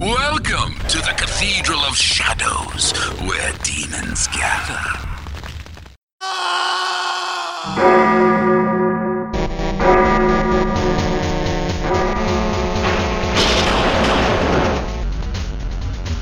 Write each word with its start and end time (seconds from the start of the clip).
Welcome 0.00 0.72
to 0.88 0.96
the 0.96 1.14
Cathedral 1.14 1.80
of 1.80 1.94
Shadows, 1.94 2.92
where 3.20 3.52
demons 3.62 4.28
gather. 4.28 4.80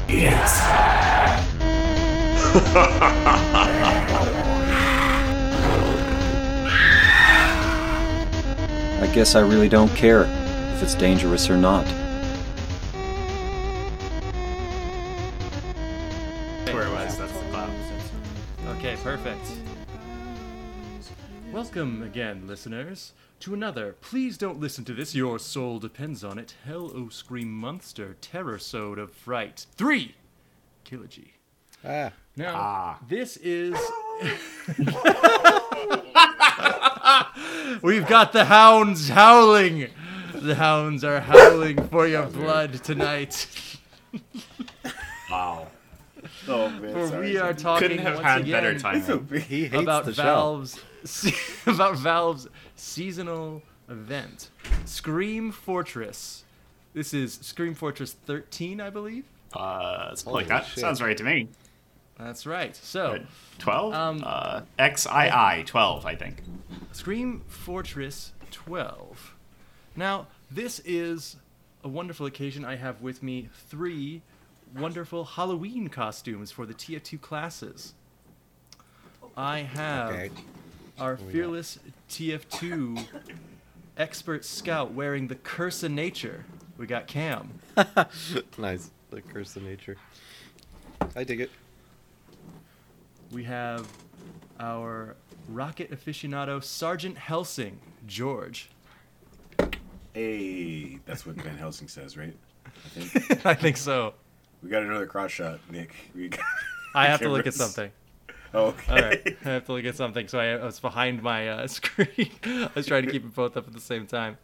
Yes. 0.09 0.59
I 9.01 9.07
guess 9.15 9.37
I 9.37 9.41
really 9.43 9.69
don't 9.69 9.89
care 9.91 10.23
if 10.75 10.83
it's 10.83 10.97
dangerous 10.97 11.49
or 11.49 11.57
not. 11.57 11.87
Again, 22.19 22.49
listeners, 22.49 23.13
to 23.39 23.55
another 23.55 23.95
Please 24.01 24.37
Don't 24.37 24.59
Listen 24.59 24.85
to 24.87 24.93
This, 24.93 25.15
Your 25.15 25.39
Soul 25.39 25.79
Depends 25.79 26.25
on 26.25 26.37
It, 26.37 26.57
Hell 26.65 26.91
O 26.93 27.09
Scream 27.11 27.49
Monster 27.53 28.17
Terror 28.21 28.59
Sode 28.59 28.99
of 28.99 29.13
Fright 29.13 29.67
3 29.77 30.17
Kilogy. 30.85 31.29
Ah, 31.87 32.11
Now, 32.37 32.55
Ah. 32.57 32.99
this 33.09 33.37
is. 33.37 33.73
We've 37.83 38.09
got 38.09 38.33
the 38.33 38.47
hounds 38.47 39.11
howling! 39.11 39.87
The 40.35 40.57
hounds 40.57 41.05
are 41.05 41.21
howling 41.21 41.87
for 41.87 42.09
your 42.09 42.27
blood 42.27 42.83
tonight. 42.83 43.47
Wow. 45.31 45.69
Oh 46.49 46.69
man, 46.69 46.93
For 46.93 47.07
sorry. 47.09 47.31
we 47.31 47.39
are 47.39 47.55
talking 47.55 47.89
Couldn't 47.89 48.05
have 48.05 48.15
once 48.17 48.27
had 48.27 48.41
again 48.41 48.51
better 48.53 48.77
timing. 48.79 49.29
he 49.43 49.67
hates 49.67 49.75
about 49.83 50.05
the 50.05 50.15
show. 50.15 50.23
Valve's 50.25 50.81
about 51.67 51.97
Valve's 51.99 52.49
seasonal 52.77 53.63
event, 53.89 54.51
Scream 54.85 55.51
Fortress. 55.53 56.45
This 56.95 57.15
is 57.15 57.35
Scream 57.43 57.75
Fortress 57.75 58.13
13, 58.27 58.81
I 58.81 58.91
believe. 58.91 59.25
Uh, 59.53 60.15
something 60.15 60.31
Holy 60.33 60.45
like 60.45 60.49
that 60.49 60.67
shit. 60.67 60.79
sounds 60.81 61.01
right 61.01 61.17
to 61.17 61.25
me. 61.25 61.49
That's 62.19 62.47
right. 62.47 62.75
So, 62.75 63.21
Twelve. 63.59 63.95
Um, 63.95 64.23
uh, 64.27 64.63
XII 64.81 65.63
twelve, 65.65 66.05
I 66.05 66.17
think. 66.17 66.43
Scream 66.93 67.43
Fortress 67.47 68.33
12. 68.51 69.35
Now, 69.95 70.27
this 70.51 70.81
is 70.85 71.37
a 71.85 71.89
wonderful 71.89 72.27
occasion. 72.27 72.65
I 72.65 72.75
have 72.77 73.01
with 73.01 73.23
me 73.23 73.49
three 73.69 74.23
wonderful 74.77 75.25
Halloween 75.25 75.89
costumes 75.89 76.51
for 76.51 76.67
the 76.67 76.75
TF2 76.75 77.21
classes. 77.21 77.95
I 79.37 79.61
have 79.61 80.11
Okay. 80.13 80.31
Our 81.01 81.17
fearless 81.17 81.79
TF2 82.11 83.07
expert 83.97 84.45
scout 84.45 84.93
wearing 84.93 85.29
the 85.29 85.35
Curse 85.35 85.83
of 85.83 85.91
Nature. 85.93 86.45
We 86.77 86.87
got 86.87 87.07
Cam. 87.07 87.61
Nice. 88.59 88.91
The 89.11 89.23
curse 89.23 89.57
of 89.57 89.63
nature. 89.63 89.97
I 91.17 91.25
dig 91.25 91.41
it. 91.41 91.51
We 93.33 93.45
have 93.45 93.87
our 94.61 95.17
rocket 95.49 95.91
aficionado 95.91 96.63
Sergeant 96.63 97.17
Helsing, 97.17 97.79
George. 98.07 98.69
Hey, 100.13 100.99
that's 101.07 101.25
what 101.25 101.37
Van 101.37 101.57
Helsing 101.57 101.89
says, 101.89 102.17
right? 102.17 102.37
I 102.67 102.89
think 102.89 103.47
I 103.47 103.55
think 103.55 103.77
so. 103.77 104.15
we 104.63 104.69
got 104.69 104.83
another 104.83 105.07
cross 105.07 105.31
shot, 105.31 105.61
Nick. 105.71 105.95
We 106.15 106.29
got... 106.29 106.41
I 106.95 107.07
have 107.07 107.21
to 107.23 107.29
look 107.31 107.47
at 107.47 107.55
something. 107.55 107.91
Oh, 108.55 108.67
okay. 108.69 108.93
All 108.93 109.03
right, 109.03 109.37
I 109.45 109.49
have 109.49 109.67
to 109.67 109.73
look 109.75 109.85
at 109.85 109.95
something. 109.97 110.27
So 110.29 110.39
I, 110.39 110.53
I 110.59 110.65
was 110.65 110.81
behind 110.81 111.23
my 111.23 111.49
uh, 111.49 111.67
screen. 111.69 112.31
I 112.45 112.71
was 112.75 112.87
trying 112.87 113.05
to 113.07 113.11
keep 113.13 113.25
it 113.25 113.35
both 113.35 113.57
up 113.57 113.67
at 113.67 113.73
the 113.75 113.81
same 113.81 114.07
time. 114.07 114.39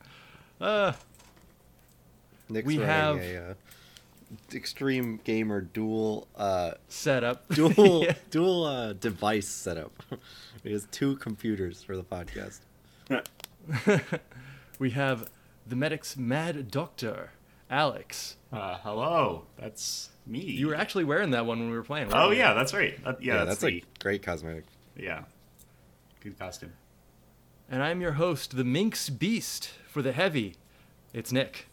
Uh, 0.61 0.93
Nick's 2.49 2.67
We 2.67 2.77
have- 2.77 3.17
a 3.17 3.51
uh, 3.51 3.55
extreme 4.53 5.21
gamer 5.25 5.61
dual 5.61 6.27
uh 6.37 6.73
setup. 6.89 7.49
dual 7.55 8.05
Yeah. 8.05 8.15
dual 8.31 8.65
uh, 8.65 8.93
device 8.95 9.47
setup. 9.49 10.03
he 10.63 10.73
has 10.73 10.87
two 10.91 11.17
computers 11.17 11.83
for 11.83 11.97
the 11.97 12.03
podcast. 12.05 12.61
we 14.79 14.91
have 14.91 15.31
the 15.67 15.77
medic's 15.77 16.17
mad 16.17 16.71
doctor, 16.71 17.31
Alex. 17.71 18.37
Uh, 18.53 18.79
hello. 18.83 19.45
That's 19.59 20.11
me. 20.27 20.41
You 20.41 20.69
were 20.69 20.75
actually 20.75 21.05
wearing 21.05 21.31
that 21.31 21.47
one 21.47 21.59
when 21.61 21.71
we 21.71 21.77
were 21.77 21.83
playing. 21.83 22.09
Oh 22.13 22.31
you? 22.31 22.39
yeah, 22.39 22.55
that's 22.55 22.73
right. 22.75 23.03
That- 23.05 23.23
yeah, 23.23 23.35
Yeah, 23.35 23.45
that's, 23.45 23.61
that's, 23.61 23.73
a 23.73 23.83
great 24.01 24.23
cosmetic. 24.23 24.65
yeah. 24.97 25.25
Good 26.21 26.39
costume. 26.39 26.73
And 27.71 27.83
I'm 27.83 28.01
your 28.01 28.13
host, 28.13 28.57
the 28.57 28.65
Minsk 28.65 29.19
Beast, 29.19 29.71
for 29.89 30.01
the 30.01 30.13
heavy. 30.13 30.57
It's 31.13 31.33
Nick. 31.33 31.67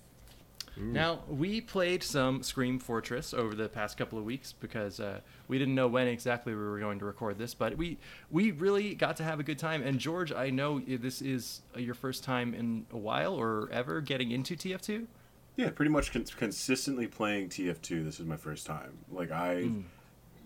Now, 0.77 1.19
we 1.27 1.59
played 1.61 2.01
some 2.01 2.41
Scream 2.43 2.79
Fortress 2.79 3.33
over 3.33 3.53
the 3.53 3.67
past 3.67 3.97
couple 3.97 4.17
of 4.17 4.23
weeks 4.23 4.53
because 4.53 4.99
uh, 4.99 5.19
we 5.47 5.59
didn't 5.59 5.75
know 5.75 5.87
when 5.87 6.07
exactly 6.07 6.55
we 6.55 6.59
were 6.61 6.79
going 6.79 6.97
to 6.99 7.05
record 7.05 7.37
this, 7.37 7.53
but 7.53 7.77
we 7.77 7.97
we 8.31 8.51
really 8.51 8.95
got 8.95 9.17
to 9.17 9.23
have 9.23 9.39
a 9.39 9.43
good 9.43 9.59
time. 9.59 9.83
And 9.83 9.99
George, 9.99 10.31
I 10.31 10.49
know 10.49 10.79
this 10.79 11.21
is 11.21 11.61
uh, 11.75 11.79
your 11.79 11.93
first 11.93 12.23
time 12.23 12.53
in 12.53 12.85
a 12.91 12.97
while 12.97 13.33
or 13.33 13.69
ever 13.71 13.99
getting 14.01 14.31
into 14.31 14.55
TF2. 14.55 15.05
Yeah, 15.55 15.69
pretty 15.69 15.91
much 15.91 16.11
con- 16.11 16.25
consistently 16.37 17.07
playing 17.07 17.49
TF2. 17.49 18.03
This 18.03 18.19
is 18.19 18.25
my 18.25 18.37
first 18.37 18.65
time. 18.65 18.97
Like 19.11 19.31
I 19.31 19.69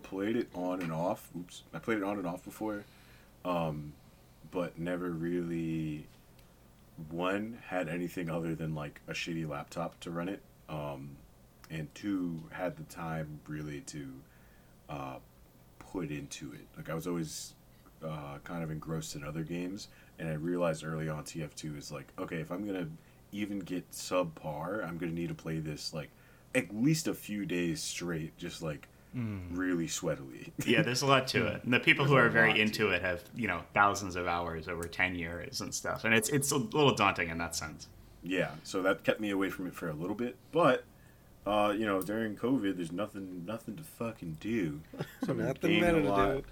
played 0.04 0.36
it 0.36 0.50
on 0.54 0.82
and 0.82 0.92
off. 0.92 1.30
Oops, 1.38 1.64
I 1.74 1.80
played 1.80 2.00
it 2.00 2.04
on 2.04 2.18
and 2.18 2.28
off 2.28 2.44
before, 2.44 2.84
um, 3.44 3.94
but 4.52 4.78
never 4.80 5.10
really 5.10 6.08
one 7.10 7.58
had 7.68 7.90
anything 7.90 8.30
other 8.30 8.56
than 8.56 8.74
like 8.74 9.02
a 9.08 9.12
shitty 9.14 9.48
laptop 9.48 10.00
to 10.02 10.12
run 10.12 10.30
it, 10.30 10.42
um, 10.70 11.18
and 11.70 11.94
two 11.94 12.42
had 12.52 12.76
the 12.78 12.84
time 12.84 13.40
really 13.48 13.82
to 13.82 14.08
uh, 14.90 15.16
put 15.80 16.10
into 16.10 16.52
it. 16.54 16.66
Like 16.78 16.90
I 16.90 16.94
was 16.94 17.08
always 17.08 17.54
uh, 18.04 18.38
kind 18.44 18.64
of 18.64 18.72
engrossed 18.72 19.16
in 19.16 19.24
other 19.24 19.44
games, 19.44 19.88
and 20.20 20.30
I 20.30 20.34
realized 20.34 20.84
early 20.84 21.10
on 21.10 21.24
TF2 21.24 21.78
is 21.78 21.92
like, 21.92 22.12
okay, 22.20 22.38
if 22.38 22.52
I'm 22.52 22.66
gonna 22.66 22.88
even 23.42 23.60
get 23.60 23.92
subpar, 23.92 24.88
I'm 24.88 24.98
gonna 24.98 25.12
need 25.12 25.30
to 25.30 25.36
play 25.36 25.60
this 25.60 25.94
like 25.94 26.10
at 26.54 26.76
least 26.76 27.08
a 27.08 27.14
few 27.14 27.46
days 27.46 27.82
straight, 27.82 28.38
just 28.38 28.62
like 28.62 28.88
really 29.14 29.88
sweatily. 29.88 30.52
Yeah, 30.66 30.82
there's 30.82 31.02
a 31.02 31.06
lot 31.06 31.28
to 31.30 31.48
it. 31.48 31.64
And 31.64 31.74
the 31.74 31.80
people 31.80 32.04
who 32.06 32.16
There's 32.16 32.26
a 32.26 32.28
are 32.28 32.30
very 32.30 32.60
into 32.60 32.90
it 32.90 33.02
have, 33.02 33.24
you 33.34 33.48
know, 33.48 33.62
thousands 33.74 34.18
of 34.18 34.28
hours 34.28 34.68
over 34.68 34.84
10 34.84 35.16
years 35.16 35.62
and 35.62 35.74
stuff. 35.74 36.04
And 36.04 36.14
it's 36.14 36.28
it's 36.30 36.52
a 36.52 36.58
little 36.58 36.94
daunting 36.94 37.30
in 37.30 37.38
that 37.38 37.56
sense. 37.56 37.88
yeah, 38.24 38.52
so 38.64 38.82
that 38.82 39.04
kept 39.04 39.20
me 39.22 39.30
away 39.30 39.50
from 39.50 39.68
it 39.68 39.74
for 39.76 39.88
a 39.90 39.94
little 39.94 40.16
bit, 40.16 40.36
but. 40.52 40.84
Uh, 41.48 41.72
you 41.78 41.86
know, 41.86 42.02
during 42.02 42.36
COVID, 42.36 42.76
there's 42.76 42.92
nothing, 42.92 43.46
nothing 43.46 43.76
to 43.76 43.84
fucking 43.84 44.38
do. 44.40 44.82
So 45.24 45.32
I've 45.32 45.38
been 45.38 45.46
Nothing 45.46 45.70
gaming 45.70 45.82
better 45.82 45.98
a 46.00 46.02
to 46.02 46.10
lot. 46.10 46.26
do. 46.38 46.44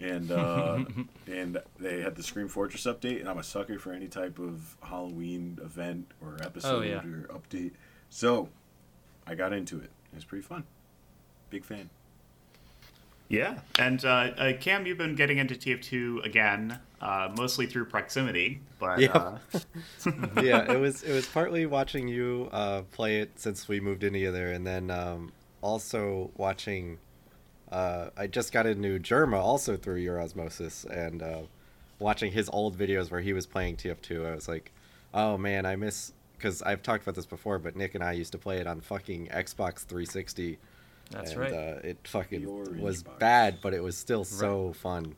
And 0.00 0.30
uh, 0.30 0.84
and 1.26 1.60
they 1.78 2.00
had 2.00 2.16
the 2.16 2.22
Scream 2.22 2.48
Fortress 2.48 2.84
update, 2.84 3.20
and 3.20 3.28
I'm 3.28 3.38
a 3.38 3.44
sucker 3.44 3.78
for 3.78 3.92
any 3.92 4.08
type 4.08 4.38
of 4.38 4.76
Halloween 4.82 5.58
event 5.62 6.12
or 6.20 6.38
episode 6.42 6.86
yeah. 6.86 6.98
or 6.98 7.28
update. 7.38 7.72
So 8.10 8.48
I 9.26 9.34
got 9.34 9.52
into 9.52 9.78
it. 9.78 9.90
It 10.12 10.14
was 10.14 10.24
pretty 10.24 10.44
fun. 10.44 10.64
Big 11.50 11.64
fan. 11.64 11.90
Yeah. 13.28 13.58
And 13.78 14.04
uh, 14.04 14.08
uh, 14.36 14.52
Cam, 14.60 14.86
you've 14.86 14.98
been 14.98 15.16
getting 15.16 15.38
into 15.38 15.54
TF2 15.54 16.24
again, 16.24 16.78
uh, 17.00 17.30
mostly 17.36 17.66
through 17.66 17.86
proximity. 17.86 18.60
But 18.78 19.00
Yep. 19.00 19.14
uh, 19.16 19.38
yeah, 20.42 20.72
it 20.72 20.78
was 20.78 21.02
it 21.02 21.12
was 21.12 21.26
partly 21.26 21.66
watching 21.66 22.08
you 22.08 22.48
uh, 22.52 22.82
play 22.92 23.20
it 23.20 23.32
since 23.40 23.68
we 23.68 23.80
moved 23.80 24.04
in 24.04 24.12
together, 24.12 24.52
and 24.52 24.66
then 24.66 24.90
um, 24.90 25.32
also 25.60 26.30
watching. 26.36 26.98
Uh, 27.70 28.10
I 28.16 28.26
just 28.26 28.52
got 28.52 28.66
into 28.66 28.98
Jerma 28.98 29.38
also 29.38 29.76
through 29.76 29.96
your 29.96 30.20
osmosis, 30.20 30.84
and 30.84 31.22
uh, 31.22 31.40
watching 31.98 32.32
his 32.32 32.48
old 32.52 32.78
videos 32.78 33.10
where 33.10 33.20
he 33.20 33.32
was 33.32 33.46
playing 33.46 33.76
TF2. 33.76 34.26
I 34.26 34.34
was 34.34 34.48
like, 34.48 34.70
oh 35.12 35.36
man, 35.36 35.66
I 35.66 35.76
miss 35.76 36.12
because 36.36 36.62
I've 36.62 36.82
talked 36.82 37.02
about 37.02 37.14
this 37.14 37.26
before, 37.26 37.58
but 37.58 37.76
Nick 37.76 37.94
and 37.94 38.04
I 38.04 38.12
used 38.12 38.32
to 38.32 38.38
play 38.38 38.58
it 38.58 38.66
on 38.66 38.80
fucking 38.80 39.28
Xbox 39.28 39.80
360. 39.80 40.58
That's 41.10 41.32
and, 41.32 41.40
right. 41.40 41.52
Uh, 41.52 41.78
it 41.82 41.98
fucking 42.04 42.42
The 42.42 42.50
orange 42.50 42.80
was 42.80 43.02
box. 43.02 43.18
bad, 43.18 43.58
but 43.62 43.72
it 43.74 43.82
was 43.82 43.96
still 43.96 44.24
so 44.24 44.72
fun. 44.74 45.14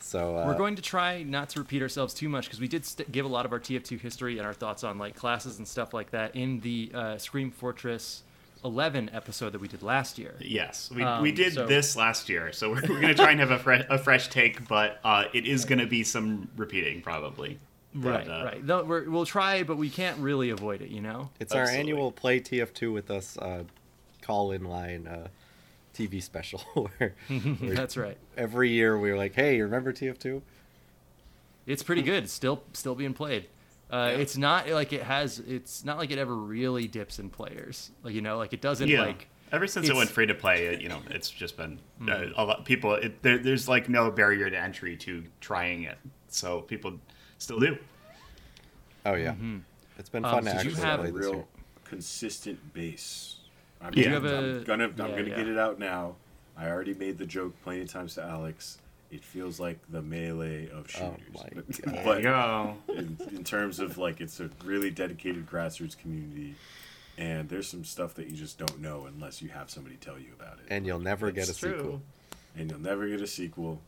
So 0.00 0.36
uh, 0.36 0.46
We're 0.46 0.56
going 0.56 0.76
to 0.76 0.82
try 0.82 1.24
not 1.24 1.50
to 1.50 1.58
repeat 1.58 1.82
ourselves 1.82 2.14
too 2.14 2.28
much 2.28 2.44
because 2.44 2.60
we 2.60 2.68
did 2.68 2.84
st- 2.84 3.10
give 3.10 3.24
a 3.24 3.28
lot 3.28 3.44
of 3.44 3.52
our 3.52 3.58
TF2 3.58 4.00
history 4.00 4.38
and 4.38 4.46
our 4.46 4.52
thoughts 4.54 4.84
on 4.84 4.98
like 4.98 5.16
classes 5.16 5.58
and 5.58 5.66
stuff 5.66 5.92
like 5.92 6.10
that 6.10 6.36
in 6.36 6.60
the 6.60 6.90
uh, 6.94 7.18
Scream 7.18 7.50
Fortress 7.50 8.22
11 8.64 9.10
episode 9.12 9.50
that 9.50 9.60
we 9.60 9.68
did 9.68 9.82
last 9.82 10.18
year. 10.18 10.34
yes, 10.40 10.90
we, 10.94 11.02
Um, 11.02 11.22
we 11.22 11.30
did 11.32 11.54
so- 11.54 11.66
this 11.66 11.94
last 11.96 12.28
year. 12.28 12.52
So 12.52 12.70
we're, 12.70 12.82
we're 12.82 13.00
going 13.00 13.08
to 13.08 13.14
try 13.14 13.30
and 13.30 13.40
have 13.40 13.50
a, 13.50 13.58
fre- 13.58 13.86
a 13.88 13.98
fresh 13.98 14.28
take, 14.28 14.66
but 14.66 14.98
uh, 15.04 15.24
it 15.32 15.46
is 15.46 15.64
going 15.64 15.78
to 15.78 15.86
be 15.86 16.02
some 16.04 16.48
repeating 16.56 17.00
probably. 17.02 17.58
But, 17.94 18.26
Right, 18.26 18.28
uh, 18.28 18.44
right. 18.44 18.64
No, 18.64 18.82
we're, 18.84 19.08
we'll 19.08 19.24
try, 19.24 19.62
but 19.62 19.76
we 19.78 19.88
can't 19.88 20.18
really 20.18 20.50
avoid 20.50 20.82
it, 20.82 20.90
you 20.90 21.00
know. 21.00 21.30
It's 21.40 21.54
our 21.54 21.66
annual 21.68 22.12
play 22.12 22.40
TF2 22.40 22.92
with 22.92 23.10
us 23.10 23.38
uh, 23.38 23.64
call 24.20 24.52
in 24.52 24.64
line 24.64 25.06
uh, 25.06 25.28
TV 25.94 26.22
special 26.22 26.60
where, 26.98 27.14
where 27.28 27.74
That's 27.74 27.96
right. 27.96 28.18
every 28.36 28.70
year 28.70 28.98
we 28.98 29.10
were 29.10 29.16
like, 29.16 29.34
"Hey, 29.34 29.62
remember 29.62 29.94
TF2?" 29.94 30.42
It's 31.66 31.82
pretty 31.82 32.02
good. 32.02 32.24
It's 32.24 32.32
still 32.32 32.62
still 32.74 32.94
being 32.94 33.14
played. 33.14 33.46
Uh, 33.90 34.12
It's 34.16 34.36
not 34.36 34.68
like 34.68 34.92
it 34.92 35.02
has. 35.02 35.38
It's 35.38 35.84
not 35.84 35.98
like 35.98 36.10
it 36.10 36.18
ever 36.18 36.34
really 36.34 36.88
dips 36.88 37.18
in 37.18 37.30
players. 37.30 37.90
Like 38.02 38.14
you 38.14 38.20
know, 38.20 38.36
like 38.38 38.52
it 38.52 38.60
doesn't 38.60 38.88
Yeah. 38.88 39.02
like. 39.02 39.28
Ever 39.52 39.68
since 39.68 39.88
it 39.88 39.94
went 39.94 40.10
free 40.10 40.26
to 40.26 40.34
play, 40.34 40.66
it, 40.66 40.80
you 40.80 40.88
know, 40.88 41.00
it's 41.08 41.30
just 41.30 41.56
been 41.56 41.78
uh, 42.08 42.24
a 42.36 42.44
lot. 42.44 42.64
People, 42.64 42.94
it, 42.94 43.22
there, 43.22 43.38
there's 43.38 43.68
like 43.68 43.88
no 43.88 44.10
barrier 44.10 44.50
to 44.50 44.58
entry 44.58 44.96
to 44.96 45.22
trying 45.40 45.84
it, 45.84 45.96
so 46.26 46.62
people 46.62 46.94
still 47.38 47.60
do. 47.60 47.78
Oh 49.04 49.14
yeah, 49.14 49.36
it's 49.98 50.08
been 50.08 50.24
Um, 50.24 50.32
fun 50.32 50.44
to 50.46 50.50
did 50.50 50.64
you 50.64 50.70
actually 50.70 50.82
have- 50.82 50.98
play 51.00 51.08
a 51.10 51.12
this 51.12 51.22
year. 51.26 51.32
real 51.34 51.48
consistent 51.84 52.74
base. 52.74 53.36
I'm, 53.80 53.92
Did 53.92 54.06
you 54.06 54.10
have 54.10 54.24
I'm 54.24 54.64
gonna 54.64 54.84
I'm 54.86 54.90
Yeah, 54.96 55.08
gonna 55.16 55.22
yeah. 55.28 55.36
get 55.36 55.46
it 55.48 55.58
out 55.58 55.78
now. 55.78 56.16
I 56.56 56.68
already 56.68 56.94
made 56.94 57.16
the 57.18 57.26
joke 57.26 57.54
plenty 57.62 57.82
of 57.82 57.88
times 57.88 58.14
to 58.14 58.24
Alex. 58.24 58.78
It 59.10 59.24
feels 59.24 59.60
like 59.60 59.78
the 59.88 60.02
melee 60.02 60.68
of 60.68 60.86
Oh 61.00 61.16
shooters. 61.34 61.84
my 61.86 62.02
But- 62.04 62.22
God. 62.22 62.76
But 62.86 62.96
in, 62.96 63.16
in 63.32 63.44
terms 63.44 63.78
of 63.80 63.98
like 63.98 64.20
it's 64.20 64.40
a 64.40 64.50
really 64.64 64.90
dedicated 64.90 65.46
grassroots 65.48 65.96
community 65.96 66.54
and 67.18 67.48
there's 67.48 67.68
some 67.68 67.84
stuff 67.84 68.14
that 68.14 68.26
you 68.28 68.36
just 68.36 68.58
don't 68.58 68.80
know 68.80 69.06
unless 69.06 69.40
you 69.40 69.48
have 69.48 69.70
somebody 69.70 69.96
tell 69.96 70.18
you 70.18 70.32
about 70.38 70.58
it 70.58 70.66
And 70.70 70.84
you'll 70.86 70.98
never 70.98 71.30
get 71.30 71.48
a 71.48 71.54
true. 71.56 71.76
sequel. 71.78 72.02
and 72.56 72.70
you'll 72.70 72.80
never 72.80 73.06
get 73.08 73.20
a 73.20 73.26
sequel 73.26 73.80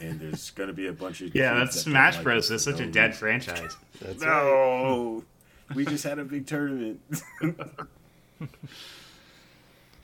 and 0.00 0.18
there's 0.18 0.50
going 0.50 0.68
to 0.68 0.72
be 0.74 0.86
a 0.86 0.92
bunch 0.92 1.20
of 1.20 1.34
Yeah, 1.34 1.54
that's 1.54 1.74
that 1.76 1.80
Smash 1.82 2.14
like 2.16 2.24
Bros. 2.24 2.50
it 2.50 2.54
is 2.54 2.64
for 2.64 2.72
such 2.72 2.80
a 2.80 2.86
dead 2.86 3.08
reason. 3.10 3.20
franchise. 3.20 3.76
That's 4.00 4.22
right. 4.24 4.44
no 4.44 5.24
we 5.74 5.84
just 5.84 6.04
had 6.04 6.18
a 6.18 6.24
big 6.24 6.46
tournament 6.46 7.00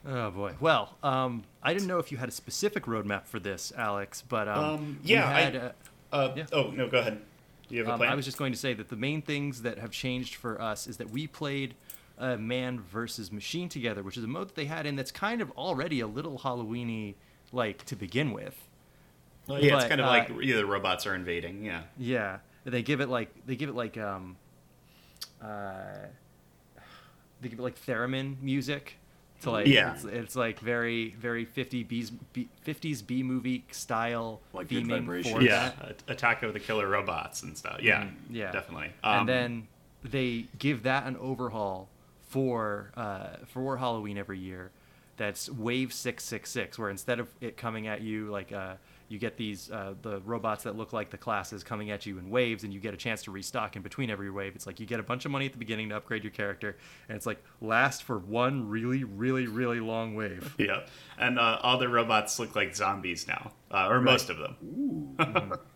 Oh 0.06 0.30
boy. 0.30 0.54
Well, 0.60 0.96
um, 1.02 1.44
I 1.62 1.72
didn't 1.74 1.88
know 1.88 1.98
if 1.98 2.10
you 2.10 2.18
had 2.18 2.28
a 2.28 2.32
specific 2.32 2.84
roadmap 2.84 3.26
for 3.26 3.38
this, 3.38 3.72
Alex, 3.76 4.22
but 4.26 4.48
um, 4.48 4.64
Um, 4.64 4.98
yeah, 5.04 5.28
I- 5.28 5.40
had, 5.40 5.56
uh, 5.56 5.72
Uh, 6.12 6.32
Yeah. 6.36 6.46
Oh 6.52 6.70
no, 6.70 6.88
go 6.88 6.98
ahead. 6.98 7.20
Do 7.68 7.74
you 7.76 7.82
have 7.82 7.88
a 7.88 7.92
Um, 7.92 7.98
plan? 8.00 8.10
I 8.10 8.14
was 8.16 8.24
just 8.24 8.36
going 8.38 8.52
to 8.52 8.58
say 8.58 8.74
that 8.74 8.88
the 8.88 8.96
main 8.96 9.22
things 9.22 9.62
that 9.62 9.78
have 9.78 9.92
changed 9.92 10.34
for 10.34 10.60
us 10.60 10.86
is 10.88 10.96
that 10.96 11.10
we 11.10 11.26
played 11.28 11.74
uh, 12.18 12.36
man 12.36 12.80
versus 12.80 13.30
machine 13.30 13.68
together, 13.68 14.02
which 14.02 14.16
is 14.16 14.24
a 14.24 14.26
mode 14.26 14.48
that 14.48 14.54
they 14.56 14.64
had 14.66 14.86
in 14.86 14.96
that's 14.96 15.12
kind 15.12 15.40
of 15.40 15.50
already 15.52 16.00
a 16.00 16.06
little 16.06 16.38
Halloweeny 16.40 17.14
like 17.52 17.84
to 17.86 17.94
begin 17.96 18.32
with. 18.32 18.68
Well, 19.46 19.62
yeah, 19.62 19.76
it's 19.76 19.84
kind 19.86 20.00
of 20.00 20.06
uh, 20.06 20.10
like 20.10 20.30
yeah, 20.42 20.56
the 20.56 20.66
robots 20.66 21.06
are 21.06 21.14
invading. 21.14 21.64
Yeah. 21.64 21.82
Yeah, 21.96 22.38
they 22.64 22.82
give 22.82 23.00
it 23.00 23.08
like 23.08 23.30
they 23.46 23.54
give 23.56 23.68
it 23.68 23.74
like 23.74 23.96
um, 23.96 24.36
uh, 25.42 26.06
they 27.40 27.48
give 27.48 27.58
it 27.58 27.62
like 27.62 27.80
theremin 27.86 28.40
music 28.42 28.96
to 29.42 29.50
like 29.50 29.66
Yeah. 29.66 29.94
it's, 29.94 30.04
it's 30.04 30.36
like 30.36 30.58
very 30.60 31.10
very 31.18 31.44
50 31.44 31.82
B's, 31.84 32.10
B, 32.10 32.48
50s 32.66 33.06
B 33.06 33.22
movie 33.22 33.64
style 33.70 34.40
Like 34.52 34.68
Good 34.68 34.84
theming 34.84 35.00
Vibration. 35.00 35.40
Yeah, 35.42 35.72
Attack 36.08 36.42
of 36.42 36.52
the 36.52 36.60
Killer 36.60 36.88
Robots 36.88 37.42
and 37.42 37.56
stuff. 37.56 37.78
Yeah, 37.82 38.02
Mm-hmm. 38.04 38.34
yeah 38.34 38.52
definitely. 38.52 38.92
and 39.02 39.20
Um, 39.20 39.26
then 39.26 39.68
they 40.04 40.46
give 40.58 40.82
that 40.84 41.06
an 41.06 41.16
overhaul 41.16 41.88
for 42.28 42.90
uh, 42.96 43.36
for 43.46 43.76
Halloween 43.78 44.16
every 44.18 44.38
year. 44.38 44.70
That's 45.16 45.50
Wave 45.50 45.92
Six 45.92 46.24
Six 46.24 46.50
Six, 46.50 46.78
where 46.78 46.88
instead 46.90 47.20
of 47.20 47.28
it 47.40 47.56
coming 47.56 47.86
at 47.86 48.00
you 48.00 48.30
like 48.30 48.52
uh, 48.52 48.74
you 49.10 49.18
get 49.18 49.36
these 49.36 49.70
uh, 49.70 49.94
the 50.00 50.20
robots 50.20 50.64
that 50.64 50.76
look 50.76 50.92
like 50.92 51.10
the 51.10 51.18
classes 51.18 51.62
coming 51.62 51.90
at 51.90 52.06
you 52.06 52.18
in 52.18 52.30
waves, 52.30 52.64
and 52.64 52.72
you 52.72 52.80
get 52.80 52.94
a 52.94 52.96
chance 52.96 53.22
to 53.24 53.30
restock 53.30 53.76
in 53.76 53.82
between 53.82 54.08
every 54.08 54.30
wave. 54.30 54.54
It's 54.54 54.66
like 54.66 54.80
you 54.80 54.86
get 54.86 55.00
a 55.00 55.02
bunch 55.02 55.24
of 55.24 55.30
money 55.30 55.46
at 55.46 55.52
the 55.52 55.58
beginning 55.58 55.88
to 55.90 55.96
upgrade 55.96 56.24
your 56.24 56.30
character, 56.30 56.76
and 57.08 57.16
it's 57.16 57.26
like 57.26 57.42
last 57.60 58.04
for 58.04 58.18
one 58.18 58.68
really 58.68 59.04
really 59.04 59.46
really 59.46 59.80
long 59.80 60.14
wave. 60.14 60.54
yeah, 60.58 60.84
and 61.18 61.38
uh, 61.38 61.58
all 61.62 61.76
the 61.76 61.88
robots 61.88 62.38
look 62.38 62.56
like 62.56 62.74
zombies 62.74 63.26
now, 63.28 63.52
uh, 63.70 63.88
or 63.88 64.00
most 64.00 64.30
of 64.30 64.38
them. 64.38 65.58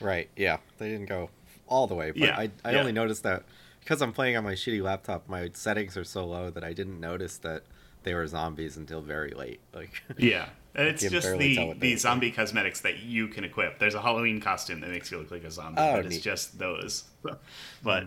Right. 0.00 0.28
Yeah. 0.36 0.58
They 0.78 0.88
didn't 0.90 1.06
go 1.06 1.30
all 1.66 1.86
the 1.86 1.94
way, 1.94 2.10
but 2.10 2.20
Yeah, 2.20 2.36
I, 2.36 2.50
I 2.64 2.72
yeah. 2.72 2.80
only 2.80 2.92
noticed 2.92 3.22
that 3.24 3.44
because 3.80 4.02
I'm 4.02 4.12
playing 4.12 4.36
on 4.36 4.44
my 4.44 4.52
shitty 4.54 4.82
laptop, 4.82 5.28
my 5.28 5.50
settings 5.54 5.96
are 5.96 6.04
so 6.04 6.24
low 6.24 6.50
that 6.50 6.64
I 6.64 6.72
didn't 6.72 7.00
notice 7.00 7.38
that 7.38 7.62
they 8.02 8.14
were 8.14 8.26
zombies 8.26 8.76
until 8.76 9.00
very 9.00 9.30
late. 9.32 9.60
Like, 9.74 10.02
Yeah, 10.16 10.48
and 10.74 10.88
it's 10.88 11.02
just 11.02 11.38
the 11.38 11.74
the 11.78 11.96
zombie 11.96 12.30
cosmetics 12.30 12.80
that 12.82 12.98
you 13.00 13.28
can 13.28 13.44
equip. 13.44 13.78
There's 13.78 13.94
a 13.94 14.00
Halloween 14.02 14.40
costume 14.40 14.80
that 14.80 14.90
makes 14.90 15.10
you 15.10 15.18
look 15.18 15.30
like 15.30 15.44
a 15.44 15.50
zombie, 15.50 15.80
Oh, 15.80 15.96
but 15.96 16.06
it's 16.06 16.18
just 16.18 16.58
those. 16.58 17.04
but 17.82 18.04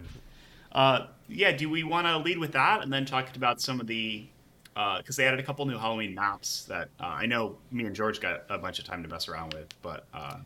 uh, 0.71 1.07
yeah, 1.27 1.51
do 1.51 1.69
we 1.69 1.83
want 1.83 2.07
to 2.07 2.17
lead 2.17 2.37
with 2.37 2.53
that 2.53 2.81
and 2.81 2.91
then 2.91 3.05
talk 3.05 3.35
about 3.35 3.59
some 3.61 3.79
of 3.79 3.87
the 3.87 4.27
because 4.73 5.17
they 5.17 5.25
added 5.27 5.39
a 5.39 5.43
couple 5.43 5.65
new 5.65 5.77
Halloween 5.77 6.15
maps 6.15 6.63
that 6.65 6.89
uh, 6.99 7.03
I 7.05 7.25
know 7.25 7.57
me 7.71 7.85
and 7.85 7.95
George 7.95 8.21
got 8.21 8.43
a 8.49 8.57
bunch 8.57 8.79
of 8.79 8.85
time 8.85 9.03
to 9.03 9.09
mess 9.09 9.27
around 9.27 9.53
with, 9.53 9.67
but 9.81 10.05
uh, 10.13 10.37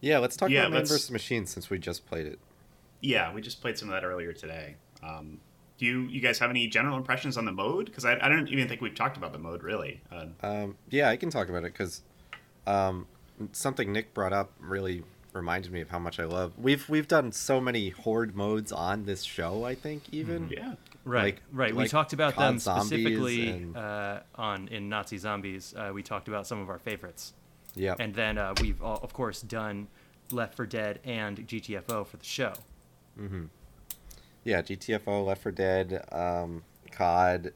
yeah, 0.00 0.18
let's 0.18 0.36
talk 0.36 0.50
Yeah, 0.50 0.60
about 0.66 0.72
Man 0.72 0.80
vs. 0.86 1.10
Machine 1.10 1.46
since 1.46 1.70
we 1.70 1.78
just 1.78 2.06
played 2.06 2.26
it. 2.26 2.38
yeah, 3.00 3.32
we 3.32 3.40
just 3.40 3.60
played 3.62 3.78
some 3.78 3.88
of 3.88 3.94
that 3.94 4.04
earlier 4.06 4.32
today. 4.34 4.76
Um, 5.02 5.40
do 5.78 5.86
you 5.86 6.00
you 6.02 6.20
guys 6.20 6.38
have 6.38 6.50
any 6.50 6.66
general 6.68 6.96
impressions 6.96 7.36
on 7.36 7.44
the 7.44 7.52
mode? 7.52 7.86
Because 7.86 8.04
I, 8.04 8.18
I 8.20 8.28
don't 8.28 8.48
even 8.48 8.68
think 8.68 8.80
we've 8.80 8.94
talked 8.94 9.16
about 9.16 9.32
the 9.32 9.38
mode 9.38 9.62
really. 9.62 10.00
Uh, 10.12 10.26
Um, 10.42 10.76
yeah, 10.90 11.08
I 11.10 11.16
can 11.16 11.30
talk 11.30 11.48
about 11.48 11.64
it 11.64 11.72
because 11.72 12.02
um, 12.66 13.06
something 13.52 13.92
Nick 13.92 14.14
brought 14.14 14.32
up 14.32 14.52
really 14.60 15.02
reminded 15.32 15.72
me 15.72 15.80
of 15.80 15.90
how 15.90 15.98
much 15.98 16.20
I 16.20 16.24
love. 16.24 16.52
We've 16.58 16.88
we've 16.88 17.08
done 17.08 17.32
so 17.32 17.60
many 17.60 17.88
horde 17.90 18.36
modes 18.36 18.70
on 18.70 19.04
this 19.04 19.24
show. 19.24 19.64
I 19.64 19.74
think 19.74 20.04
even 20.12 20.48
yeah, 20.48 20.74
Right, 21.04 21.24
Like- 21.34 21.42
right. 21.52 21.74
we 21.76 21.88
talked 21.88 22.12
about 22.12 22.36
them 22.36 22.58
specifically 22.60 23.50
and- 23.50 23.76
uh, 23.76 24.20
on 24.36 24.68
in 24.68 24.88
Nazi 24.88 25.18
Zombies. 25.18 25.74
Uh, 25.76 25.90
we 25.92 26.02
talked 26.04 26.28
about 26.28 26.46
some 26.46 26.60
of 26.60 26.70
our 26.70 26.78
favorites. 26.78 27.32
yeah, 27.74 27.96
And 27.98 28.14
then 28.14 28.38
uh, 28.38 28.54
we've 28.60 28.80
all, 28.80 29.00
of 29.02 29.12
course 29.12 29.42
done 29.42 29.88
Left 30.30 30.54
4 30.56 30.64
Dead 30.66 31.00
and 31.04 31.38
GTFO 31.48 32.06
for 32.06 32.16
the 32.16 32.24
show. 32.24 32.52
Yeah. 34.44 34.62
GTFO, 34.62 35.24
Left 35.26 35.42
4 35.42 35.52
Dead, 35.52 36.04
um, 36.12 36.62
COD, 36.92 37.52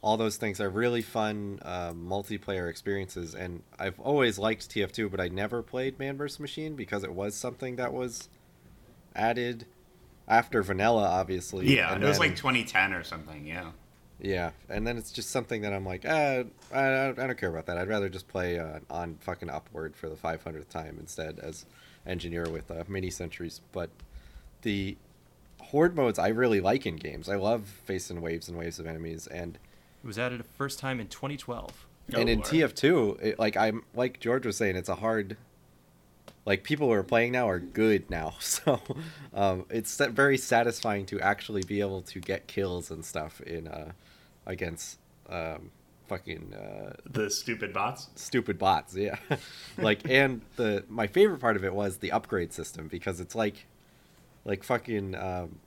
all 0.00 0.16
those 0.16 0.36
things 0.36 0.60
are 0.60 0.68
really 0.70 1.02
fun 1.02 1.58
uh, 1.62 1.92
multiplayer 1.92 2.70
experiences. 2.70 3.34
And 3.34 3.62
I've 3.78 3.98
always 3.98 4.38
liked 4.38 4.68
TF2, 4.70 5.10
but 5.10 5.20
I 5.20 5.28
never 5.28 5.62
played 5.62 5.98
Man 5.98 6.16
vs. 6.16 6.38
Machine 6.38 6.76
because 6.76 7.02
it 7.02 7.12
was 7.12 7.34
something 7.34 7.76
that 7.76 7.92
was 7.92 8.28
added 9.16 9.66
after 10.28 10.62
Vanilla, 10.62 11.08
obviously. 11.08 11.74
yeah. 11.74 11.92
and 11.92 12.02
it 12.02 12.06
was 12.06 12.18
then- 12.18 12.28
like 12.28 12.36
2010 12.36 12.92
or 12.92 13.02
something. 13.02 13.44
Yeah. 13.46 13.70
Yeah, 14.20 14.50
and 14.68 14.84
then 14.84 14.98
it's 14.98 15.12
just 15.12 15.30
something 15.30 15.62
that 15.62 15.72
I'm 15.72 15.86
like, 15.86 16.04
ah, 16.04 16.42
I, 16.74 17.08
I 17.10 17.12
don't 17.12 17.38
care 17.38 17.50
about 17.50 17.66
that. 17.66 17.78
I'd 17.78 17.86
rather 17.86 18.08
just 18.08 18.26
play 18.26 18.58
uh, 18.58 18.80
on 18.90 19.14
fucking 19.20 19.48
Upward 19.48 19.94
for 19.94 20.08
the 20.08 20.16
500th 20.16 20.68
time 20.70 20.96
instead 20.98 21.38
as 21.38 21.66
engineer 22.04 22.48
with 22.50 22.68
uh, 22.68 22.82
mini 22.88 23.10
sentries. 23.10 23.60
But 23.70 23.90
the 24.62 24.96
horde 25.68 25.94
modes 25.96 26.18
I 26.18 26.28
really 26.28 26.60
like 26.60 26.86
in 26.86 26.96
games. 26.96 27.28
I 27.28 27.36
love 27.36 27.64
facing 27.84 28.20
waves 28.20 28.48
and 28.48 28.56
waves 28.58 28.78
of 28.78 28.86
enemies, 28.86 29.26
and 29.26 29.58
It 30.02 30.06
was 30.06 30.18
added 30.18 30.40
a 30.40 30.44
first 30.44 30.78
time 30.78 31.00
in 31.00 31.08
2012. 31.08 31.86
and 32.14 32.28
in 32.28 32.40
Oh, 32.40 32.42
TF2, 32.42 33.22
it, 33.22 33.38
like 33.38 33.56
I'm 33.56 33.82
like 33.94 34.20
George 34.20 34.46
was 34.46 34.56
saying, 34.56 34.76
it's 34.76 34.88
a 34.88 34.96
hard. 34.96 35.36
Like 36.46 36.62
people 36.64 36.86
who 36.86 36.94
are 36.94 37.02
playing 37.02 37.32
now 37.32 37.46
are 37.48 37.58
good 37.58 38.08
now, 38.08 38.34
so 38.40 38.80
um, 39.34 39.66
it's 39.68 39.98
very 39.98 40.38
satisfying 40.38 41.04
to 41.06 41.20
actually 41.20 41.62
be 41.62 41.80
able 41.80 42.00
to 42.02 42.20
get 42.20 42.46
kills 42.46 42.90
and 42.90 43.04
stuff 43.04 43.42
in 43.42 43.68
uh, 43.68 43.92
against 44.46 44.98
um, 45.28 45.70
fucking 46.06 46.54
uh, 46.54 46.94
The 47.04 47.28
stupid 47.28 47.74
bots. 47.74 48.08
stupid 48.14 48.58
bots. 48.58 48.94
Yeah, 48.96 49.16
like 49.78 50.08
and 50.08 50.40
the 50.56 50.84
my 50.88 51.06
favorite 51.06 51.40
part 51.40 51.56
of 51.56 51.64
it 51.64 51.74
was 51.74 51.98
the 51.98 52.12
upgrade 52.12 52.54
system 52.54 52.88
because 52.88 53.20
it's 53.20 53.34
like 53.34 53.66
like 54.44 54.64
fucking. 54.64 55.14
Um, 55.14 55.58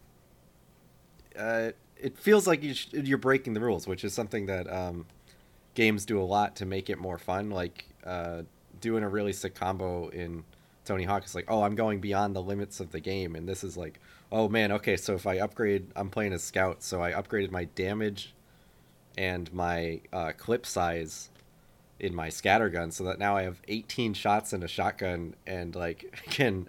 uh, 1.38 1.72
it 1.98 2.18
feels 2.18 2.48
like 2.48 2.64
you 2.64 2.74
sh- 2.74 2.90
you're 2.94 3.18
breaking 3.18 3.54
the 3.54 3.60
rules, 3.60 3.88
which 3.88 4.04
is 4.04 4.14
something 4.14 4.48
that 4.48 4.72
um, 4.72 5.06
games 5.76 6.06
do 6.06 6.20
a 6.20 6.24
lot 6.24 6.56
to 6.58 6.66
make 6.66 6.90
it 6.90 6.98
more 6.98 7.18
fun. 7.18 7.50
Like 7.50 7.86
uh, 8.06 8.44
doing 8.80 9.04
a 9.04 9.10
really 9.10 9.34
sick 9.34 9.56
combo 9.56 10.10
in 10.10 10.44
Tony 10.84 11.04
Hawk 11.04 11.26
is 11.26 11.36
like, 11.36 11.46
oh, 11.48 11.64
I'm 11.64 11.76
going 11.76 12.00
beyond 12.00 12.36
the 12.36 12.42
limits 12.42 12.80
of 12.80 12.92
the 12.92 13.00
game, 13.00 13.36
and 13.36 13.48
this 13.48 13.64
is 13.64 13.78
like, 13.78 14.00
oh 14.32 14.50
man, 14.50 14.72
okay, 14.72 14.98
so 14.98 15.14
if 15.14 15.28
I 15.28 15.38
upgrade, 15.38 15.88
I'm 15.96 16.10
playing 16.10 16.34
as 16.34 16.44
scout, 16.44 16.84
so 16.84 17.02
I 17.02 17.12
upgraded 17.12 17.52
my 17.52 17.66
damage 17.66 18.34
and 19.18 19.52
my 19.54 20.02
uh, 20.12 20.32
clip 20.38 20.66
size 20.66 21.30
in 22.00 22.16
my 22.16 22.30
scatter 22.30 22.70
gun, 22.70 22.90
so 22.92 23.04
that 23.04 23.20
now 23.20 23.38
I 23.38 23.44
have 23.44 23.62
18 23.68 24.14
shots 24.16 24.54
in 24.54 24.64
a 24.64 24.68
shotgun 24.68 25.36
and 25.46 25.76
like 25.76 26.20
can 26.30 26.68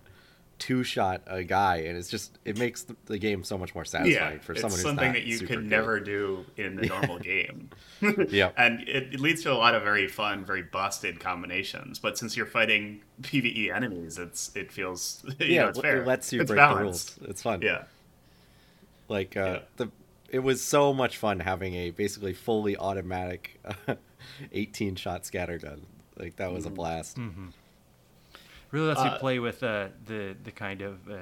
two 0.63 0.85
shot 0.85 1.23
a 1.27 1.43
guy, 1.43 1.79
and 1.79 1.99
it's 1.99 2.09
just 2.09 2.39
it 2.45 2.57
makes 2.57 2.85
the, 2.85 2.95
the 3.07 3.19
game 3.19 3.43
so 3.43 3.59
much 3.59 3.75
more 3.75 3.85
satisfying 3.85 4.35
Yeah, 4.35 4.39
for 4.41 4.53
it's 4.53 4.61
someone 4.61 4.77
who's 4.79 4.83
something 4.83 5.09
not 5.09 5.15
that 5.15 5.25
you 5.25 5.39
super 5.39 5.55
could 5.55 5.65
never 5.67 5.99
do 5.99 6.45
in 6.57 6.77
the 6.77 6.87
normal 6.87 7.19
game. 7.33 7.71
yeah, 8.29 8.53
and 8.57 8.81
it, 8.89 9.15
it 9.15 9.21
leads 9.21 9.43
to 9.43 9.53
a 9.53 9.55
lot 9.55 9.75
of 9.75 9.83
very 9.83 10.07
fun, 10.07 10.45
very 10.45 10.63
busted 10.63 11.19
combinations. 11.19 11.99
But 11.99 12.17
since 12.17 12.37
you're 12.37 12.47
fighting 12.47 13.03
PVE 13.23 13.75
enemies, 13.75 14.19
it's 14.19 14.55
it 14.55 14.71
feels 14.71 15.25
you 15.41 15.47
yeah, 15.47 15.63
know, 15.65 15.69
it's 15.71 15.81
fair. 15.81 16.03
it 16.03 16.07
lets 16.07 16.33
you 16.33 16.41
It's 16.41 16.49
break 16.49 16.59
balanced. 16.59 17.17
the 17.17 17.21
rules. 17.23 17.31
It's 17.31 17.43
fun. 17.43 17.61
Yeah, 17.63 17.85
like 19.09 19.37
uh, 19.37 19.45
Yeah. 19.45 19.59
the 19.79 19.91
it 20.31 20.39
was 20.39 20.63
so 20.63 20.95
much 20.95 21.17
fun 21.19 21.41
having 21.41 21.75
a 21.75 21.91
basically 21.91 22.33
fully 22.35 22.77
automatic 22.77 23.61
18 24.53 24.95
shot 24.97 25.27
scatter 25.27 25.59
gun. 25.59 25.83
Like 26.17 26.37
that 26.37 26.53
was 26.53 26.67
a 26.67 26.71
blast. 26.71 27.19
Really 28.73 28.89
lets 28.89 29.01
you 29.01 29.07
Uh, 29.11 29.19
play 29.19 29.39
with 29.39 29.63
uh, 29.63 29.89
the 30.07 30.35
the 30.43 30.51
kind 30.51 30.83
of 30.83 31.09
uh, 31.09 31.17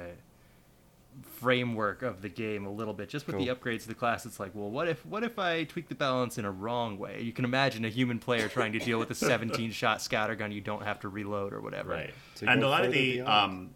framework 1.23 2.01
of 2.01 2.21
the 2.21 2.29
game 2.29 2.65
a 2.65 2.71
little 2.71 2.93
bit. 2.93 3.09
Just 3.09 3.27
with 3.27 3.37
the 3.37 3.47
upgrades 3.47 3.81
to 3.83 3.87
the 3.89 3.93
class, 3.95 4.25
it's 4.25 4.39
like, 4.39 4.51
well, 4.55 4.69
what 4.69 4.87
if 4.87 5.05
what 5.05 5.23
if 5.23 5.37
I 5.37 5.65
tweak 5.65 5.89
the 5.89 5.95
balance 5.95 6.37
in 6.37 6.45
a 6.45 6.51
wrong 6.51 6.97
way? 6.97 7.21
You 7.21 7.33
can 7.33 7.45
imagine 7.45 7.83
a 7.85 7.89
human 7.89 8.19
player 8.19 8.47
trying 8.47 8.71
to 8.73 8.79
deal 8.79 8.99
with 8.99 9.11
a 9.11 9.15
17 9.31 9.71
shot 9.71 10.01
scatter 10.01 10.35
gun 10.35 10.51
you 10.51 10.61
don't 10.61 10.83
have 10.83 10.99
to 11.01 11.09
reload 11.09 11.53
or 11.53 11.61
whatever. 11.61 11.89
Right. 11.91 12.13
To 12.35 12.49
and 12.49 12.63
a 12.63 12.69
lot 12.69 12.85
of 12.85 12.91
the 12.91 13.21
um, 13.21 13.71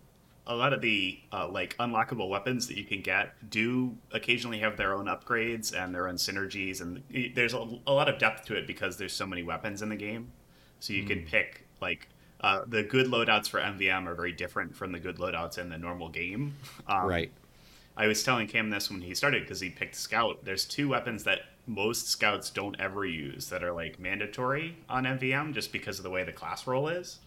a 0.48 0.55
lot 0.55 0.74
of 0.74 0.82
the 0.82 1.20
uh, 1.34 1.48
like 1.50 1.75
unlockable 1.77 2.29
weapons 2.29 2.67
that 2.67 2.77
you 2.77 2.86
can 2.86 3.01
get 3.01 3.50
do 3.50 3.98
occasionally 4.12 4.60
have 4.60 4.77
their 4.77 4.94
own 4.94 5.05
upgrades 5.08 5.74
and 5.77 5.94
their 5.94 6.08
own 6.08 6.15
synergies, 6.15 6.82
and 6.82 7.03
there's 7.36 7.53
a, 7.53 7.67
a 7.88 7.91
lot 7.94 8.08
of 8.08 8.20
depth 8.20 8.46
to 8.46 8.55
it 8.55 8.67
because 8.67 8.98
there's 8.98 9.13
so 9.13 9.25
many 9.25 9.44
weapons 9.44 9.82
in 9.82 9.89
the 9.89 9.96
game. 9.96 10.32
So 10.79 10.94
you 10.94 11.01
Hmm. 11.01 11.08
can 11.10 11.22
pick 11.25 11.65
like 11.82 12.08
uh, 12.46 12.64
the 12.68 12.84
good 12.84 13.08
loadouts 13.08 13.50
for 13.50 13.60
MVM 13.60 14.06
are 14.06 14.14
very 14.14 14.32
different 14.32 14.75
from 14.75 14.92
the 14.92 15.00
good 15.00 15.18
loadouts 15.18 15.58
in 15.58 15.70
the 15.70 15.80
normal 15.80 16.10
game. 16.10 16.56
Um, 16.88 17.08
Right. 17.08 17.32
I 17.98 18.06
was 18.06 18.24
telling 18.24 18.46
Cam 18.48 18.70
this 18.70 18.92
when 18.92 19.02
he 19.02 19.16
started 19.16 19.42
because 19.42 19.60
he 19.62 19.70
picked 19.70 19.96
Scout. 19.96 20.46
There's 20.46 20.64
two 20.66 20.90
weapons 20.90 21.24
that 21.24 21.40
most 21.66 22.08
scouts 22.08 22.52
don't 22.52 22.80
ever 22.80 23.04
use 23.04 23.50
that 23.50 23.64
are 23.64 23.72
like 23.72 24.00
mandatory 24.00 24.78
on 24.88 25.06
MVM 25.06 25.54
just 25.56 25.72
because 25.72 25.98
of 25.98 26.04
the 26.04 26.10
way 26.12 26.24
the 26.24 26.34
class 26.34 26.68
role 26.68 26.88
is. 26.88 27.18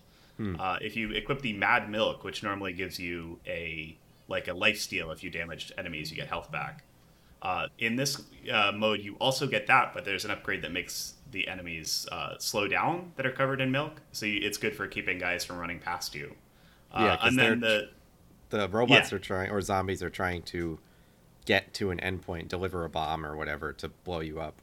Uh, 0.61 0.79
if 0.81 0.95
you 0.95 1.11
equip 1.11 1.43
the 1.43 1.53
Mad 1.55 1.91
Milk, 1.91 2.23
which 2.23 2.45
normally 2.45 2.73
gives 2.73 3.01
you 3.01 3.41
a 3.45 3.97
like 4.29 4.47
a 4.47 4.53
life 4.55 4.79
steal 4.79 5.11
if 5.11 5.25
you 5.25 5.31
damage 5.31 5.73
enemies, 5.77 6.13
you 6.13 6.17
get 6.17 6.29
health 6.29 6.53
back. 6.53 6.85
Uh, 7.43 7.67
in 7.81 7.97
this 7.97 8.23
uh, 8.53 8.71
mode, 8.73 9.01
you 9.01 9.17
also 9.21 9.49
get 9.49 9.67
that, 9.67 9.93
but 9.95 10.05
there's 10.05 10.25
an 10.25 10.31
upgrade 10.31 10.63
that 10.63 10.71
makes 10.71 11.15
the 11.31 11.49
enemies 11.49 12.07
uh, 12.11 12.35
slow 12.39 12.67
down 12.69 13.13
that 13.17 13.27
are 13.27 13.33
covered 13.33 13.61
in 13.61 13.71
milk. 13.71 14.01
So 14.13 14.27
you, 14.27 14.41
it's 14.43 14.59
good 14.59 14.75
for 14.75 14.87
keeping 14.87 15.19
guys 15.19 15.45
from 15.45 15.59
running 15.59 15.79
past 15.79 16.15
you. 16.15 16.35
Uh, 16.93 17.03
Yeah, 17.05 17.19
and 17.27 17.39
then 17.39 17.61
the 17.61 17.91
The 18.51 18.69
robots 18.69 19.11
Yeah. 19.13 19.17
are 19.17 19.19
trying, 19.21 19.51
or 19.51 19.61
zombies 19.61 20.03
are 20.03 20.09
trying 20.11 20.43
to 20.45 20.79
get 21.45 21.75
to 21.75 21.91
an 21.91 21.99
endpoint, 21.99 22.49
deliver 22.49 22.85
a 22.85 22.89
bomb 22.89 23.25
or 23.27 23.37
whatever 23.37 23.73
to 23.75 23.89
blow 23.89 24.21
you 24.21 24.41
up, 24.41 24.61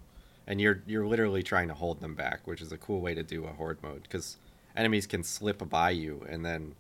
and 0.48 0.60
you're 0.60 0.82
you're 0.88 1.06
literally 1.06 1.44
trying 1.44 1.68
to 1.68 1.74
hold 1.76 2.00
them 2.02 2.16
back, 2.16 2.46
which 2.48 2.62
is 2.62 2.72
a 2.72 2.78
cool 2.78 3.00
way 3.02 3.14
to 3.14 3.24
do 3.24 3.46
a 3.46 3.52
horde 3.54 3.82
mode 3.84 4.04
because 4.04 4.38
enemies 4.76 5.06
can 5.08 5.24
slip 5.24 5.68
by 5.70 5.92
you, 5.92 6.26
and 6.30 6.44
then 6.46 6.76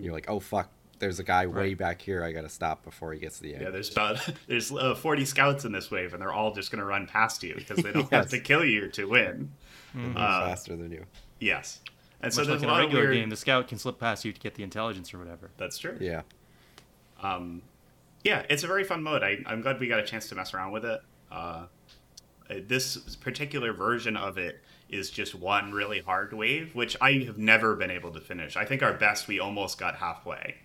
you're 0.00 0.12
like, 0.14 0.28
oh 0.28 0.40
fuck, 0.40 0.70
there's 1.04 1.18
a 1.20 1.24
guy 1.24 1.46
way 1.46 1.74
back 1.74 2.00
here. 2.00 2.24
I 2.24 2.32
gotta 2.32 2.48
stop 2.48 2.82
before 2.82 3.12
he 3.12 3.18
gets 3.20 3.36
to 3.36 3.42
the 3.42 3.54
end. 3.54 3.62
Yeah, 3.62 3.70
there's 3.70 3.92
about 3.92 4.26
there's 4.48 4.72
uh, 4.72 4.94
40 4.94 5.24
scouts 5.26 5.66
in 5.66 5.72
this 5.72 5.90
wave, 5.90 6.14
and 6.14 6.22
they're 6.22 6.32
all 6.32 6.52
just 6.54 6.70
going 6.70 6.78
to 6.80 6.86
run 6.86 7.06
past 7.06 7.42
you 7.42 7.54
because 7.54 7.76
they 7.84 7.92
don't 7.92 8.10
have 8.12 8.30
to 8.30 8.40
kill 8.40 8.64
you 8.64 8.88
to 8.92 9.04
win. 9.04 9.52
They're 9.94 10.12
uh, 10.16 10.48
faster 10.48 10.76
than 10.76 10.90
you. 10.90 11.04
Yes, 11.40 11.80
and 12.22 12.28
Much 12.28 12.32
so 12.32 12.44
there's 12.44 12.62
like 12.62 12.68
in 12.68 12.70
a 12.70 12.72
a 12.72 12.78
regular 12.78 13.02
of 13.02 13.08
weird. 13.10 13.20
game, 13.22 13.28
the 13.28 13.36
scout 13.36 13.68
can 13.68 13.76
slip 13.78 14.00
past 14.00 14.24
you 14.24 14.32
to 14.32 14.40
get 14.40 14.54
the 14.54 14.62
intelligence 14.62 15.12
or 15.12 15.18
whatever. 15.18 15.50
That's 15.58 15.76
true. 15.76 15.98
Yeah. 16.00 16.22
Um, 17.22 17.60
yeah, 18.22 18.44
it's 18.48 18.64
a 18.64 18.66
very 18.66 18.84
fun 18.84 19.02
mode. 19.02 19.22
I, 19.22 19.38
I'm 19.46 19.60
glad 19.60 19.78
we 19.78 19.86
got 19.86 20.00
a 20.00 20.04
chance 20.04 20.28
to 20.30 20.34
mess 20.34 20.54
around 20.54 20.72
with 20.72 20.86
it. 20.86 21.00
Uh, 21.30 21.66
uh, 22.50 22.54
this 22.66 22.96
particular 23.16 23.72
version 23.72 24.16
of 24.16 24.38
it 24.38 24.62
is 24.88 25.10
just 25.10 25.34
one 25.34 25.72
really 25.72 26.00
hard 26.00 26.32
wave, 26.32 26.74
which 26.74 26.96
I 27.00 27.12
have 27.26 27.38
never 27.38 27.74
been 27.74 27.90
able 27.90 28.12
to 28.12 28.20
finish. 28.20 28.56
I 28.56 28.64
think 28.64 28.82
our 28.82 28.92
best 28.94 29.28
we 29.28 29.40
almost 29.40 29.78
got 29.78 29.96
halfway. 29.96 30.56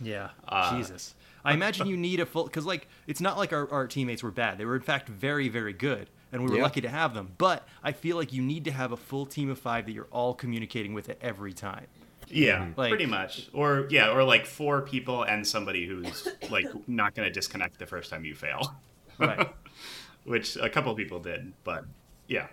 Yeah. 0.00 0.30
Uh, 0.46 0.76
Jesus. 0.76 1.14
I 1.44 1.52
imagine 1.54 1.86
you 1.86 1.96
need 1.96 2.18
a 2.20 2.26
full 2.26 2.44
because 2.44 2.66
like 2.66 2.88
it's 3.06 3.20
not 3.20 3.38
like 3.38 3.52
our, 3.52 3.70
our 3.70 3.86
teammates 3.86 4.22
were 4.22 4.30
bad. 4.32 4.58
They 4.58 4.64
were 4.64 4.74
in 4.76 4.82
fact 4.82 5.08
very 5.08 5.48
very 5.48 5.72
good, 5.72 6.10
and 6.32 6.42
we 6.42 6.50
were 6.50 6.56
Yeah. 6.56 6.62
lucky 6.64 6.80
to 6.80 6.88
have 6.88 7.14
them. 7.14 7.32
But 7.38 7.66
I 7.84 7.92
feel 7.92 8.16
like 8.16 8.32
you 8.32 8.42
need 8.42 8.64
to 8.64 8.72
have 8.72 8.90
a 8.92 8.96
full 8.96 9.26
team 9.26 9.48
of 9.50 9.58
five 9.58 9.86
that 9.86 9.92
you're 9.92 10.08
all 10.10 10.34
communicating 10.34 10.92
with 10.92 11.08
at 11.08 11.18
every 11.22 11.52
time. 11.52 11.86
Yeah, 12.28 12.70
Like- 12.76 12.90
pretty 12.90 13.06
much. 13.06 13.48
Or 13.52 13.86
yeah, 13.90 14.10
or 14.10 14.24
like 14.24 14.44
four 14.46 14.82
people 14.82 15.22
and 15.22 15.46
somebody 15.46 15.86
who's 15.86 16.26
like 16.50 16.66
not 16.88 17.14
going 17.14 17.28
to 17.28 17.32
disconnect 17.32 17.78
the 17.78 17.86
first 17.86 18.10
time 18.10 18.24
you 18.24 18.34
fail. 18.34 18.74
Right. 19.18 19.48
which 20.24 20.56
a 20.56 20.68
couple 20.68 20.92
people 20.96 21.20
did, 21.20 21.52
but 21.64 21.84
yeah, 22.26 22.48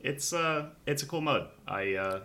it's 0.00 0.32
uh, 0.32 0.68
it's 0.86 1.02
a 1.02 1.06
cool 1.06 1.22
mode. 1.22 1.48
I 1.66 1.94
uh, 1.94 2.20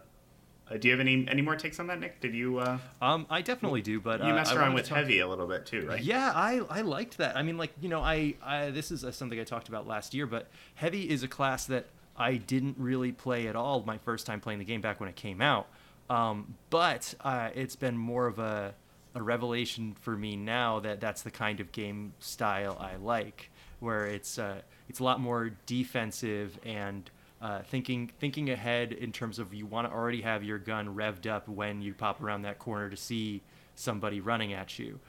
uh, 0.71 0.77
do 0.77 0.87
you 0.87 0.91
have 0.93 0.99
any 0.99 1.27
any 1.27 1.41
more 1.41 1.55
takes 1.55 1.79
on 1.79 1.87
that, 1.87 1.99
Nick? 1.99 2.21
Did 2.21 2.33
you 2.33 2.59
uh, 2.59 2.77
um, 3.01 3.25
I 3.29 3.41
definitely 3.41 3.81
do, 3.81 3.99
but 3.99 4.21
you 4.21 4.27
uh, 4.27 4.33
messed 4.33 4.53
around 4.53 4.73
with 4.73 4.85
talk- 4.87 4.99
heavy 4.99 5.19
a 5.19 5.27
little 5.27 5.47
bit 5.47 5.65
too, 5.65 5.85
right? 5.87 6.01
Yeah, 6.01 6.31
I, 6.33 6.61
I 6.69 6.81
liked 6.81 7.17
that. 7.17 7.35
I 7.35 7.41
mean, 7.43 7.57
like 7.57 7.71
you 7.81 7.89
know, 7.89 8.01
I, 8.01 8.35
I 8.43 8.69
this 8.69 8.91
is 8.91 9.03
uh 9.03 9.11
something 9.11 9.39
I 9.39 9.43
talked 9.43 9.69
about 9.69 9.87
last 9.87 10.13
year, 10.13 10.25
but 10.25 10.47
heavy 10.75 11.09
is 11.09 11.23
a 11.23 11.27
class 11.27 11.65
that 11.65 11.87
I 12.17 12.35
didn't 12.35 12.77
really 12.77 13.11
play 13.11 13.47
at 13.47 13.55
all 13.55 13.83
my 13.85 13.97
first 13.97 14.25
time 14.25 14.39
playing 14.39 14.59
the 14.59 14.65
game 14.65 14.81
back 14.81 14.99
when 14.99 15.09
it 15.09 15.15
came 15.15 15.41
out. 15.41 15.67
Um, 16.09 16.55
but 16.69 17.13
uh, 17.21 17.49
it's 17.55 17.75
been 17.75 17.97
more 17.97 18.27
of 18.27 18.39
a 18.39 18.73
a 19.13 19.21
revelation 19.21 19.95
for 19.99 20.15
me 20.15 20.37
now 20.37 20.79
that 20.79 21.01
that's 21.01 21.21
the 21.21 21.31
kind 21.31 21.59
of 21.59 21.71
game 21.73 22.13
style 22.19 22.77
I 22.79 22.95
like, 22.95 23.49
where 23.79 24.05
it's 24.05 24.39
uh, 24.39 24.61
it's 24.87 24.99
a 24.99 25.03
lot 25.03 25.19
more 25.19 25.51
defensive 25.65 26.57
and 26.65 27.09
uh, 27.41 27.61
thinking 27.63 28.11
thinking 28.19 28.49
ahead 28.49 28.91
in 28.91 29.11
terms 29.11 29.39
of 29.39 29.53
you 29.53 29.65
want 29.65 29.87
to 29.87 29.93
already 29.93 30.21
have 30.21 30.43
your 30.43 30.59
gun 30.59 30.95
revved 30.95 31.27
up 31.27 31.47
when 31.47 31.81
you 31.81 31.93
pop 31.93 32.21
around 32.21 32.43
that 32.43 32.59
corner 32.59 32.89
to 32.89 32.97
see 32.97 33.41
somebody 33.75 34.19
running 34.19 34.53
at 34.53 34.77
you, 34.77 34.99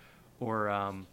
or 0.40 0.70
um, 0.70 1.06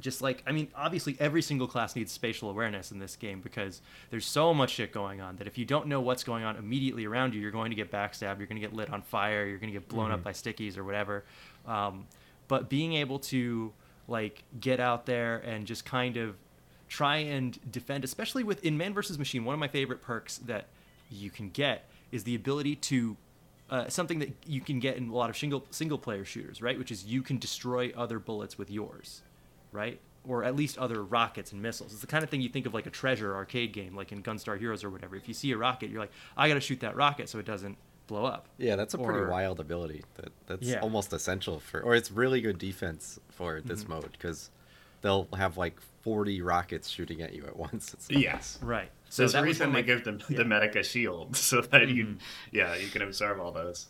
just 0.00 0.22
like 0.22 0.42
I 0.46 0.52
mean, 0.52 0.68
obviously 0.74 1.16
every 1.18 1.42
single 1.42 1.66
class 1.66 1.96
needs 1.96 2.12
spatial 2.12 2.48
awareness 2.50 2.92
in 2.92 2.98
this 2.98 3.16
game 3.16 3.40
because 3.40 3.82
there's 4.10 4.24
so 4.24 4.54
much 4.54 4.70
shit 4.70 4.92
going 4.92 5.20
on 5.20 5.36
that 5.36 5.46
if 5.46 5.58
you 5.58 5.64
don't 5.64 5.88
know 5.88 6.00
what's 6.00 6.24
going 6.24 6.44
on 6.44 6.56
immediately 6.56 7.04
around 7.04 7.34
you, 7.34 7.40
you're 7.40 7.50
going 7.50 7.70
to 7.70 7.76
get 7.76 7.90
backstabbed, 7.90 8.38
you're 8.38 8.46
going 8.46 8.60
to 8.60 8.66
get 8.66 8.72
lit 8.72 8.90
on 8.90 9.02
fire, 9.02 9.44
you're 9.44 9.58
going 9.58 9.72
to 9.72 9.78
get 9.78 9.88
blown 9.88 10.12
up 10.12 10.22
by 10.22 10.32
stickies 10.32 10.78
or 10.78 10.84
whatever. 10.84 11.24
Um, 11.66 12.06
but 12.48 12.68
being 12.68 12.94
able 12.94 13.18
to 13.18 13.72
like 14.08 14.44
get 14.60 14.78
out 14.80 15.06
there 15.06 15.38
and 15.38 15.66
just 15.66 15.84
kind 15.84 16.16
of 16.16 16.36
try 16.92 17.16
and 17.16 17.58
defend, 17.72 18.04
especially 18.04 18.44
with 18.44 18.62
in 18.64 18.76
Man 18.76 18.92
versus 18.92 19.18
Machine, 19.18 19.44
one 19.46 19.54
of 19.54 19.58
my 19.60 19.68
favorite 19.68 20.02
perks 20.02 20.36
that 20.38 20.66
you 21.10 21.30
can 21.30 21.48
get 21.48 21.88
is 22.10 22.24
the 22.24 22.34
ability 22.34 22.76
to 22.76 23.16
uh, 23.70 23.88
something 23.88 24.18
that 24.18 24.30
you 24.46 24.60
can 24.60 24.78
get 24.78 24.98
in 24.98 25.08
a 25.08 25.14
lot 25.14 25.30
of 25.30 25.36
single 25.36 25.64
single 25.70 25.96
player 25.96 26.24
shooters, 26.24 26.60
right? 26.60 26.78
Which 26.78 26.90
is 26.90 27.06
you 27.06 27.22
can 27.22 27.38
destroy 27.38 27.92
other 27.96 28.18
bullets 28.18 28.58
with 28.58 28.70
yours, 28.70 29.22
right? 29.72 29.98
Or 30.24 30.44
at 30.44 30.54
least 30.54 30.76
other 30.76 31.02
rockets 31.02 31.52
and 31.52 31.62
missiles. 31.62 31.92
It's 31.92 32.02
the 32.02 32.06
kind 32.06 32.22
of 32.22 32.28
thing 32.28 32.42
you 32.42 32.50
think 32.50 32.66
of 32.66 32.74
like 32.74 32.86
a 32.86 32.90
treasure 32.90 33.34
arcade 33.34 33.72
game, 33.72 33.96
like 33.96 34.12
in 34.12 34.22
Gunstar 34.22 34.58
Heroes 34.58 34.84
or 34.84 34.90
whatever. 34.90 35.16
If 35.16 35.26
you 35.26 35.32
see 35.34 35.50
a 35.52 35.56
rocket, 35.56 35.88
you're 35.88 36.00
like, 36.00 36.12
I 36.36 36.46
got 36.48 36.54
to 36.54 36.60
shoot 36.60 36.80
that 36.80 36.94
rocket 36.94 37.30
so 37.30 37.38
it 37.38 37.46
doesn't 37.46 37.78
blow 38.06 38.26
up. 38.26 38.48
Yeah, 38.58 38.76
that's 38.76 38.92
a 38.92 38.98
pretty 38.98 39.24
wild 39.30 39.58
ability. 39.60 40.04
That 40.16 40.32
that's 40.46 40.66
Yeah. 40.68 40.80
almost 40.80 41.12
essential 41.14 41.58
for, 41.58 41.80
or 41.80 41.94
it's 41.94 42.10
really 42.10 42.42
good 42.42 42.58
defense 42.58 43.18
for 43.30 43.56
Mm-hmm. 43.56 43.68
this 43.68 43.88
mode 43.88 44.12
because 44.12 44.50
they'll 45.02 45.28
have 45.36 45.56
like 45.56 45.80
forty 46.00 46.40
rockets 46.40 46.88
shooting 46.88 47.20
at 47.22 47.34
you 47.34 47.44
at 47.46 47.56
once. 47.56 47.94
It's 47.94 48.10
Yes. 48.10 48.58
Right. 48.62 48.90
So 49.08 49.22
there's 49.22 49.34
that 49.34 49.42
a 49.42 49.44
reason 49.44 49.72
they 49.72 49.80
of 49.80 49.86
give 49.86 50.04
them 50.04 50.22
the 50.30 50.44
medic 50.44 50.74
a 50.74 50.82
shield 50.82 51.36
so 51.36 51.60
that 51.60 51.88
you, 51.88 52.16
yeah, 52.50 52.74
you 52.76 52.88
can 52.88 53.02
absorb 53.02 53.38
all 53.40 53.52
those. 53.52 53.88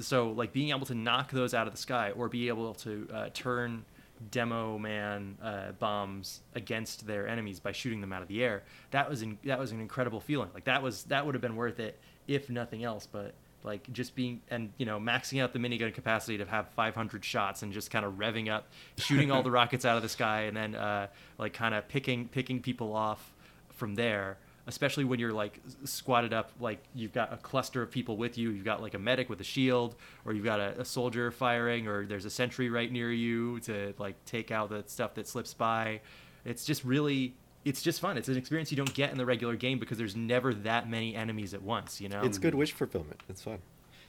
so 0.00 0.30
like 0.30 0.52
being 0.52 0.70
able 0.70 0.86
to 0.86 0.94
knock 0.94 1.30
those 1.30 1.54
out 1.54 1.66
of 1.66 1.72
the 1.72 1.78
sky 1.78 2.12
or 2.12 2.28
be 2.28 2.48
able 2.48 2.74
to 2.74 3.08
uh, 3.12 3.28
turn 3.34 3.84
demo 4.30 4.78
man 4.78 5.36
uh, 5.42 5.72
bombs 5.72 6.40
against 6.54 7.06
their 7.06 7.28
enemies 7.28 7.60
by 7.60 7.70
shooting 7.70 8.00
them 8.00 8.12
out 8.12 8.20
of 8.20 8.26
the 8.28 8.42
air 8.42 8.64
that 8.90 9.08
was 9.08 9.22
in, 9.22 9.38
that 9.44 9.58
was 9.58 9.70
an 9.70 9.80
incredible 9.80 10.18
feeling 10.18 10.48
like 10.54 10.64
that 10.64 10.82
was 10.82 11.04
that 11.04 11.24
would 11.24 11.34
have 11.36 11.42
been 11.42 11.54
worth 11.54 11.78
it 11.78 11.98
if 12.26 12.50
nothing 12.50 12.82
else 12.82 13.06
but 13.06 13.32
like 13.64 13.92
just 13.92 14.14
being 14.14 14.40
and 14.50 14.72
you 14.78 14.86
know 14.86 14.98
maxing 14.98 15.42
out 15.42 15.52
the 15.52 15.58
minigun 15.58 15.92
capacity 15.92 16.38
to 16.38 16.44
have 16.44 16.68
500 16.70 17.24
shots 17.24 17.62
and 17.62 17.72
just 17.72 17.90
kind 17.90 18.04
of 18.04 18.14
revving 18.14 18.50
up 18.50 18.68
shooting 18.96 19.30
all 19.30 19.42
the 19.42 19.50
rockets 19.60 19.84
out 19.84 19.96
of 19.96 20.02
the 20.02 20.08
sky 20.08 20.42
and 20.42 20.56
then 20.56 20.74
uh, 20.74 21.08
like 21.38 21.52
kind 21.52 21.74
of 21.74 21.88
picking 21.88 22.28
picking 22.28 22.60
people 22.60 22.94
off 22.94 23.32
from 23.70 23.94
there 23.94 24.38
especially 24.68 25.04
when 25.04 25.18
you're 25.18 25.32
like 25.32 25.60
squatted 25.84 26.34
up 26.34 26.52
like 26.60 26.78
you've 26.94 27.12
got 27.12 27.32
a 27.32 27.38
cluster 27.38 27.80
of 27.80 27.90
people 27.90 28.18
with 28.18 28.36
you. 28.36 28.50
You've 28.50 28.66
got 28.66 28.82
like 28.82 28.92
a 28.92 28.98
medic 28.98 29.30
with 29.30 29.40
a 29.40 29.44
shield 29.44 29.96
or 30.26 30.34
you've 30.34 30.44
got 30.44 30.60
a, 30.60 30.78
a 30.82 30.84
soldier 30.84 31.30
firing 31.30 31.88
or 31.88 32.04
there's 32.04 32.26
a 32.26 32.30
sentry 32.30 32.68
right 32.68 32.92
near 32.92 33.10
you 33.10 33.60
to 33.60 33.94
like 33.98 34.22
take 34.26 34.50
out 34.50 34.68
the 34.68 34.84
stuff 34.86 35.14
that 35.14 35.26
slips 35.26 35.54
by. 35.54 36.02
It's 36.44 36.66
just 36.66 36.84
really 36.84 37.34
it's 37.68 37.82
just 37.82 38.00
fun 38.00 38.16
it's 38.16 38.28
an 38.28 38.36
experience 38.36 38.70
you 38.70 38.76
don't 38.76 38.94
get 38.94 39.10
in 39.10 39.18
the 39.18 39.26
regular 39.26 39.56
game 39.56 39.78
because 39.78 39.98
there's 39.98 40.16
never 40.16 40.54
that 40.54 40.88
many 40.88 41.14
enemies 41.14 41.54
at 41.54 41.62
once 41.62 42.00
you 42.00 42.08
know 42.08 42.22
it's 42.22 42.38
good 42.38 42.54
wish 42.54 42.72
fulfillment. 42.72 43.22
It's 43.28 43.42
fun. 43.42 43.58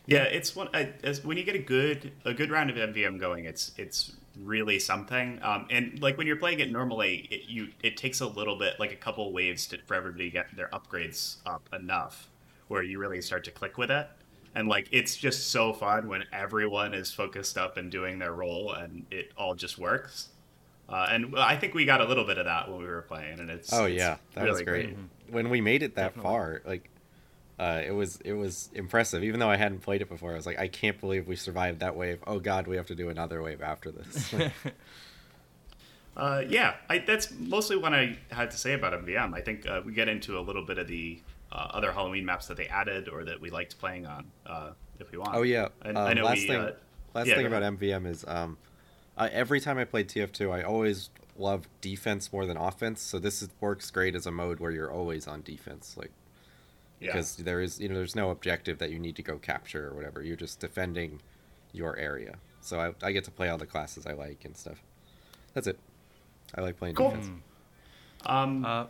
Yeah, 0.05 0.23
it's 0.23 0.55
one 0.55 0.69
I, 0.73 0.93
as 1.03 1.23
when 1.23 1.37
you 1.37 1.43
get 1.43 1.55
a 1.55 1.59
good 1.59 2.11
a 2.25 2.33
good 2.33 2.49
round 2.49 2.69
of 2.69 2.75
MVM 2.75 3.19
going, 3.19 3.45
it's 3.45 3.71
it's 3.77 4.13
really 4.37 4.79
something. 4.79 5.39
Um, 5.43 5.67
and 5.69 6.01
like 6.01 6.17
when 6.17 6.25
you're 6.25 6.35
playing 6.35 6.59
it 6.59 6.71
normally, 6.71 7.27
it, 7.29 7.41
you 7.47 7.69
it 7.83 7.97
takes 7.97 8.19
a 8.21 8.27
little 8.27 8.57
bit, 8.57 8.79
like 8.79 8.91
a 8.91 8.95
couple 8.95 9.31
waves 9.31 9.67
to, 9.67 9.77
for 9.85 9.93
everybody 9.95 10.25
to 10.25 10.31
get 10.31 10.55
their 10.55 10.69
upgrades 10.69 11.37
up 11.45 11.69
enough, 11.73 12.29
where 12.67 12.81
you 12.81 12.97
really 12.97 13.21
start 13.21 13.43
to 13.45 13.51
click 13.51 13.77
with 13.77 13.91
it. 13.91 14.07
And 14.55 14.67
like 14.67 14.87
it's 14.91 15.15
just 15.15 15.51
so 15.51 15.73
fun 15.73 16.07
when 16.07 16.23
everyone 16.33 16.93
is 16.95 17.11
focused 17.11 17.57
up 17.57 17.77
and 17.77 17.91
doing 17.91 18.17
their 18.17 18.33
role, 18.33 18.73
and 18.73 19.05
it 19.11 19.31
all 19.37 19.53
just 19.53 19.77
works. 19.77 20.29
Uh, 20.89 21.07
and 21.11 21.35
I 21.37 21.55
think 21.55 21.73
we 21.75 21.85
got 21.85 22.01
a 22.01 22.05
little 22.05 22.25
bit 22.25 22.37
of 22.39 22.45
that 22.45 22.69
when 22.69 22.79
we 22.79 22.87
were 22.87 23.03
playing, 23.03 23.39
and 23.39 23.49
it's 23.49 23.71
Oh 23.71 23.85
it's 23.85 23.95
yeah, 23.97 24.17
that 24.33 24.41
really 24.43 24.51
was 24.53 24.61
great. 24.63 24.97
When 25.29 25.49
we 25.49 25.61
made 25.61 25.83
it 25.83 25.95
that 25.95 26.15
Definitely. 26.15 26.23
far, 26.23 26.61
like, 26.65 26.89
uh, 27.59 27.81
it 27.85 27.91
was 27.91 28.19
it 28.25 28.33
was 28.33 28.69
impressive. 28.73 29.23
Even 29.23 29.39
though 29.39 29.49
I 29.51 29.57
hadn't 29.57 29.81
played 29.81 30.01
it 30.01 30.09
before, 30.09 30.31
I 30.31 30.35
was 30.35 30.47
like, 30.47 30.57
I 30.57 30.67
can't 30.67 30.99
believe 30.99 31.27
we 31.27 31.35
survived 31.35 31.81
that 31.81 31.95
wave. 31.95 32.19
Oh 32.25 32.39
God, 32.39 32.65
we 32.65 32.77
have 32.77 32.87
to 32.87 32.95
do 32.95 33.09
another 33.09 33.41
wave 33.43 33.61
after 33.61 33.91
this. 33.91 34.33
Uh, 36.17 36.43
yeah, 36.49 36.75
I, 36.89 36.97
that's 36.99 37.31
mostly 37.31 37.77
what 37.77 37.93
I 37.93 38.17
had 38.29 38.51
to 38.51 38.57
say 38.57 38.73
about 38.73 38.91
MVM. 39.05 39.33
I 39.33 39.39
think 39.39 39.65
uh, 39.69 39.81
we 39.85 39.93
get 39.93 40.09
into 40.09 40.37
a 40.37 40.41
little 40.41 40.65
bit 40.65 40.77
of 40.77 40.87
the 40.87 41.21
uh, 41.51 41.67
other 41.71 41.93
Halloween 41.93 42.25
maps 42.25 42.47
that 42.47 42.57
they 42.57 42.67
added 42.67 43.07
or 43.07 43.23
that 43.23 43.39
we 43.39 43.49
liked 43.49 43.79
playing 43.79 44.05
on, 44.05 44.25
uh, 44.45 44.71
if 44.99 45.11
we 45.13 45.17
want. 45.17 45.33
oh 45.35 45.43
yeah. 45.43 45.69
I, 45.81 45.89
Um, 45.89 45.97
I 45.97 46.13
know 46.13 46.25
last 46.25 46.39
we. 46.39 46.47
thing, 46.47 46.59
uh, 46.59 46.71
last 47.13 47.27
yeah, 47.27 47.35
thing 47.35 47.45
about 47.45 47.61
ahead. 47.61 47.79
MVM 47.79 48.05
is 48.05 48.25
um, 48.27 48.57
I, 49.19 49.27
every 49.27 49.59
time 49.59 49.77
I 49.77 49.83
played 49.83 50.07
TF2, 50.07 50.51
I 50.51 50.63
always 50.63 51.09
love 51.37 51.67
defense 51.81 52.31
more 52.33 52.45
than 52.45 52.57
offense. 52.57 53.01
So 53.01 53.19
this 53.19 53.41
is, 53.41 53.49
works 53.59 53.91
great 53.91 54.15
as 54.15 54.25
a 54.25 54.31
mode 54.31 54.59
where 54.59 54.71
you're 54.71 54.91
always 54.91 55.27
on 55.27 55.41
defense, 55.41 55.95
like 55.97 56.11
yeah. 56.99 57.07
because 57.07 57.35
there 57.35 57.61
is 57.61 57.79
you 57.79 57.89
know 57.89 57.95
there's 57.95 58.15
no 58.15 58.29
objective 58.31 58.79
that 58.79 58.89
you 58.91 58.99
need 58.99 59.15
to 59.17 59.21
go 59.21 59.37
capture 59.37 59.89
or 59.89 59.93
whatever. 59.93 60.23
You're 60.23 60.35
just 60.37 60.59
defending 60.59 61.21
your 61.73 61.97
area. 61.97 62.35
So 62.61 62.79
I, 62.79 63.05
I 63.05 63.11
get 63.11 63.23
to 63.25 63.31
play 63.31 63.49
all 63.49 63.57
the 63.57 63.65
classes 63.65 64.05
I 64.05 64.13
like 64.13 64.43
and 64.45 64.55
stuff. 64.55 64.81
That's 65.53 65.67
it. 65.67 65.79
I 66.55 66.61
like 66.61 66.77
playing 66.77 66.95
Cool. 66.95 67.11
defense. 67.11 67.29
Um, 68.25 68.65
Uh, 68.65 68.85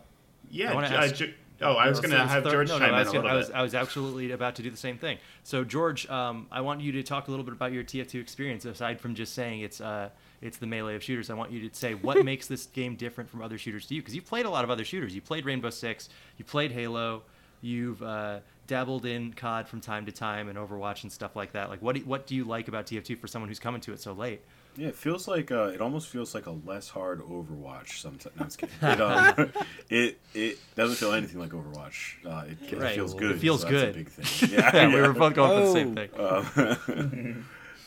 yeah. 0.50 0.70
I 0.72 0.74
wanna 0.74 0.88
uh, 0.88 1.04
ask- 1.04 1.14
Ju- 1.16 1.34
oh, 1.62 1.74
I 1.74 1.88
was 1.88 2.00
going 2.00 2.10
to 2.10 2.18
have 2.18 2.44
third- 2.44 2.52
George 2.52 2.68
no, 2.68 2.78
no, 2.78 2.86
chime 2.86 2.94
I 2.94 3.00
in 3.00 3.06
was, 3.06 3.08
a 3.08 3.16
little 3.16 3.30
I 3.30 3.34
was, 3.34 3.46
bit. 3.48 3.56
I 3.56 3.62
was 3.62 3.74
absolutely 3.74 4.30
about 4.32 4.56
to 4.56 4.62
do 4.62 4.70
the 4.70 4.76
same 4.76 4.98
thing. 4.98 5.18
So 5.42 5.64
George, 5.64 6.08
um, 6.08 6.46
I 6.50 6.60
want 6.60 6.80
you 6.80 6.92
to 6.92 7.02
talk 7.02 7.28
a 7.28 7.30
little 7.30 7.44
bit 7.44 7.54
about 7.54 7.72
your 7.72 7.84
TF2 7.84 8.20
experience. 8.20 8.64
Aside 8.64 9.00
from 9.00 9.14
just 9.14 9.34
saying 9.34 9.60
it's 9.60 9.80
uh, 9.80 10.10
it's 10.40 10.58
the 10.58 10.66
melee 10.66 10.94
of 10.94 11.02
shooters, 11.02 11.30
I 11.30 11.34
want 11.34 11.50
you 11.50 11.68
to 11.68 11.76
say 11.76 11.94
what 11.94 12.24
makes 12.24 12.46
this 12.46 12.66
game 12.66 12.96
different 12.96 13.28
from 13.28 13.42
other 13.42 13.58
shooters 13.58 13.86
to 13.86 13.94
you, 13.94 14.00
because 14.00 14.14
you've 14.14 14.26
played 14.26 14.46
a 14.46 14.50
lot 14.50 14.64
of 14.64 14.70
other 14.70 14.84
shooters. 14.84 15.14
You 15.14 15.20
played 15.20 15.44
Rainbow 15.44 15.70
Six, 15.70 16.08
you 16.38 16.44
played 16.44 16.72
Halo, 16.72 17.22
you've 17.60 18.02
uh, 18.02 18.40
dabbled 18.66 19.04
in 19.04 19.32
COD 19.34 19.68
from 19.68 19.80
time 19.80 20.06
to 20.06 20.12
time 20.12 20.48
and 20.48 20.58
Overwatch 20.58 21.02
and 21.02 21.12
stuff 21.12 21.36
like 21.36 21.52
that. 21.52 21.68
Like, 21.68 21.82
what 21.82 21.96
do, 21.96 22.02
what 22.02 22.26
do 22.26 22.34
you 22.34 22.44
like 22.44 22.68
about 22.68 22.86
TF2 22.86 23.18
for 23.18 23.26
someone 23.26 23.48
who's 23.48 23.58
coming 23.58 23.80
to 23.82 23.92
it 23.92 24.00
so 24.00 24.12
late? 24.12 24.42
Yeah, 24.76 24.88
it 24.88 24.96
feels 24.96 25.26
like 25.28 25.50
uh, 25.50 25.64
it 25.74 25.80
almost 25.80 26.08
feels 26.08 26.34
like 26.34 26.46
a 26.46 26.52
less 26.52 26.88
hard 26.88 27.20
Overwatch. 27.20 28.00
Sometimes, 28.00 28.34
no, 28.36 28.42
I'm 28.42 28.46
just 28.46 28.58
kidding. 28.58 28.74
It, 28.90 29.00
um, 29.00 29.52
it 29.90 30.18
it 30.32 30.58
doesn't 30.76 30.96
feel 30.96 31.12
anything 31.12 31.38
like 31.40 31.50
Overwatch. 31.50 32.14
Uh, 32.24 32.44
it, 32.46 32.72
it 32.72 32.78
Right. 32.78 32.94
feels 32.94 33.14
good. 33.14 33.32
It 33.32 33.40
feels 33.40 33.62
so 33.62 33.68
that's 33.68 33.82
a 33.82 33.86
good. 33.86 33.94
big 33.94 34.10
thing. 34.10 34.50
Yeah, 34.58 34.70
Yeah, 34.74 34.88
we 34.94 35.00
were 35.00 35.12
both 35.12 35.34
going 35.34 35.50
for 35.50 35.60
the 35.60 35.72
same 35.72 35.98
Oh. 36.18 36.76
thing. 36.76 37.36
Uh, 37.36 37.36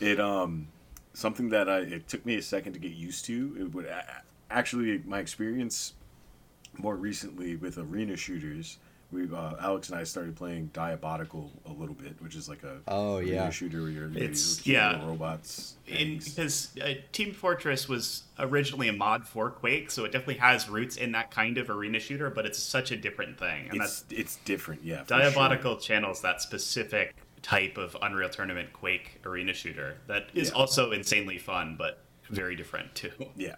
it 0.00 0.20
um 0.20 0.68
something 1.14 1.48
that 1.50 1.68
I 1.68 1.78
it 1.80 2.08
took 2.08 2.24
me 2.26 2.36
a 2.36 2.42
second 2.42 2.74
to 2.74 2.78
get 2.78 2.92
used 2.92 3.24
to. 3.26 3.56
It 3.58 3.74
would 3.74 3.88
actually 4.50 5.02
my 5.06 5.20
experience 5.20 5.94
more 6.76 6.96
recently 6.96 7.56
with 7.56 7.78
arena 7.78 8.16
shooters. 8.16 8.78
We 9.14 9.28
uh, 9.32 9.54
Alex 9.60 9.90
and 9.90 9.98
I 9.98 10.02
started 10.02 10.34
playing 10.34 10.70
Diabotical 10.74 11.50
a 11.66 11.72
little 11.72 11.94
bit, 11.94 12.20
which 12.20 12.34
is 12.34 12.48
like 12.48 12.64
a 12.64 12.78
Oh, 12.88 13.18
arena 13.18 13.30
yeah. 13.32 13.50
shooter 13.50 13.82
where 13.82 13.90
you're, 13.90 14.08
you're 14.08 14.22
It's- 14.24 14.56
shooting 14.56 14.72
yeah. 14.72 14.92
little 14.92 15.08
robots. 15.10 15.76
in, 15.86 16.18
because 16.18 16.76
uh, 16.82 16.94
Team 17.12 17.32
Fortress 17.32 17.88
was 17.88 18.24
originally 18.40 18.88
a 18.88 18.92
mod 18.92 19.24
for 19.26 19.50
Quake, 19.50 19.90
so 19.92 20.04
it 20.04 20.10
definitely 20.10 20.38
has 20.38 20.68
roots 20.68 20.96
in 20.96 21.12
that 21.12 21.30
kind 21.30 21.58
of 21.58 21.70
arena 21.70 22.00
shooter, 22.00 22.28
but 22.28 22.44
it's 22.44 22.58
such 22.58 22.90
a 22.90 22.96
different 22.96 23.38
thing. 23.38 23.68
And 23.70 23.80
it's 23.80 24.04
it's 24.10 24.36
different, 24.44 24.82
yeah. 24.82 25.04
for 25.04 25.14
Diabotical 25.14 25.80
channels 25.80 26.20
that 26.22 26.42
specific 26.42 27.14
type 27.42 27.78
of 27.78 27.96
Unreal 28.02 28.30
Tournament 28.30 28.72
Quake 28.72 29.20
arena 29.24 29.54
shooter 29.54 29.98
that 30.08 30.26
is 30.34 30.48
Yeah. 30.48 30.54
also 30.56 30.90
insanely 30.90 31.38
fun, 31.38 31.76
but 31.78 32.00
very 32.30 32.56
different 32.56 32.92
too. 32.96 33.12
Yeah, 33.36 33.56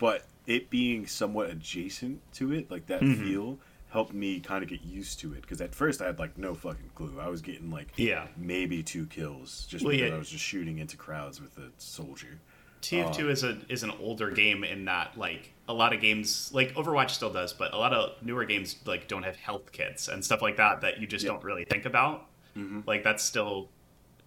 but 0.00 0.24
it 0.48 0.70
being 0.70 1.06
somewhat 1.06 1.50
adjacent 1.50 2.20
to 2.34 2.52
it, 2.52 2.68
like 2.68 2.86
that 2.86 3.00
Mm-hmm. 3.02 3.22
feel, 3.24 3.58
helped 3.92 4.14
me 4.14 4.40
kind 4.40 4.62
of 4.62 4.70
get 4.70 4.82
used 4.82 5.20
to 5.20 5.32
it. 5.34 5.42
Because 5.42 5.60
at 5.60 5.74
first 5.74 6.00
I 6.00 6.06
had 6.06 6.18
like 6.18 6.38
no 6.38 6.54
fucking 6.54 6.90
clue. 6.94 7.18
I 7.20 7.28
was 7.28 7.42
getting 7.42 7.70
like 7.70 7.88
Yeah. 7.96 8.26
maybe 8.36 8.82
two 8.82 9.06
kills 9.06 9.66
just 9.68 9.84
Well, 9.84 9.92
because 9.92 10.08
yeah. 10.08 10.14
I 10.14 10.18
was 10.18 10.30
just 10.30 10.44
shooting 10.44 10.78
into 10.78 10.96
crowds 10.96 11.40
with 11.40 11.56
a 11.58 11.70
soldier. 11.78 12.38
TF2 12.80 13.20
um, 13.20 13.30
is 13.30 13.44
a 13.44 13.58
is 13.68 13.82
an 13.84 13.92
older 14.00 14.30
game 14.30 14.64
in 14.64 14.86
that 14.86 15.16
like 15.16 15.52
a 15.68 15.72
lot 15.72 15.92
of 15.92 16.00
games 16.00 16.50
like 16.52 16.74
Overwatch 16.74 17.10
still 17.10 17.30
does, 17.32 17.52
but 17.52 17.72
a 17.72 17.76
lot 17.76 17.92
of 17.92 18.20
newer 18.22 18.44
games 18.44 18.76
like 18.86 19.06
don't 19.06 19.22
have 19.22 19.36
health 19.36 19.70
kits 19.70 20.08
and 20.08 20.24
stuff 20.24 20.42
like 20.42 20.56
that 20.56 20.80
that 20.80 20.98
you 20.98 21.06
just 21.06 21.24
Yeah. 21.24 21.32
don't 21.32 21.44
really 21.44 21.64
think 21.64 21.84
about. 21.84 22.26
Mm-hmm. 22.56 22.80
Like 22.86 23.04
that's 23.04 23.22
still 23.22 23.68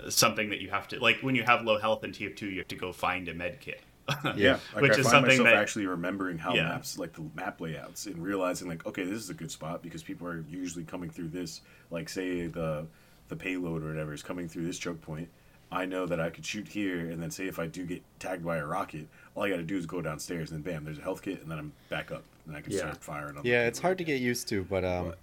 something 0.09 0.49
that 0.49 0.61
you 0.61 0.69
have 0.69 0.87
to 0.89 0.99
like 0.99 1.17
when 1.21 1.35
you 1.35 1.43
have 1.43 1.63
low 1.63 1.77
health 1.79 2.03
in 2.03 2.11
TF2, 2.11 2.41
you 2.43 2.57
have 2.59 2.67
to 2.69 2.75
go 2.75 2.91
find 2.93 3.27
a 3.27 3.33
med 3.33 3.59
kit. 3.59 3.81
Yeah, 4.35 4.59
like 4.73 4.81
Which 4.83 4.91
I 4.91 4.95
is 4.95 4.97
find 4.97 5.11
something 5.11 5.21
myself 5.29 5.45
that- 5.47 5.55
actually 5.55 5.87
remembering 5.87 6.37
how 6.37 6.53
Yeah. 6.53 6.69
maps, 6.69 6.97
like 6.97 7.13
the 7.13 7.23
map 7.35 7.59
layouts, 7.61 8.05
and 8.05 8.17
realizing 8.17 8.67
like, 8.67 8.85
okay, 8.85 9.03
this 9.03 9.17
is 9.21 9.29
a 9.29 9.33
good 9.33 9.51
spot 9.51 9.81
because 9.81 10.03
people 10.03 10.27
are 10.27 10.43
usually 10.49 10.83
coming 10.83 11.09
through 11.09 11.29
this. 11.29 11.61
Like, 11.91 12.09
say 12.09 12.47
the 12.47 12.85
the 13.27 13.35
payload 13.35 13.83
or 13.83 13.87
whatever 13.87 14.13
is 14.13 14.21
coming 14.21 14.47
through 14.47 14.65
this 14.65 14.77
choke 14.77 15.01
point. 15.01 15.27
I 15.71 15.85
know 15.85 16.05
that 16.05 16.19
I 16.19 16.29
could 16.29 16.45
shoot 16.45 16.67
here, 16.67 17.09
and 17.09 17.19
then 17.21 17.31
say 17.31 17.47
if 17.47 17.57
I 17.57 17.65
do 17.65 17.83
get 17.85 18.03
tagged 18.19 18.45
by 18.45 18.57
a 18.57 18.65
rocket, 18.65 19.07
all 19.33 19.41
I 19.43 19.49
got 19.49 19.57
to 19.57 19.63
do 19.63 19.75
is 19.75 19.87
go 19.87 19.99
downstairs, 19.99 20.51
and 20.51 20.63
then 20.63 20.73
bam, 20.73 20.85
there's 20.85 20.99
a 20.99 21.01
health 21.01 21.23
kit, 21.23 21.41
and 21.41 21.49
then 21.49 21.57
I'm 21.57 21.73
back 21.89 22.11
up, 22.11 22.23
and 22.45 22.55
I 22.55 22.61
can 22.61 22.71
Yeah. 22.71 22.79
start 22.79 23.03
firing. 23.03 23.35
On 23.37 23.43
the 23.43 23.49
Yeah, 23.49 23.65
it's 23.65 23.79
hard 23.79 23.97
to 23.97 24.03
get 24.03 24.21
used 24.21 24.47
to, 24.49 24.63
but 24.63 24.85
um, 24.85 25.13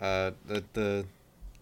uh, 0.00 0.32
the 0.46 0.62
the 0.74 1.06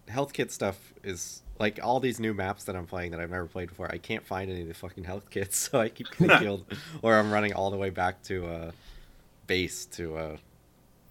health 0.09 0.33
kit 0.33 0.51
stuff 0.51 0.93
is 1.03 1.41
like 1.59 1.79
all 1.83 1.99
these 1.99 2.19
new 2.19 2.33
maps 2.33 2.63
that 2.65 2.75
I'm 2.75 2.85
playing 2.87 3.11
that 3.11 3.19
I've 3.19 3.29
never 3.31 3.45
played 3.45 3.69
before. 3.69 3.89
I 3.91 3.97
can't 3.97 4.25
find 4.25 4.49
any 4.49 4.61
of 4.61 4.67
the 4.67 4.73
fucking 4.73 5.03
health 5.03 5.29
kits, 5.29 5.57
so 5.57 5.79
I 5.79 5.89
keep 5.89 6.07
getting 6.17 6.37
killed, 6.39 6.65
or 7.01 7.15
I'm 7.15 7.31
running 7.31 7.53
all 7.53 7.69
the 7.71 7.77
way 7.77 7.89
back 7.89 8.21
to 8.23 8.47
uh, 8.47 8.71
base 9.47 9.85
to 9.85 10.17
uh, 10.17 10.37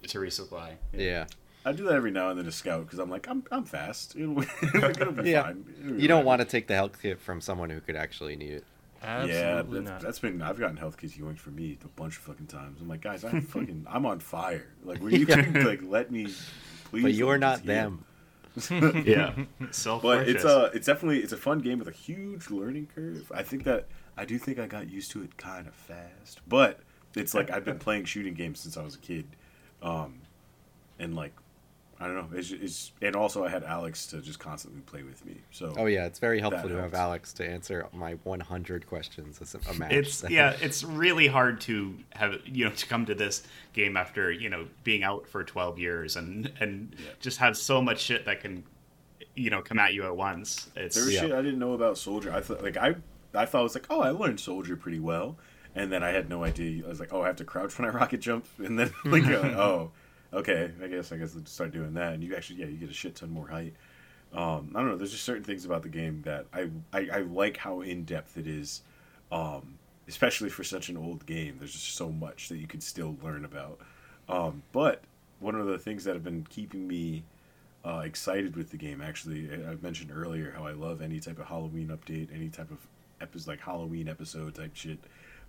to 0.07 0.19
resupply. 0.19 0.71
yeah. 0.93 1.25
I 1.65 1.73
do 1.73 1.83
that 1.83 1.93
every 1.93 2.09
now 2.09 2.29
and 2.29 2.37
then 2.39 2.45
to 2.45 2.53
scout 2.53 2.85
because 2.85 2.99
I'm 2.99 3.09
like, 3.09 3.27
I'm 3.29 3.43
I'm 3.51 3.65
fast. 3.65 4.15
It'll, 4.17 4.41
it'll 4.41 5.11
be 5.11 5.29
Yeah. 5.31 5.43
fine. 5.43 5.65
It'll 5.83 5.93
be 5.97 6.01
You 6.01 6.07
don't 6.07 6.19
fine. 6.19 6.25
want 6.25 6.41
to 6.41 6.45
take 6.47 6.67
the 6.67 6.73
health 6.73 7.01
kit 7.01 7.19
from 7.19 7.41
someone 7.41 7.69
who 7.69 7.81
could 7.81 7.97
actually 7.97 8.37
need 8.37 8.51
it. 8.53 8.63
Absolutely 9.03 9.39
yeah, 9.41 9.55
that, 9.61 9.81
not. 9.83 10.01
that's 10.01 10.19
been. 10.19 10.41
I've 10.41 10.57
gotten 10.59 10.77
health 10.77 10.97
kits 10.97 11.13
yoinked 11.17 11.37
for 11.39 11.51
me 11.51 11.77
a 11.83 11.87
bunch 11.89 12.15
of 12.17 12.23
fucking 12.23 12.47
times. 12.47 12.79
I'm 12.81 12.87
like, 12.87 13.01
guys, 13.01 13.23
I'm 13.25 13.41
fucking, 13.41 13.85
I'm 13.89 14.05
on 14.05 14.19
fire. 14.19 14.67
Like, 14.83 15.01
will 15.01 15.13
you 15.13 15.25
like 15.25 15.81
let 15.83 16.11
me, 16.11 16.27
please? 16.85 17.03
But 17.03 17.13
you're 17.13 17.37
not 17.37 17.55
just 17.57 17.63
heal. 17.65 17.73
them. 17.75 18.05
Yeah. 19.05 19.33
Self 19.71 20.01
But 20.01 20.27
it's 20.27 20.45
uh 20.45 20.69
it's 20.73 20.85
definitely 20.85 21.19
it's 21.19 21.33
a 21.33 21.37
fun 21.37 21.59
game 21.59 21.79
with 21.79 21.87
a 21.87 21.91
huge 21.91 22.49
learning 22.49 22.87
curve. 22.93 23.31
I 23.33 23.43
think 23.43 23.63
that 23.63 23.87
I 24.17 24.25
do 24.25 24.37
think 24.37 24.59
I 24.59 24.67
got 24.67 24.89
used 24.89 25.11
to 25.11 25.23
it 25.23 25.37
kind 25.37 25.67
of 25.67 25.73
fast, 25.73 26.41
but 26.47 26.79
it's 27.15 27.33
like 27.33 27.49
I've 27.51 27.65
been 27.65 27.79
playing 27.79 28.05
shooting 28.05 28.33
games 28.33 28.59
since 28.59 28.77
I 28.77 28.83
was 28.83 28.95
a 28.95 28.99
kid, 28.99 29.25
um, 29.81 30.21
and 30.99 31.15
like 31.15 31.33
I 32.01 32.05
don't 32.07 32.15
know. 32.15 32.37
It's, 32.37 32.51
it's 32.51 32.91
and 33.01 33.15
also 33.15 33.43
I 33.43 33.49
had 33.49 33.63
Alex 33.63 34.07
to 34.07 34.21
just 34.21 34.39
constantly 34.39 34.79
play 34.81 35.03
with 35.03 35.25
me. 35.25 35.35
So 35.51 35.73
Oh 35.77 35.85
yeah, 35.85 36.05
it's 36.05 36.19
very 36.19 36.39
helpful 36.39 36.69
That 36.69 36.75
to 36.75 36.81
have. 36.81 36.93
Alex 36.93 37.33
to 37.33 37.45
answer 37.47 37.87
my 37.93 38.13
100 38.23 38.87
questions 38.87 39.41
as 39.41 39.53
a 39.55 39.73
match. 39.73 39.91
it's 39.91 40.23
yeah 40.29 40.55
it's 40.61 40.83
really 40.83 41.27
hard 41.27 41.59
to 41.61 41.95
have 42.11 42.35
you 42.45 42.63
know 42.65 42.71
to 42.71 42.85
come 42.87 43.05
to 43.07 43.15
this 43.15 43.43
game 43.73 43.97
after 43.97 44.31
you 44.31 44.49
know 44.49 44.67
being 44.85 45.03
out 45.03 45.27
for 45.27 45.43
12 45.43 45.77
years 45.77 46.15
and 46.15 46.51
and 46.61 46.95
just 47.19 47.39
have 47.39 47.57
so 47.57 47.81
much 47.81 47.99
shit 47.99 48.23
that 48.25 48.39
can 48.39 48.63
you 49.35 49.49
know 49.49 49.61
come 49.61 49.77
at 49.79 49.93
you 49.93 50.05
at 50.05 50.15
once 50.15 50.69
it's 50.77 50.95
There 50.95 51.03
was 51.05 51.13
Yeah. 51.13 51.21
shit 51.21 51.31
I 51.33 51.41
didn't 51.41 51.59
know 51.59 51.73
about 51.73 51.97
Soldier. 51.97 52.31
I 52.33 52.39
thought 52.39 52.63
like 52.63 52.77
I 52.77 52.95
I 53.33 53.45
thought 53.45 53.59
I 53.59 53.63
was 53.63 53.75
like, 53.75 53.85
oh, 53.89 54.01
I 54.01 54.09
learned 54.11 54.39
Soldier 54.39 54.75
pretty 54.75 54.99
well, 54.99 55.37
and 55.75 55.91
then 55.91 56.01
I 56.01 56.09
had 56.09 56.29
no 56.29 56.43
idea. 56.43 56.83
I 56.83 56.89
was 56.89 56.99
like, 56.99 57.13
oh, 57.13 57.21
I 57.23 57.27
have 57.27 57.35
to 57.35 57.43
crouch 57.45 57.77
when 57.77 57.87
I 57.87 57.91
rocket 57.99 58.21
jump, 58.21 58.45
and 58.57 58.79
then 58.79 58.91
like, 59.05 59.23
you're 59.25 59.39
like, 59.43 59.51
oh, 59.55 59.91
okay, 60.33 60.71
I 60.83 60.87
guess 60.87 61.11
I 61.11 61.17
guess 61.17 61.35
I'll 61.35 61.45
start 61.45 61.71
doing 61.71 61.93
that, 61.95 62.13
and 62.13 62.23
you 62.23 62.35
actually 62.35 62.59
yeah, 62.59 62.67
you 62.67 62.77
get 62.77 62.89
a 62.89 62.93
shit 62.93 63.15
ton 63.15 63.31
more 63.31 63.47
height. 63.47 63.73
Um, 64.33 64.71
I 64.75 64.79
don't 64.79 64.89
know. 64.89 64.97
There's 64.97 65.11
just 65.11 65.23
certain 65.23 65.43
things 65.43 65.65
about 65.65 65.83
the 65.83 65.89
game 65.89 66.21
that 66.23 66.45
I 66.53 66.69
I, 66.93 67.09
I 67.11 67.19
like 67.21 67.57
how 67.57 67.81
in 67.81 68.05
depth 68.05 68.37
it 68.37 68.47
is, 68.47 68.81
um, 69.31 69.77
especially 70.07 70.49
for 70.49 70.63
such 70.63 70.89
an 70.89 70.97
old 70.97 71.25
game. 71.25 71.55
There's 71.59 71.73
just 71.73 71.95
so 71.95 72.09
much 72.09 72.49
that 72.49 72.57
you 72.57 72.67
could 72.67 72.83
still 72.83 73.17
learn 73.23 73.45
about. 73.45 73.79
Um, 74.27 74.63
but 74.71 75.01
one 75.39 75.55
of 75.55 75.65
the 75.65 75.79
things 75.79 76.03
that 76.03 76.13
have 76.13 76.23
been 76.23 76.45
keeping 76.49 76.87
me 76.87 77.23
uh, 77.85 78.01
excited 78.05 78.55
with 78.55 78.71
the 78.71 78.77
game. 78.77 79.01
Actually, 79.01 79.49
I 79.51 79.71
I 79.71 79.75
mentioned 79.81 80.11
earlier 80.13 80.53
how 80.55 80.65
I 80.65 80.73
love 80.73 81.01
any 81.01 81.19
type 81.19 81.39
of 81.39 81.45
Halloween 81.45 81.87
update, 81.87 82.33
any 82.33 82.49
type 82.49 82.71
of 82.71 82.79
episode 83.21 83.49
like 83.49 83.61
Halloween 83.61 84.07
episode 84.07 84.55
type 84.55 84.71
shit. 84.73 84.99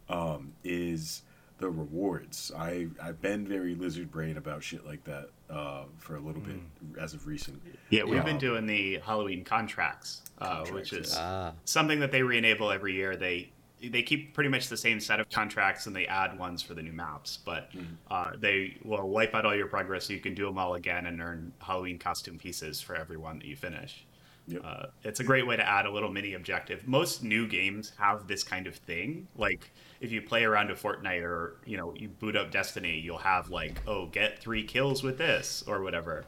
Um, 0.09 0.53
is 0.65 1.23
the 1.61 1.71
rewards. 1.71 2.51
I 2.57 2.89
I've 3.01 3.21
been 3.21 3.47
very 3.47 3.75
lizard 3.75 4.11
brain 4.11 4.37
about 4.39 4.63
shit 4.65 4.85
like 4.85 5.05
that 5.05 5.29
uh, 5.49 5.85
for 5.99 6.17
a 6.17 6.21
little 6.21 6.41
bit 6.41 6.57
as 7.01 7.15
of 7.15 7.27
recent. 7.27 7.61
yeah 7.91 8.03
we've 8.03 8.15
Yeah. 8.15 8.23
been 8.25 8.39
doing 8.39 8.67
the 8.67 8.99
halloween 8.99 9.45
contracts, 9.45 10.23
uh, 10.39 10.65
which 10.67 10.93
is 10.93 11.15
Ah, 11.17 11.53
something 11.65 12.01
that 12.01 12.11
they 12.11 12.23
re-enable 12.23 12.71
every 12.71 12.95
year 12.95 13.15
they 13.17 13.53
they 13.83 14.03
keep 14.03 14.35
pretty 14.35 14.51
much 14.51 14.69
the 14.69 14.77
same 14.77 15.01
set 15.01 15.21
of 15.21 15.29
contracts 15.31 15.87
and 15.87 15.97
they 15.97 16.07
add 16.07 16.39
ones 16.39 16.61
for 16.63 16.75
the 16.75 16.83
new 16.83 16.93
maps 16.93 17.39
but 17.47 17.71
uh, 18.11 18.33
they 18.39 18.77
will 18.85 19.09
wipe 19.09 19.35
out 19.35 19.47
all 19.47 19.55
your 19.57 19.67
progress 19.69 20.05
so 20.07 20.13
you 20.13 20.21
can 20.21 20.35
do 20.35 20.45
them 20.45 20.59
all 20.59 20.75
again 20.75 21.07
and 21.07 21.19
earn 21.23 21.51
halloween 21.61 21.99
costume 21.99 22.37
pieces 22.39 22.83
for 22.83 22.95
every 22.95 23.17
one 23.17 23.39
that 23.39 23.47
you 23.47 23.57
finish 23.57 24.05
Yep. 24.53 24.63
Uh, 24.65 24.87
it's 25.05 25.21
a 25.21 25.25
great 25.25 25.47
way 25.47 25.57
to 25.57 25.67
add 25.69 25.87
a 25.87 25.91
little 25.91 26.11
mini 26.11 26.35
objective. 26.35 26.87
Most 26.87 27.23
new 27.23 27.47
games 27.47 27.93
have 27.99 28.27
this 28.27 28.43
kind 28.43 28.67
of 28.67 28.75
thing. 28.77 29.29
Like 29.37 29.71
if 30.01 30.11
you 30.13 30.23
play 30.23 30.45
around 30.45 30.71
a 30.71 30.75
Fortnite 30.75 31.23
or 31.23 31.57
you 31.65 31.77
know 31.77 31.95
you 31.95 32.09
boot 32.09 32.37
up 32.37 32.51
Destiny, 32.51 32.99
you'll 32.99 33.19
have 33.19 33.51
like 33.51 33.81
oh 33.87 34.07
get 34.07 34.39
three 34.39 34.65
kills 34.65 35.03
with 35.03 35.19
this 35.19 35.63
or 35.67 35.83
whatever. 35.83 36.25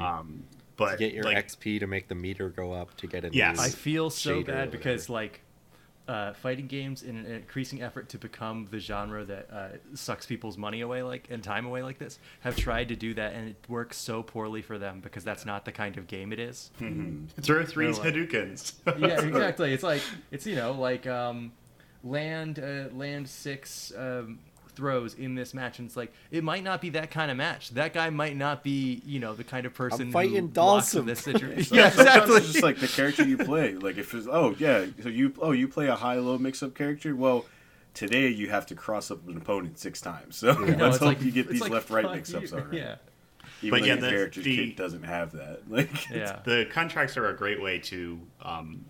Um, 0.00 0.44
but 0.76 0.92
to 0.92 0.96
get 0.96 1.12
your 1.14 1.22
like, 1.24 1.46
XP 1.46 1.78
to 1.80 1.86
make 1.86 2.08
the 2.08 2.14
meter 2.16 2.48
go 2.48 2.72
up 2.72 2.96
to 2.96 3.06
get 3.06 3.24
a 3.24 3.30
Yes. 3.32 3.56
new 3.56 3.62
I 3.62 3.68
feel 3.68 4.10
so 4.10 4.42
bad 4.42 4.70
because 4.72 5.08
like 5.08 5.40
uh, 6.06 6.34
fighting 6.34 6.66
games 6.66 7.02
in 7.02 7.16
an 7.16 7.26
increasing 7.26 7.80
effort 7.82 8.10
to 8.10 8.18
become 8.18 8.66
the 8.70 8.78
genre 8.78 9.24
that 9.24 9.48
uh, 9.50 9.68
sucks 9.94 10.26
people's 10.26 10.58
money 10.58 10.82
away 10.82 11.02
like 11.02 11.28
and 11.30 11.42
time 11.42 11.64
away 11.64 11.82
like 11.82 11.98
this 11.98 12.18
have 12.40 12.54
tried 12.56 12.88
to 12.88 12.96
do 12.96 13.14
that 13.14 13.32
and 13.32 13.48
it 13.48 13.56
works 13.68 13.96
so 13.96 14.22
poorly 14.22 14.60
for 14.60 14.76
them 14.78 15.00
because 15.00 15.24
that's 15.24 15.46
not 15.46 15.64
the 15.64 15.72
kind 15.72 15.96
of 15.96 16.06
game 16.06 16.32
it 16.32 16.38
is. 16.38 16.70
throw 17.40 17.64
three 17.64 17.86
They're 17.90 17.94
like- 18.04 18.14
Hadoukens. 18.14 18.74
yeah, 18.98 19.20
exactly. 19.22 19.72
It's 19.72 19.82
like 19.82 20.02
it's 20.30 20.46
you 20.46 20.56
know 20.56 20.72
like 20.72 21.06
um, 21.06 21.52
land 22.02 22.58
uh, 22.58 22.94
land 22.94 23.28
six 23.28 23.92
um, 23.96 24.40
throws 24.76 25.14
in 25.14 25.34
this 25.34 25.54
match, 25.54 25.78
and 25.78 25.86
it's 25.86 25.96
like 25.96 26.12
it 26.30 26.44
might 26.44 26.62
not 26.64 26.80
be 26.80 26.90
that 26.90 27.10
kind 27.10 27.30
of 27.30 27.36
match. 27.36 27.70
That 27.70 27.92
guy 27.94 28.10
might 28.10 28.36
not 28.36 28.62
be 28.62 29.02
you 29.04 29.20
know 29.20 29.34
the 29.34 29.44
kind 29.44 29.66
of 29.66 29.74
person 29.74 30.10
fighting 30.12 30.34
who 30.36 30.48
blocks 30.48 30.94
in 30.94 31.04
Dawson. 31.04 31.06
this 31.06 31.20
situation. 31.20 31.64
So 31.64 31.74
yeah, 31.76 31.88
exactly. 31.88 32.36
It's 32.36 32.52
just 32.52 32.62
like 32.62 32.78
the 32.78 32.88
character 32.88 33.24
you 33.24 33.38
play. 33.38 33.74
Like 33.74 33.96
if 33.98 34.12
it's 34.14 34.26
oh 34.30 34.54
yeah, 34.58 34.86
so 35.02 35.08
you 35.08 35.32
oh 35.40 35.52
you 35.52 35.68
play 35.68 35.86
a 35.88 35.94
high 35.96 36.16
low 36.16 36.38
mix 36.38 36.62
up 36.62 36.74
character. 36.74 37.14
Well, 37.16 37.44
today 37.94 38.28
you 38.28 38.50
have 38.50 38.66
to 38.66 38.74
cross 38.74 39.10
up 39.10 39.26
an 39.28 39.36
opponent 39.36 39.78
six 39.78 40.00
times. 40.00 40.36
So 40.44 40.52
No, 40.52 40.64
let's 40.64 40.96
it's 40.96 40.98
hope 40.98 41.00
like- 41.02 41.22
you 41.22 41.30
get 41.30 41.48
these 41.48 41.60
like, 41.60 41.70
left 41.70 41.90
right 41.90 42.10
mix 42.10 42.32
ups 42.34 42.50
you. 42.52 42.58
already. 42.58 42.78
Yeah, 42.78 42.96
Even 43.62 43.70
But 43.70 43.80
though 43.80 43.86
yeah, 43.86 43.96
the- 43.96 44.08
character's 44.10 44.44
the- 44.44 44.56
kit 44.56 44.76
doesn't 44.76 45.04
have 45.04 45.32
that. 45.32 45.60
Like 45.68 46.10
yeah. 46.10 46.40
the 46.44 46.66
contracts 46.72 47.16
are 47.16 47.28
a 47.28 47.36
great 47.36 47.62
way 47.62 47.78
to 47.80 48.20
um, 48.42 48.84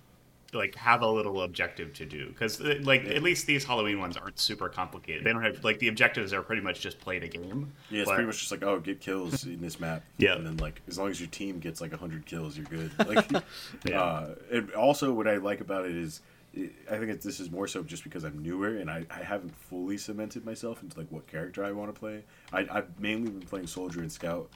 like 0.54 0.74
have 0.76 1.02
a 1.02 1.06
little 1.08 1.42
objective 1.42 1.92
to 1.94 2.06
do 2.06 2.28
because 2.28 2.60
like 2.60 3.04
at 3.06 3.22
least 3.22 3.46
these 3.46 3.64
Halloween 3.64 3.98
ones 4.00 4.16
aren't 4.16 4.38
super 4.38 4.68
complicated. 4.68 5.24
They 5.24 5.32
don't 5.32 5.42
have 5.42 5.62
like 5.64 5.78
the 5.78 5.88
objectives 5.88 6.32
are 6.32 6.42
pretty 6.42 6.62
much 6.62 6.80
just 6.80 7.00
play 7.00 7.18
the 7.18 7.28
game. 7.28 7.72
Yeah, 7.90 8.00
it's 8.02 8.08
But- 8.08 8.14
pretty 8.14 8.26
much 8.26 8.38
just 8.40 8.50
like, 8.50 8.62
oh, 8.62 8.78
get 8.80 9.00
kills 9.00 9.44
in 9.44 9.60
this 9.60 9.80
map. 9.80 10.02
Yeah. 10.18 10.34
And 10.36 10.46
then, 10.46 10.56
like, 10.58 10.80
as 10.88 10.98
long 10.98 11.10
as 11.10 11.20
your 11.20 11.28
team 11.28 11.58
gets, 11.58 11.80
like, 11.80 11.90
100 11.90 12.24
kills, 12.26 12.56
you're 12.56 12.66
good. 12.66 12.90
Like, 12.98 13.30
Yeah. 13.84 14.00
uh, 14.02 14.34
and 14.52 14.70
also, 14.72 15.12
what 15.12 15.26
I 15.28 15.36
like 15.36 15.60
about 15.60 15.84
it 15.86 15.96
is, 15.96 16.20
I 16.56 16.96
think 16.98 17.10
it's, 17.10 17.24
this 17.24 17.40
is 17.40 17.50
more 17.50 17.66
so 17.66 17.82
just 17.82 18.04
because 18.04 18.24
I'm 18.24 18.42
newer 18.42 18.76
and 18.76 18.90
I, 18.90 19.04
I 19.10 19.22
haven't 19.22 19.54
fully 19.56 19.96
cemented 19.98 20.44
myself 20.46 20.82
into, 20.82 20.98
like, 20.98 21.08
what 21.10 21.26
character 21.26 21.64
I 21.64 21.72
want 21.72 21.92
to 21.94 21.98
play. 21.98 22.22
I, 22.52 22.66
I've 22.70 23.00
mainly 23.00 23.30
been 23.30 23.42
playing 23.46 23.66
Soldier 23.66 24.00
and 24.00 24.10
Scout, 24.12 24.48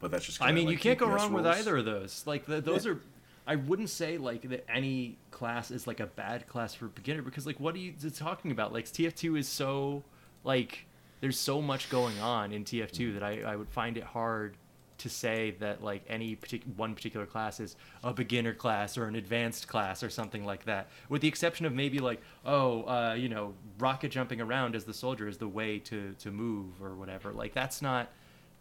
but 0.00 0.10
that's 0.10 0.24
just. 0.26 0.40
I 0.42 0.52
mean, 0.52 0.66
like 0.66 0.72
you 0.72 0.78
can't 0.78 0.98
go 0.98 1.06
DPS 1.08 1.16
wrong 1.16 1.32
with 1.32 1.46
either 1.46 1.76
of 1.78 1.84
those. 1.84 2.22
Like 2.26 2.46
the, 2.46 2.60
those 2.60 2.86
are, 2.86 3.00
I 3.46 3.56
wouldn't 3.56 3.90
say 3.90 4.18
like 4.18 4.42
that 4.50 4.64
any 4.68 5.18
class 5.30 5.70
is 5.70 5.86
like 5.86 6.00
a 6.00 6.06
bad 6.06 6.46
class 6.46 6.74
for 6.74 6.86
a 6.86 6.90
beginner 6.90 7.22
because 7.22 7.46
like 7.46 7.58
what 7.58 7.74
are 7.74 7.78
you 7.78 7.92
talking 8.14 8.50
about? 8.50 8.72
Like 8.72 8.84
TF2 8.84 9.38
is 9.38 9.48
so 9.48 10.02
like 10.44 10.86
there's 11.20 11.38
so 11.38 11.60
much 11.60 11.90
going 11.90 12.18
on 12.20 12.52
in 12.52 12.64
TF2 12.64 13.14
that 13.14 13.22
I, 13.22 13.42
I 13.42 13.56
would 13.56 13.68
find 13.68 13.96
it 13.96 14.04
hard 14.04 14.56
to 14.98 15.08
say 15.08 15.56
that 15.60 15.82
like 15.82 16.02
any 16.08 16.36
partic- 16.36 16.62
one 16.76 16.94
particular 16.94 17.24
class 17.24 17.58
is 17.58 17.74
a 18.04 18.12
beginner 18.12 18.52
class 18.52 18.98
or 18.98 19.06
an 19.06 19.14
advanced 19.14 19.66
class 19.66 20.02
or 20.02 20.10
something 20.10 20.44
like 20.44 20.64
that 20.66 20.88
with 21.08 21.22
the 21.22 21.28
exception 21.28 21.64
of 21.64 21.72
maybe 21.72 22.00
like 22.00 22.20
oh 22.44 22.82
uh, 22.82 23.14
you 23.14 23.28
know 23.30 23.54
rocket 23.78 24.10
jumping 24.10 24.42
around 24.42 24.76
as 24.76 24.84
the 24.84 24.92
soldier 24.92 25.26
is 25.26 25.38
the 25.38 25.48
way 25.48 25.78
to 25.78 26.14
to 26.18 26.30
move 26.30 26.82
or 26.82 26.94
whatever. 26.94 27.32
Like 27.32 27.54
that's 27.54 27.80
not 27.80 28.10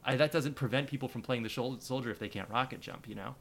I, 0.05 0.15
that 0.15 0.31
doesn't 0.31 0.55
prevent 0.55 0.87
people 0.87 1.09
from 1.09 1.21
playing 1.21 1.43
the 1.43 1.49
soldier 1.79 2.09
if 2.09 2.19
they 2.19 2.29
can't 2.29 2.49
rocket 2.49 2.79
jump 2.79 3.07
you 3.07 3.15
know 3.15 3.35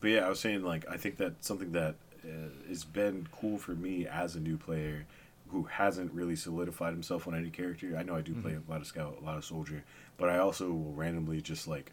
But 0.00 0.08
yeah, 0.10 0.26
I 0.26 0.28
was 0.28 0.40
saying 0.40 0.62
like 0.62 0.84
I 0.90 0.96
think 0.96 1.16
that 1.18 1.44
something 1.44 1.72
that 1.72 1.94
uh, 2.24 2.68
has 2.68 2.84
been 2.84 3.28
cool 3.32 3.58
for 3.58 3.72
me 3.72 4.06
as 4.06 4.34
a 4.36 4.40
new 4.40 4.56
player 4.56 5.06
who 5.48 5.64
hasn't 5.64 6.12
really 6.12 6.36
solidified 6.36 6.92
himself 6.92 7.28
on 7.28 7.34
any 7.34 7.50
character. 7.50 7.96
I 7.96 8.02
know 8.02 8.16
I 8.16 8.22
do 8.22 8.34
play 8.34 8.54
a 8.54 8.70
lot 8.70 8.80
of 8.80 8.86
scout, 8.86 9.18
a 9.20 9.24
lot 9.24 9.36
of 9.36 9.44
soldier, 9.44 9.84
but 10.16 10.28
I 10.28 10.38
also 10.38 10.70
will 10.70 10.92
randomly 10.92 11.40
just 11.40 11.68
like 11.68 11.92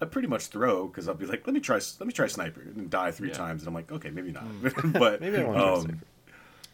I 0.00 0.04
pretty 0.04 0.28
much 0.28 0.46
throw 0.48 0.86
because 0.86 1.08
I'll 1.08 1.14
be 1.14 1.26
like, 1.26 1.46
let 1.46 1.54
me 1.54 1.60
try, 1.60 1.76
let 1.76 2.06
me 2.06 2.12
try 2.12 2.26
sniper 2.26 2.60
and 2.60 2.90
die 2.90 3.10
three 3.10 3.28
Yeah. 3.28 3.34
times, 3.34 3.62
and 3.62 3.68
I'm 3.68 3.74
like, 3.74 3.90
okay, 3.90 4.10
maybe 4.10 4.30
not, 4.32 4.44
but 4.92 5.20
Maybe 5.20 5.38
I 5.38 5.44
want 5.44 5.58
to 5.58 5.64
try 5.64 5.72
um, 5.74 5.80
Sniper. 5.82 5.98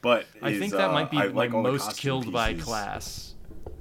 But 0.00 0.26
i 0.42 0.58
think 0.58 0.72
that 0.72 0.90
uh, 0.90 0.92
might 0.92 1.10
be 1.10 1.16
I 1.16 1.26
like 1.26 1.34
like 1.34 1.50
most 1.52 1.96
killed 1.96 2.32
by 2.32 2.54
class 2.54 3.34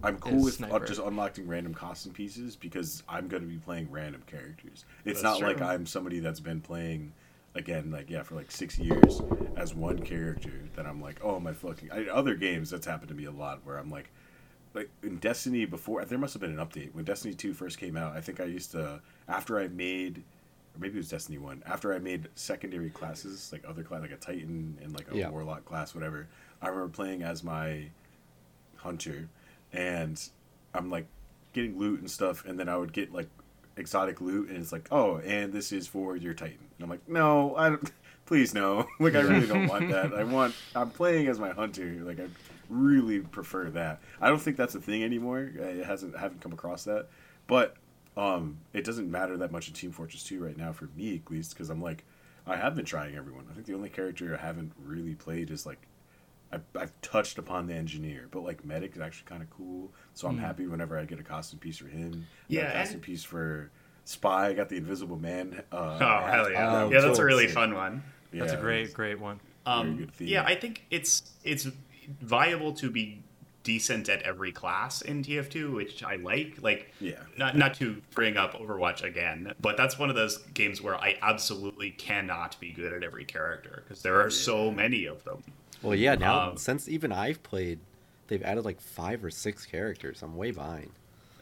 I'm 0.03 0.17
cool 0.17 0.43
with 0.43 0.53
uh, 0.61 0.67
sniper. 0.67 0.85
just 0.85 1.01
unlocking 1.01 1.47
random 1.47 1.73
costume 1.73 2.13
pieces 2.13 2.55
because 2.55 3.03
I'm 3.07 3.27
going 3.27 3.43
to 3.43 3.49
be 3.49 3.57
playing 3.57 3.89
random 3.91 4.23
characters. 4.27 4.85
It's 5.05 5.21
That's 5.21 5.39
not 5.39 5.41
like. 5.41 5.61
I'm 5.61 5.85
somebody 5.85 6.19
that's 6.19 6.39
been 6.39 6.61
playing 6.61 7.13
again, 7.55 7.91
like 7.91 8.09
yeah, 8.09 8.23
for 8.23 8.35
like 8.35 8.51
six 8.51 8.77
years 8.79 9.21
as 9.57 9.73
one 9.75 9.99
character. 9.99 10.51
That 10.75 10.85
I'm 10.85 11.01
like, 11.01 11.19
oh 11.23 11.39
my 11.39 11.53
fucking. 11.53 11.91
I, 11.91 12.07
other 12.07 12.35
games 12.35 12.69
that's 12.69 12.85
happened 12.85 13.09
to 13.09 13.15
me 13.15 13.25
a 13.25 13.31
lot 13.31 13.61
where 13.63 13.77
I'm 13.77 13.89
like, 13.89 14.09
like 14.73 14.89
in 15.03 15.17
Destiny 15.17 15.65
before 15.65 16.03
there 16.05 16.17
must 16.17 16.33
have 16.33 16.41
been 16.41 16.57
an 16.57 16.65
update 16.65 16.93
when 16.93 17.05
Destiny 17.05 17.33
two 17.33 17.53
first 17.53 17.77
came 17.77 17.95
out. 17.95 18.15
I 18.15 18.21
think 18.21 18.39
I 18.39 18.45
used 18.45 18.71
to 18.71 19.01
after 19.27 19.59
I 19.59 19.67
made. 19.67 20.23
Or 20.73 20.79
maybe 20.79 20.93
it 20.93 20.97
was 20.99 21.09
Destiny 21.09 21.37
One. 21.37 21.61
After 21.65 21.93
I 21.93 21.99
made 21.99 22.29
secondary 22.35 22.89
classes, 22.89 23.49
like 23.51 23.61
other 23.67 23.83
class, 23.83 24.01
like 24.01 24.11
a 24.11 24.15
Titan 24.15 24.77
and 24.81 24.93
like 24.93 25.11
a 25.11 25.17
Yeah. 25.17 25.29
Warlock 25.29 25.65
class, 25.65 25.93
whatever. 25.93 26.29
I 26.61 26.69
remember 26.69 26.87
playing 26.87 27.23
as 27.23 27.43
my 27.43 27.89
hunter 28.77 29.27
and 29.73 30.21
I'm 30.73 30.89
like 30.89 31.05
getting 31.53 31.77
loot 31.77 31.99
and 31.99 32.09
stuff, 32.09 32.45
and 32.45 32.59
then 32.59 32.69
I 32.69 32.77
would 32.77 32.93
get 32.93 33.13
like 33.13 33.29
exotic 33.77 34.21
loot, 34.21 34.49
and 34.49 34.57
it's 34.57 34.71
like, 34.71 34.87
oh, 34.91 35.17
and 35.17 35.51
this 35.51 35.71
is 35.71 35.87
for 35.87 36.15
your 36.15 36.33
Titan. 36.33 36.57
And 36.77 36.83
I'm 36.83 36.89
like, 36.89 37.07
no, 37.07 37.55
I 37.55 37.69
don't, 37.69 37.91
please 38.25 38.53
no, 38.53 38.87
like 38.99 39.15
I 39.15 39.21
really 39.21 39.47
don't 39.47 39.67
want 39.67 39.89
that. 39.89 40.13
I 40.13 40.23
want 40.23 40.55
I'm 40.75 40.89
playing 40.89 41.27
as 41.27 41.39
my 41.39 41.51
hunter. 41.51 41.97
Like 42.03 42.19
I 42.19 42.27
really 42.69 43.19
prefer 43.19 43.69
that. 43.71 43.99
I 44.19 44.29
don't 44.29 44.41
think 44.41 44.57
that's 44.57 44.75
a 44.75 44.81
thing 44.81 45.03
anymore. 45.03 45.39
It 45.39 45.85
hasn't 45.85 46.15
I 46.15 46.19
haven't 46.19 46.41
come 46.41 46.53
across 46.53 46.85
that, 46.85 47.07
but 47.47 47.75
um, 48.17 48.57
it 48.73 48.83
doesn't 48.83 49.09
matter 49.09 49.37
that 49.37 49.51
much 49.51 49.69
in 49.69 49.73
Team 49.73 49.91
Fortress 49.91 50.23
2 50.23 50.43
right 50.43 50.57
now 50.57 50.73
for 50.73 50.89
me 50.97 51.21
at 51.25 51.31
least 51.31 51.53
because 51.53 51.69
I'm 51.69 51.81
like, 51.81 52.03
I 52.45 52.57
have 52.57 52.75
been 52.75 52.85
trying 52.85 53.15
everyone. 53.15 53.45
I 53.49 53.53
think 53.53 53.65
the 53.67 53.73
only 53.73 53.89
character 53.89 54.37
I 54.37 54.45
haven't 54.45 54.73
really 54.83 55.15
played 55.15 55.49
is 55.51 55.65
like 55.65 55.87
I've, 56.53 56.63
I've 56.75 57.01
touched 57.01 57.37
upon 57.37 57.67
the 57.67 57.73
engineer, 57.73 58.27
but 58.31 58.43
like 58.43 58.65
medic 58.65 58.95
is 58.95 59.01
actually 59.01 59.27
kind 59.27 59.41
of 59.41 59.49
cool. 59.49 59.91
So 60.13 60.27
I'm 60.27 60.37
happy 60.37 60.67
whenever 60.67 60.97
I 60.99 61.05
get 61.05 61.19
a 61.19 61.23
costume 61.23 61.59
piece 61.59 61.77
for 61.77 61.87
him. 61.87 62.09
I 62.11 62.15
got. 62.17 62.25
Yeah, 62.47 62.61
a 62.71 62.73
costume 62.79 62.95
and- 62.95 63.01
piece 63.03 63.23
for 63.23 63.71
Spy. 64.05 64.47
I 64.49 64.53
got 64.53 64.67
the 64.69 64.77
Invisible 64.77 65.17
Man. 65.17 65.61
Uh, 65.71 65.75
Oh 66.01 66.25
hell 66.31 66.51
yeah! 66.51 66.83
Oh, 66.83 66.89
yeah, 66.91 67.01
that's 67.01 67.19
a 67.19 67.25
really 67.25 67.47
fun 67.47 67.73
one. 67.75 68.03
Yeah, 68.33 68.41
that's 68.41 68.53
a 68.53 68.57
great 68.57 68.81
it's- 68.81 68.93
great 68.93 69.19
one 69.19 69.39
Um, 69.65 70.09
yeah, 70.19 70.43
I 70.43 70.55
think 70.55 70.85
it's 70.89 71.31
it's 71.43 71.67
viable 72.21 72.73
to 72.73 72.89
be 72.89 73.21
decent 73.63 74.09
at 74.09 74.23
every 74.23 74.51
class 74.51 75.03
in 75.03 75.21
TF2, 75.23 75.71
which 75.75 76.03
I 76.03 76.15
like. 76.15 76.57
Like, 76.63 76.91
Yeah. 76.99 77.19
not 77.37 77.55
not 77.55 77.75
to 77.75 78.01
bring 78.15 78.35
up 78.35 78.53
Overwatch 78.59 79.03
again, 79.03 79.53
but 79.61 79.77
that's 79.77 79.99
one 79.99 80.09
of 80.09 80.15
those 80.15 80.37
games 80.55 80.81
where 80.81 80.95
I 80.95 81.17
absolutely 81.21 81.91
cannot 81.91 82.59
be 82.59 82.71
good 82.71 82.91
at 82.91 83.03
every 83.03 83.23
character 83.23 83.83
because 83.83 84.01
there 84.01 84.19
are 84.19 84.31
so 84.31 84.71
many 84.71 85.05
of 85.05 85.23
them. 85.23 85.43
Well, 85.81 85.95
yeah. 85.95 86.15
Now 86.15 86.51
Um, 86.51 86.57
since 86.57 86.87
even 86.89 87.11
I've 87.11 87.41
played, 87.43 87.79
they've 88.27 88.43
added 88.43 88.65
like 88.65 88.79
five 88.81 89.23
or 89.23 89.29
six 89.31 89.65
characters. 89.65 90.21
I'm 90.21 90.35
way 90.37 90.51
behind. 90.51 90.91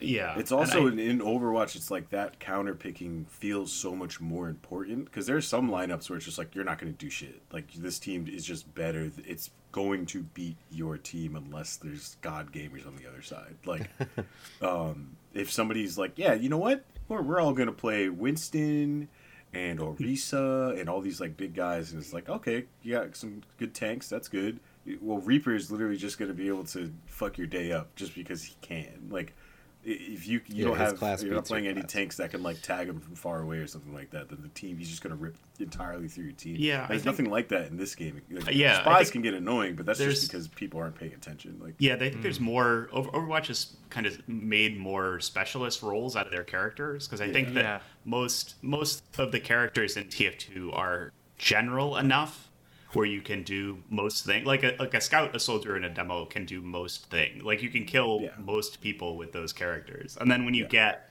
Yeah, 0.02 0.40
It's 0.40 0.54
also 0.54 0.88
I- 0.88 0.92
in, 0.92 1.00
in 1.00 1.20
Overwatch. 1.20 1.76
It's 1.76 1.92
like 1.92 2.10
that 2.12 2.40
counter 2.40 2.74
picking 2.74 3.26
feels 3.26 3.72
so 3.74 3.94
much 3.94 4.22
more 4.22 4.48
important 4.48 5.06
because 5.06 5.26
there's 5.28 5.46
some 5.46 5.70
lineups 5.70 6.10
where 6.10 6.16
it's 6.16 6.26
just 6.26 6.38
like 6.38 6.56
you're 6.56 6.64
not 6.64 6.80
going 6.80 6.94
to 6.94 6.98
do 6.98 7.10
shit. 7.10 7.42
Like 7.52 7.74
this 7.74 8.00
team 8.00 8.26
is 8.32 8.46
just 8.46 8.74
better. 8.74 9.12
It's 9.26 9.50
going 9.74 10.06
to 10.08 10.24
beat 10.24 10.56
your 10.72 10.98
team 10.98 11.36
unless 11.36 11.76
there's 11.76 12.16
god 12.22 12.54
gamers 12.54 12.88
on 12.88 12.96
the 12.96 13.08
other 13.10 13.22
side. 13.22 13.56
Like, 13.66 13.90
um, 14.62 15.18
if 15.34 15.52
somebody's 15.52 15.98
like, 15.98 16.14
yeah, 16.16 16.34
you 16.34 16.48
know 16.48 16.58
what, 16.58 16.86
we're 17.10 17.22
we're 17.22 17.42
all 17.42 17.52
going 17.54 17.68
to 17.68 17.74
play 17.74 18.08
Winston 18.08 19.10
and 19.54 19.80
Orisa 19.80 20.80
and 20.80 20.90
all 20.90 21.02
these 21.02 21.20
like 21.22 21.38
big 21.38 21.54
guys, 21.54 21.92
and 21.92 22.02
it's 22.02 22.14
like, 22.14 22.30
okay, 22.30 22.66
you 22.84 22.94
got 22.94 23.16
some 23.16 23.42
good 23.58 23.74
tanks. 23.74 24.10
That's 24.10 24.28
good. 24.28 24.60
Well, 25.02 25.20
Reaper 25.20 25.54
is 25.54 25.72
literally 25.72 25.98
just 25.98 26.18
going 26.18 26.30
to 26.30 26.36
be 26.36 26.48
able 26.48 26.64
to 26.66 26.92
fuck 27.06 27.38
your 27.38 27.48
day 27.48 27.72
up 27.72 27.96
just 27.96 28.16
because 28.16 28.44
he 28.44 28.56
can. 28.62 29.08
Like, 29.10 29.36
if 29.84 30.28
you 30.28 30.42
you 30.48 30.56
Yeah, 30.58 30.66
don't 30.66 30.78
have 30.78 30.98
class 30.98 31.24
you're 31.24 31.34
not 31.34 31.46
playing 31.46 31.66
any 31.68 31.82
class. 31.82 31.92
tanks 31.92 32.18
that 32.18 32.32
can 32.32 32.44
like 32.44 32.62
tag 32.62 32.90
him 32.90 33.00
from 33.00 33.16
far 33.16 33.42
away 33.42 33.58
or 33.58 33.68
something 33.68 33.94
like 33.94 34.10
that, 34.12 34.28
then 34.30 34.40
the 34.42 34.50
team 34.50 34.78
he's 34.78 34.90
just 34.90 35.02
going 35.02 35.16
to 35.16 35.22
rip 35.22 35.38
entirely 35.60 36.08
through 36.10 36.26
your 36.26 36.34
team. 36.34 36.58
Yeah, 36.60 36.86
there's 36.88 37.04
think- 37.04 37.06
nothing 37.06 37.30
like 37.32 37.48
that 37.50 37.68
in 37.68 37.78
this 37.78 37.96
game. 37.96 38.22
Like, 38.30 38.54
Yeah, 38.54 38.82
spies 38.82 39.10
can 39.10 39.22
get 39.22 39.34
annoying, 39.34 39.76
but 39.76 39.86
that's 39.86 40.00
just 40.00 40.28
because 40.30 40.48
people 40.50 40.80
aren't 40.82 40.96
paying 40.96 41.14
attention. 41.14 41.58
Like, 41.62 41.76
Yeah, 41.80 41.96
they 41.96 42.10
think 42.10 42.22
there's 42.24 42.40
mm. 42.40 42.44
more. 42.44 42.90
Overwatch 42.94 43.48
has 43.48 43.76
kind 43.90 44.06
of 44.06 44.28
made 44.28 44.78
more 44.78 45.20
specialist 45.22 45.82
roles 45.82 46.16
out 46.16 46.26
of 46.26 46.32
their 46.32 46.44
characters 46.44 47.08
because 47.08 47.22
I 47.22 47.32
think 47.32 47.54
that 47.54 47.64
Yeah. 47.64 47.80
most 48.06 48.56
most 48.62 49.04
of 49.18 49.32
the 49.32 49.40
characters 49.40 49.96
in 49.96 50.06
TF2 50.10 50.72
are 50.74 51.14
general 51.38 51.96
enough 51.96 52.49
where 52.94 53.06
you 53.06 53.22
can 53.22 53.44
do 53.44 53.80
most 53.90 54.26
things. 54.26 54.46
Like 54.48 54.64
a 54.64 54.76
like 54.80 54.94
a 54.94 55.02
scout, 55.02 55.36
a 55.36 55.40
soldier, 55.40 55.76
and 55.76 55.86
a 55.86 55.90
demo 55.90 56.26
can 56.26 56.46
do 56.46 56.62
most 56.62 57.06
things. 57.10 57.44
Like 57.44 57.62
you 57.62 57.70
can 57.70 57.86
kill 57.86 58.20
Yeah. 58.22 58.30
most 58.40 58.82
people 58.82 59.18
with 59.18 59.32
those 59.32 59.54
characters, 59.54 60.18
and 60.20 60.30
then 60.32 60.46
when 60.46 60.54
you 60.54 60.66
get 60.68 61.06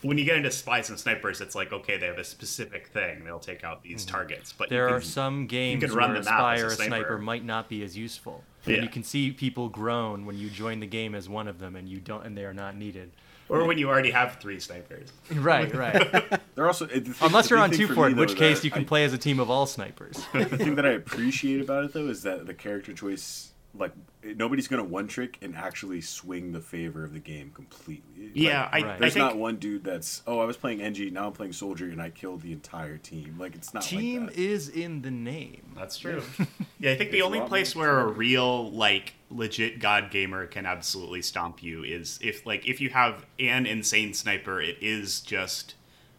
when 0.00 0.18
you 0.18 0.24
get 0.24 0.36
into 0.36 0.50
spies 0.50 0.88
and 0.90 0.98
snipers, 0.98 1.40
it's 1.40 1.54
like 1.54 1.72
okay, 1.72 1.96
they 1.98 2.06
have 2.06 2.18
a 2.18 2.24
specific 2.24 2.88
thing; 2.88 3.24
they'll 3.24 3.38
take 3.38 3.62
out 3.62 3.82
these 3.82 4.04
Mm-hmm. 4.04 4.10
targets. 4.16 4.52
But 4.52 4.68
There 4.70 4.88
you 4.88 4.94
are 4.96 5.00
some 5.00 5.46
games 5.46 5.82
could 5.82 5.92
run 5.92 6.10
where 6.10 6.16
a 6.16 6.20
the 6.20 6.24
spy 6.24 6.58
or 6.60 6.66
a 6.66 6.70
sniper. 6.70 6.88
sniper. 6.88 7.18
might 7.18 7.44
not 7.44 7.68
be 7.68 7.82
as 7.84 7.96
useful. 7.96 8.42
Yeah. 8.66 8.74
And 8.76 8.82
you 8.84 8.88
can 8.88 9.02
see 9.04 9.30
people 9.32 9.68
groan 9.68 10.24
when 10.24 10.38
you 10.38 10.48
join 10.48 10.80
the 10.80 10.86
game 10.86 11.14
as 11.14 11.28
one 11.28 11.46
of 11.48 11.58
them, 11.58 11.76
and 11.76 11.88
you 11.88 11.98
don't, 12.00 12.24
and 12.24 12.36
they 12.38 12.44
are 12.44 12.54
not 12.54 12.76
needed. 12.76 13.10
Or 13.52 13.66
when 13.66 13.78
you 13.78 13.88
already 13.88 14.10
have 14.10 14.38
three 14.40 14.58
snipers. 14.60 15.08
Right, 15.32 15.72
right. 15.74 16.40
They're 16.54 16.66
also 16.66 16.86
the 16.86 17.00
thing- 17.00 17.14
Unless 17.22 17.50
you're 17.50 17.58
on 17.58 17.70
two 17.70 17.86
for 17.86 17.94
for 17.94 18.08
in 18.08 18.16
which 18.16 18.36
case 18.36 18.64
you 18.64 18.70
can 18.70 18.82
I- 18.82 18.84
play 18.84 19.04
as 19.04 19.12
a 19.12 19.18
team 19.18 19.38
of 19.40 19.50
all 19.50 19.66
snipers. 19.66 20.24
the 20.32 20.44
thing 20.44 20.74
that 20.76 20.86
I 20.86 20.90
appreciate 21.02 21.60
about 21.60 21.84
it 21.84 21.92
though 21.92 22.08
is 22.08 22.22
that 22.24 22.46
the 22.46 22.54
character 22.54 22.92
choice, 22.92 23.51
like 23.74 23.92
nobody's 24.22 24.68
gonna 24.68 24.84
one 24.84 25.08
trick 25.08 25.38
and 25.40 25.56
actually 25.56 26.00
swing 26.00 26.52
the 26.52 26.60
favor 26.60 27.04
of 27.04 27.12
the 27.14 27.18
game 27.18 27.50
completely. 27.54 28.26
Like, 28.26 28.32
Yeah, 28.34 28.68
I, 28.70 28.80
Right. 28.82 28.84
I 28.86 28.98
there's 28.98 29.14
think 29.14 29.24
not 29.24 29.36
one 29.38 29.56
dude 29.56 29.82
that's 29.82 30.22
oh 30.26 30.38
I 30.40 30.44
was 30.44 30.56
playing 30.58 30.82
NG 30.82 31.10
now 31.12 31.26
I'm 31.28 31.32
playing 31.32 31.54
soldier 31.54 31.86
and 31.86 32.00
I 32.00 32.10
killed 32.10 32.42
the 32.42 32.52
entire 32.52 32.98
team. 32.98 33.36
Like 33.38 33.54
it's 33.54 33.72
not 33.72 33.82
Team 33.82 34.26
like 34.26 34.34
that. 34.34 34.42
is 34.42 34.68
in 34.68 35.00
the 35.02 35.10
name. 35.10 35.72
That's 35.74 35.96
true. 35.98 36.22
yeah, 36.78 36.92
I 36.92 36.96
think 36.96 37.12
the 37.12 37.22
only 37.22 37.40
place 37.40 37.74
where 37.74 38.00
a 38.00 38.06
real 38.06 38.70
like 38.70 39.14
legit 39.30 39.78
god 39.80 40.10
gamer 40.10 40.46
can 40.46 40.66
absolutely 40.66 41.22
stomp 41.22 41.62
you 41.62 41.82
is 41.82 42.18
if 42.22 42.44
like 42.44 42.68
if 42.68 42.80
you 42.80 42.90
have 42.90 43.24
an 43.38 43.64
insane 43.66 44.12
sniper, 44.12 44.60
it 44.60 44.76
is 44.82 45.20
just 45.20 45.74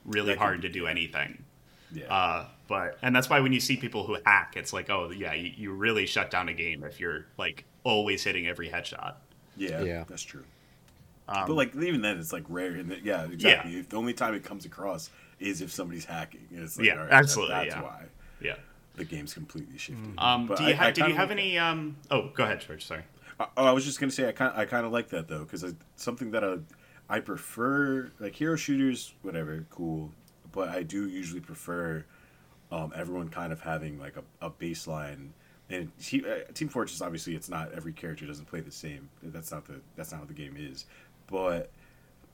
really 0.06 0.30
That 0.30 0.38
can- 0.40 0.48
hard 0.48 0.62
to 0.64 0.70
do 0.70 0.88
anything. 0.88 1.46
Yeah. 1.94 2.06
Uh, 2.14 2.46
but 2.68 2.98
and 3.02 3.16
that's 3.16 3.30
why 3.30 3.40
when 3.40 3.54
you 3.54 3.60
see 3.60 3.78
people 3.78 4.06
who 4.06 4.18
hack, 4.26 4.54
it's 4.56 4.74
like, 4.74 4.90
oh 4.90 5.12
yeah, 5.12 5.34
you, 5.34 5.52
you 5.56 5.72
really 5.74 6.06
shut 6.06 6.32
down 6.32 6.50
a 6.50 6.54
game 6.54 6.84
if 6.84 7.00
you're 7.00 7.26
like 7.38 7.66
always 7.84 8.24
hitting 8.24 8.48
every 8.48 8.70
headshot. 8.70 9.16
yeah, 9.58 9.82
Yeah. 9.84 10.04
that's 10.08 10.24
true. 10.24 10.44
Um, 11.28 11.48
but 11.48 11.54
like 11.54 11.76
even 11.76 12.02
then 12.02 12.18
it's 12.18 12.34
like 12.34 12.44
rare 12.50 12.72
and 12.72 12.98
yeah 13.04 13.24
exactly. 13.26 13.76
If 13.78 13.90
the 13.90 13.96
only 13.98 14.14
time 14.14 14.34
it 14.34 14.44
comes 14.44 14.66
across 14.66 15.10
is 15.40 15.62
if 15.62 15.72
somebody's 15.72 16.06
hacking. 16.06 16.48
And 16.52 16.64
It's 16.64 16.78
like, 16.78 16.88
Yeah, 16.88 16.94
all 16.94 17.00
right, 17.00 17.10
that- 17.12 17.20
absolutely, 17.20 17.56
that's 17.56 17.76
yeah. 17.76 17.82
why 17.82 18.04
yeah. 18.42 18.56
the 18.96 19.06
game's 19.06 19.34
completely 19.34 19.78
shifted. 19.78 20.14
Um, 20.18 20.48
But 20.48 20.58
do 20.58 20.64
you 20.64 20.70
I- 20.70 20.74
have? 20.74 20.88
I 20.88 20.92
did 20.92 21.08
you 21.08 21.16
have 21.16 21.30
like 21.30 21.38
any? 21.40 21.58
Um, 21.58 21.96
oh, 22.12 22.30
go 22.34 22.44
ahead, 22.44 22.62
George. 22.62 22.86
Sorry. 22.86 23.04
Uh, 23.40 23.46
Oh, 23.58 23.66
I 23.66 23.72
was 23.72 23.84
just 23.86 24.00
gonna 24.00 24.12
say 24.12 24.28
I 24.28 24.32
kind 24.32 24.54
I 24.56 24.66
kind 24.66 24.86
of 24.86 24.92
like 24.92 25.10
that 25.10 25.28
though 25.28 25.44
because 25.44 25.66
something 25.96 26.32
that 26.32 26.44
I, 26.44 26.58
I 27.10 27.20
prefer 27.20 28.12
like 28.20 28.36
hero 28.36 28.56
shooters 28.56 29.14
whatever 29.22 29.66
cool, 29.70 30.12
but 30.54 30.70
I 30.70 30.84
do 30.84 31.08
usually 31.10 31.42
prefer 31.42 32.06
um, 32.72 32.94
everyone 32.96 33.28
kind 33.28 33.52
of 33.52 33.60
having 33.62 34.00
like 34.00 34.16
a, 34.16 34.46
a 34.46 34.50
baseline. 34.50 35.30
And 35.70 35.92
te- 36.00 36.24
uh, 36.26 36.52
Team 36.54 36.70
Fortress 36.70 37.02
obviously 37.02 37.36
it's 37.36 37.50
not 37.50 37.72
every 37.74 37.92
character 37.94 38.26
doesn't 38.26 38.46
play 38.46 38.62
the 38.62 38.72
same. 38.72 39.10
That's 39.22 39.52
not 39.52 39.66
the 39.66 39.82
that's 39.98 40.12
not 40.12 40.22
how 40.22 40.26
the 40.26 40.34
game 40.34 40.56
is, 40.58 40.86
but 41.28 41.70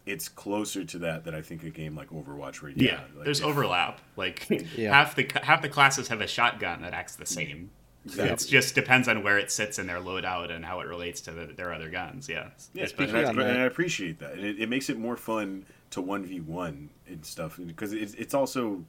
it's 0.06 0.28
closer 0.28 0.84
to 0.84 0.98
that 1.00 1.24
than 1.24 1.36
I 1.36 1.42
think 1.42 1.64
a 1.64 1.70
game 1.70 1.96
like 1.96 2.10
Overwatch 2.10 2.62
where 2.62 2.72
Yeah, 2.76 3.02
like, 3.16 3.26
there's 3.26 3.40
if- 3.40 3.46
overlap. 3.46 4.00
Like 4.16 4.48
Yeah. 4.78 4.94
half 4.94 5.16
the 5.16 5.28
half 5.44 5.62
the 5.62 5.70
classes 5.70 6.08
have 6.10 6.22
a 6.22 6.28
shotgun 6.28 6.82
that 6.84 6.94
acts 6.94 7.16
the 7.16 7.26
same. 7.26 7.72
Exactly. 8.06 8.32
It 8.34 8.50
just 8.50 8.76
depends 8.76 9.10
on 9.10 9.24
where 9.24 9.38
it 9.38 9.52
sits 9.52 9.78
in 9.78 9.86
their 9.86 10.00
loadout 10.00 10.52
and 10.52 10.64
how 10.66 10.80
it 10.80 10.88
relates 10.88 11.20
to 11.22 11.32
the, 11.32 11.46
their 11.48 11.74
other 11.74 11.90
guns. 11.90 12.30
Yeah, 12.30 12.48
Yeah, 12.74 12.86
Especially- 12.86 13.20
and 13.20 13.28
I, 13.30 13.34
that- 13.34 13.50
and 13.52 13.62
I 13.62 13.66
appreciate 13.66 14.20
that. 14.20 14.34
And 14.34 14.46
it, 14.46 14.60
it 14.62 14.70
makes 14.70 14.90
it 14.90 14.98
more 14.98 15.18
fun 15.18 15.66
to 15.92 16.02
one 16.02 16.26
v 16.26 16.40
one 16.40 16.90
and 17.08 17.26
stuff 17.26 17.60
because 17.66 17.94
it's 17.94 18.14
it's 18.16 18.34
also 18.34 18.84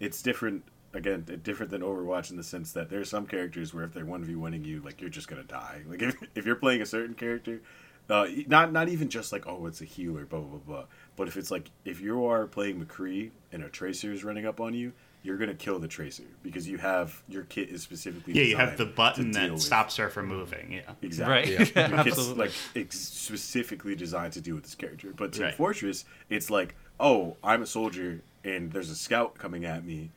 it's 0.00 0.22
different. 0.22 0.64
Again, 0.94 1.24
different 1.42 1.70
than 1.70 1.80
Overwatch 1.80 2.30
in 2.30 2.36
the 2.36 2.42
sense 2.42 2.72
that 2.72 2.90
there's 2.90 3.08
some 3.08 3.26
characters 3.26 3.72
where 3.72 3.84
if 3.84 3.94
they're 3.94 4.04
one 4.04 4.24
v 4.24 4.34
oneing 4.34 4.66
you, 4.66 4.80
like 4.80 5.00
you're 5.00 5.08
just 5.08 5.26
gonna 5.26 5.42
die. 5.42 5.82
Like 5.88 6.02
if, 6.02 6.16
if 6.34 6.44
you're 6.44 6.54
playing 6.54 6.82
a 6.82 6.86
certain 6.86 7.14
character, 7.14 7.62
uh, 8.10 8.26
not 8.46 8.72
not 8.72 8.90
even 8.90 9.08
just 9.08 9.32
like 9.32 9.46
oh 9.46 9.66
it's 9.66 9.80
a 9.80 9.86
healer, 9.86 10.26
blah 10.26 10.40
blah 10.40 10.58
blah 10.58 10.58
blah. 10.58 10.84
But 11.16 11.28
if 11.28 11.38
it's 11.38 11.50
like 11.50 11.70
if 11.86 12.02
you 12.02 12.26
are 12.26 12.46
playing 12.46 12.84
McCree 12.84 13.30
and 13.52 13.62
a 13.62 13.70
tracer 13.70 14.12
is 14.12 14.22
running 14.22 14.44
up 14.44 14.60
on 14.60 14.74
you, 14.74 14.92
you're 15.24 15.36
gonna 15.36 15.54
kill 15.54 15.78
the 15.78 15.88
tracer 15.88 16.24
because 16.42 16.66
you 16.68 16.78
have 16.78 17.22
your 17.28 17.44
kit 17.44 17.68
is 17.68 17.82
specifically 17.82 18.34
yeah. 18.34 18.42
You 18.44 18.56
have 18.56 18.70
designed 18.72 18.90
the 18.90 18.94
button 18.94 19.24
to 19.26 19.32
deal 19.32 19.42
that 19.42 19.52
with- 19.52 19.62
stops 19.62 19.96
her 19.96 20.08
from 20.10 20.26
moving. 20.26 20.72
Yeah, 20.72 20.80
Exactly. 21.02 21.32
Right. 21.34 21.48
Yeah. 21.48 21.66
Yeah, 21.76 21.88
Your 21.90 21.98
absolutely. 22.08 22.44
like 22.46 22.52
ex- 22.76 22.98
specifically 22.98 23.94
designed 23.94 24.32
to 24.34 24.40
deal 24.40 24.54
with 24.54 24.64
this 24.64 24.74
character. 24.74 25.12
But 25.16 25.32
Team 25.32 25.44
Right. 25.44 25.54
Fortress, 25.54 26.04
it's 26.28 26.50
like, 26.50 26.74
oh, 27.00 27.36
I'm 27.42 27.62
a 27.62 27.66
soldier 27.66 28.20
and 28.44 28.72
there's 28.72 28.90
a 28.90 28.94
scout 28.96 29.36
coming 29.38 29.64
at 29.64 29.84
me. 29.84 30.10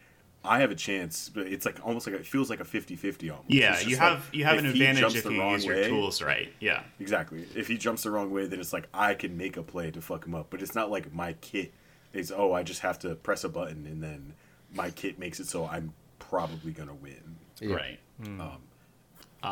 I 0.44 0.60
have 0.60 0.70
a 0.70 0.76
chance, 0.76 1.30
but 1.34 1.48
it's 1.48 1.65
like 1.65 1.80
almost 1.84 2.06
like 2.06 2.15
it 2.15 2.26
feels 2.26 2.50
like 2.52 2.60
a 2.60 2.63
50-50 2.65 3.32
almost. 3.32 3.46
yeah. 3.50 3.80
You 3.80 3.98
have 3.98 4.26
like, 4.26 4.36
you 4.36 4.46
have 4.46 4.58
an 4.60 4.65
advantage 4.68 5.15
if 5.15 5.26
you 5.26 5.39
wrong 5.39 5.54
use 5.54 5.65
your 5.65 5.84
tools 5.88 6.22
right. 6.22 6.52
Yeah, 6.60 6.84
Exactly. 7.00 7.46
If 7.56 7.68
he 7.68 7.78
jumps 7.78 8.04
the 8.04 8.12
wrong 8.12 8.32
way, 8.32 8.46
then 8.46 8.60
it's 8.60 8.72
like 8.74 8.88
I 8.94 9.13
can 9.15 9.38
make 9.38 9.58
a 9.58 9.63
play 9.63 9.89
to 9.91 10.02
fuck 10.02 10.26
him 10.26 10.36
up. 10.36 10.48
But 10.52 10.62
it's 10.62 10.76
not 10.76 10.91
like 10.91 11.13
my 11.13 11.34
kit 11.34 11.74
is 12.13 12.32
oh, 12.32 12.54
I 12.54 12.62
just 12.63 12.82
have 12.82 13.00
to 13.00 13.15
press 13.15 13.44
a 13.44 13.50
button 13.50 13.86
and 13.88 14.02
then 14.04 14.34
my 14.75 14.91
kit 14.91 15.17
makes 15.17 15.39
it 15.39 15.47
so 15.47 15.65
I'm 15.65 15.93
probably 16.19 16.71
gonna 16.71 16.93
win. 16.95 17.35
Yeah. 17.59 17.75
right. 17.75 17.99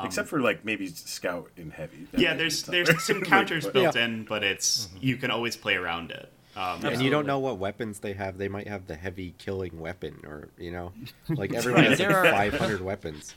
Except 0.04 0.28
for 0.28 0.42
like 0.42 0.66
maybe 0.66 0.88
scout 0.88 1.52
and 1.56 1.72
heavy. 1.72 2.08
That 2.12 2.20
Yeah, 2.20 2.34
there's 2.34 2.64
there's 2.64 3.04
some 3.04 3.20
Like, 3.20 3.28
counters 3.30 3.66
but- 3.66 3.74
built 3.74 3.96
Yeah. 3.96 4.06
in, 4.06 4.24
but 4.26 4.44
it's 4.44 4.90
you 5.00 5.18
can 5.18 5.30
always 5.32 5.56
play 5.56 5.76
around 5.76 6.12
it. 6.12 6.32
Um, 6.56 6.84
And 6.86 7.02
you 7.02 7.10
don't 7.10 7.26
know 7.26 7.40
what 7.40 7.58
weapons 7.58 8.00
they 8.00 8.14
have. 8.14 8.38
They 8.38 8.48
might 8.48 8.68
have 8.68 8.86
the 8.88 8.96
heavy 8.96 9.34
killing 9.40 9.80
weapon, 9.80 10.20
or 10.26 10.50
you 10.58 10.72
know, 10.72 10.94
like 11.30 11.54
everyone 11.54 11.84
has 11.86 12.00
like 12.00 12.10
are- 12.10 12.26
500 12.26 12.82
weapons. 12.82 13.36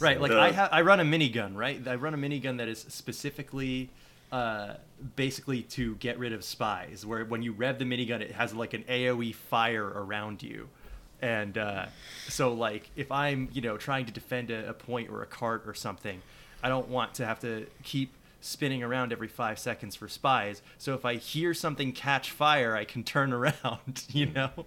Right, 0.00 0.20
like 0.20 0.30
The- 0.32 0.40
I 0.40 0.50
have, 0.52 0.68
I 0.72 0.80
run 0.82 0.98
a 1.00 1.04
minigun, 1.04 1.54
right? 1.56 1.86
I 1.86 1.94
run 1.94 2.12
a 2.12 2.18
minigun 2.18 2.56
that 2.58 2.68
is 2.68 2.80
specifically, 2.88 3.88
uh, 4.32 4.74
basically 5.14 5.62
to 5.62 5.94
get 5.96 6.18
rid 6.18 6.32
of 6.32 6.42
spies. 6.42 7.06
Where 7.06 7.24
when 7.24 7.42
you 7.42 7.52
rev 7.52 7.78
the 7.78 7.84
minigun, 7.84 8.20
it 8.20 8.32
has 8.32 8.52
like 8.54 8.74
an 8.74 8.82
AOE 8.88 9.34
fire 9.34 9.86
around 9.86 10.42
you, 10.42 10.68
and 11.22 11.56
uh, 11.56 11.86
so 12.28 12.52
like 12.52 12.90
if 12.96 13.10
I'm, 13.10 13.48
you 13.52 13.62
know, 13.62 13.76
trying 13.76 14.06
to 14.06 14.12
defend 14.12 14.50
a, 14.50 14.70
a 14.70 14.74
point 14.74 15.10
or 15.10 15.22
a 15.22 15.26
cart 15.26 15.62
or 15.66 15.74
something, 15.74 16.22
I 16.62 16.68
don't 16.68 16.88
want 16.88 17.14
to 17.14 17.26
have 17.26 17.40
to 17.40 17.66
keep 17.82 18.12
spinning 18.40 18.82
around 18.82 19.12
every 19.12 19.28
five 19.28 19.58
seconds 19.58 19.96
for 19.96 20.08
spies. 20.08 20.62
So 20.78 20.94
if 20.94 21.04
I 21.04 21.16
hear 21.16 21.54
something 21.54 21.92
catch 21.92 22.30
fire, 22.30 22.76
I 22.76 22.84
can 22.84 23.02
turn 23.02 23.32
around, 23.32 24.04
you 24.10 24.26
know 24.26 24.66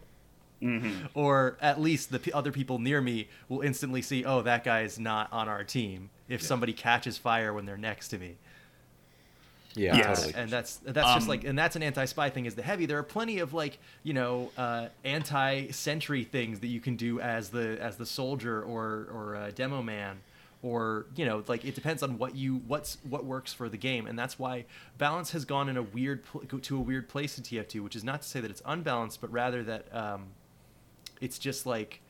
or 1.14 1.58
at 1.62 1.80
least 1.80 2.12
the 2.12 2.20
p- 2.20 2.32
other 2.32 2.52
people 2.52 2.80
near 2.80 3.02
me 3.02 3.28
will 3.48 3.62
instantly 3.62 4.02
see, 4.02 4.26
oh, 4.26 4.42
that 4.42 4.64
guy 4.64 4.82
is 4.82 5.00
not 5.00 5.32
on 5.32 5.48
our 5.48 5.64
team. 5.64 6.10
If 6.28 6.42
somebody 6.42 6.74
catches 6.74 7.18
fire 7.18 7.54
when 7.54 7.66
they're 7.66 7.78
next 7.78 8.10
to 8.10 8.18
me, 8.18 8.36
Yeah, 9.76 9.96
Yes. 9.96 10.24
totally. 10.26 10.42
and 10.44 10.50
that's 10.50 10.78
that's 10.78 11.14
just 11.14 11.24
Um, 11.24 11.28
like, 11.28 11.44
and 11.44 11.58
that's 11.58 11.76
an 11.76 11.84
anti-spy 11.84 12.30
thing. 12.32 12.46
Is 12.46 12.56
the 12.56 12.64
heavy? 12.64 12.86
There 12.88 12.98
are 12.98 13.04
plenty 13.04 13.40
of 13.40 13.54
like, 13.54 13.78
you 14.04 14.14
know, 14.14 14.52
uh, 14.58 14.88
anti-sentry 15.06 16.24
things 16.24 16.60
that 16.62 16.68
you 16.68 16.80
can 16.80 16.96
do 16.96 17.20
as 17.20 17.50
the 17.50 17.78
as 17.82 17.98
the 17.98 18.06
soldier 18.06 18.62
or 18.64 19.08
or 19.14 19.36
uh, 19.36 19.52
demo 19.54 19.82
man, 19.82 20.22
or 20.64 21.06
you 21.16 21.26
know, 21.26 21.44
like 21.48 21.66
it 21.66 21.76
depends 21.76 22.02
on 22.04 22.18
what 22.18 22.36
you 22.36 22.62
what's 22.68 22.98
what 23.10 23.26
works 23.26 23.54
for 23.54 23.70
the 23.70 23.78
game, 23.78 24.08
and 24.08 24.18
that's 24.18 24.40
why 24.40 24.66
balance 24.98 25.32
has 25.32 25.46
gone 25.46 25.70
in 25.70 25.78
a 25.78 25.84
weird 25.84 26.24
pl- 26.26 26.42
to 26.60 26.76
a 26.78 26.82
weird 26.82 27.08
place 27.08 27.38
in 27.38 27.44
TF2, 27.44 27.82
which 27.82 27.96
is 27.96 28.04
not 28.04 28.22
to 28.24 28.28
say 28.28 28.40
that 28.42 28.50
it's 28.52 28.64
unbalanced, 28.66 29.22
but 29.22 29.32
rather 29.32 29.62
that 29.64 29.86
um, 29.96 30.28
it's 31.22 31.38
just 31.38 31.66
like 31.66 32.02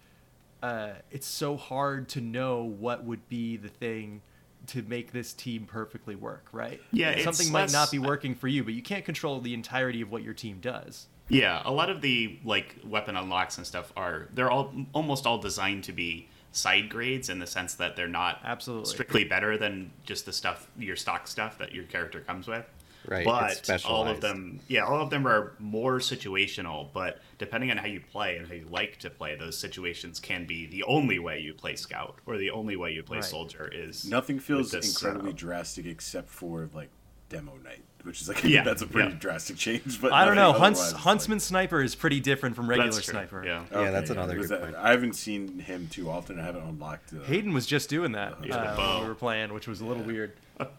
uh, 0.64 0.92
it's 1.12 1.28
so 1.28 1.58
hard 1.58 2.08
to 2.10 2.22
know 2.22 2.64
what 2.64 3.04
would 3.04 3.28
be 3.30 3.58
the 3.58 3.70
thing 3.70 4.22
to 4.70 4.82
make 4.84 5.12
this 5.12 5.34
team 5.34 5.66
perfectly 5.66 6.16
work, 6.16 6.48
right? 6.52 6.82
Yeah, 6.92 7.22
something 7.22 7.52
might 7.52 7.72
not 7.72 7.92
be 7.92 8.00
working 8.00 8.36
for 8.36 8.48
you, 8.48 8.64
but 8.64 8.74
you 8.74 8.82
can't 8.82 9.06
control 9.06 9.40
the 9.40 9.54
entirety 9.54 10.02
of 10.02 10.12
what 10.12 10.24
your 10.24 10.34
team 10.34 10.60
does. 10.62 11.08
Yeah, 11.30 11.62
a 11.64 11.72
lot 11.72 11.90
of 11.90 12.02
the 12.02 12.40
like 12.44 12.76
weapon 12.84 13.16
unlocks 13.16 13.58
and 13.58 13.66
stuff 13.66 13.94
are 13.96 14.28
they're 14.34 14.50
all 14.50 14.74
almost 14.94 15.26
all 15.26 15.38
designed 15.38 15.84
to 15.86 15.92
be 15.92 16.28
side 16.52 16.90
grades 16.90 17.30
in 17.30 17.40
the 17.40 17.46
sense 17.46 17.76
that 17.76 17.96
they're 17.96 18.08
not 18.08 18.40
Absolutely. 18.44 18.90
strictly 18.90 19.24
better 19.24 19.58
than 19.58 19.92
just 20.04 20.26
the 20.26 20.34
stuff 20.34 20.68
your 20.78 20.96
stock 20.96 21.28
stuff 21.28 21.60
that 21.60 21.74
your 21.74 21.84
character 21.86 22.22
comes 22.22 22.48
with. 22.48 22.66
Right, 23.08 23.26
But 23.26 23.68
it's 23.70 23.86
all 23.86 24.08
of 24.08 24.22
them 24.22 24.60
yeah, 24.68 24.84
all 24.84 25.02
of 25.02 25.10
them 25.10 25.26
are 25.28 25.54
more 25.58 26.00
situational, 26.00 26.90
but 26.94 27.20
depending 27.38 27.72
on 27.72 27.78
how 27.78 27.88
you 27.88 28.02
play 28.12 28.38
and 28.38 28.48
how 28.48 28.54
you 28.54 28.68
like 28.70 28.98
to 29.00 29.10
play, 29.10 29.36
those 29.36 29.58
situations 29.58 30.20
can 30.20 30.46
be 30.46 30.66
the 30.68 30.84
only 30.84 31.18
way 31.18 31.40
you 31.40 31.54
play 31.54 31.76
scout 31.76 32.18
or 32.26 32.38
the 32.38 32.52
only 32.52 32.76
way 32.76 32.92
you 32.92 33.02
play 33.02 33.18
Right. 33.18 33.24
soldier 33.26 33.70
is 33.74 34.06
Nothing 34.06 34.38
feels 34.40 34.72
this 34.72 34.90
incredibly 34.90 35.32
setup. 35.32 35.40
drastic 35.40 35.86
except 35.86 36.30
for 36.30 36.70
like 36.74 36.90
demo 37.30 37.54
night, 37.64 37.84
which 38.04 38.22
is 38.22 38.28
like 38.28 38.44
Yeah, 38.44 38.64
that's 38.64 38.82
a 38.82 38.88
pretty 38.88 39.10
yeah. 39.12 39.16
drastic 39.20 39.56
change. 39.56 40.02
But 40.02 40.12
I 40.14 40.26
don't 40.26 40.36
know. 40.36 40.52
Hunts, 40.52 40.80
otherwise 40.80 40.94
is, 41.00 41.04
Huntsman 41.04 41.40
Sniper 41.40 41.82
is 41.82 41.96
pretty 41.96 42.20
different 42.20 42.56
from 42.56 42.70
regular 42.70 42.92
Sniper. 42.92 43.44
Yeah. 43.46 43.60
like- 43.60 43.72
Yeah, 43.72 43.92
that's 43.92 44.10
another 44.10 44.36
good 44.36 44.50
that- 44.50 44.62
point. 44.62 44.76
I 44.76 44.90
haven't 44.92 45.14
seen 45.14 45.60
him 45.60 45.88
too 45.90 46.10
often. 46.10 46.40
I 46.40 46.44
haven't 46.44 46.64
unlocked. 46.64 47.14
Uh, 47.14 47.24
Hayden 47.26 47.54
was 47.54 47.66
just 47.66 47.90
doing 47.90 48.12
that 48.12 48.44
Yeah, 48.44 48.56
uh, 48.56 48.76
when 48.96 49.04
we 49.04 49.08
were 49.10 49.16
playing, 49.16 49.54
which 49.54 49.68
was 49.68 49.80
a 49.82 49.86
little 49.86 50.04
weird. 50.04 50.34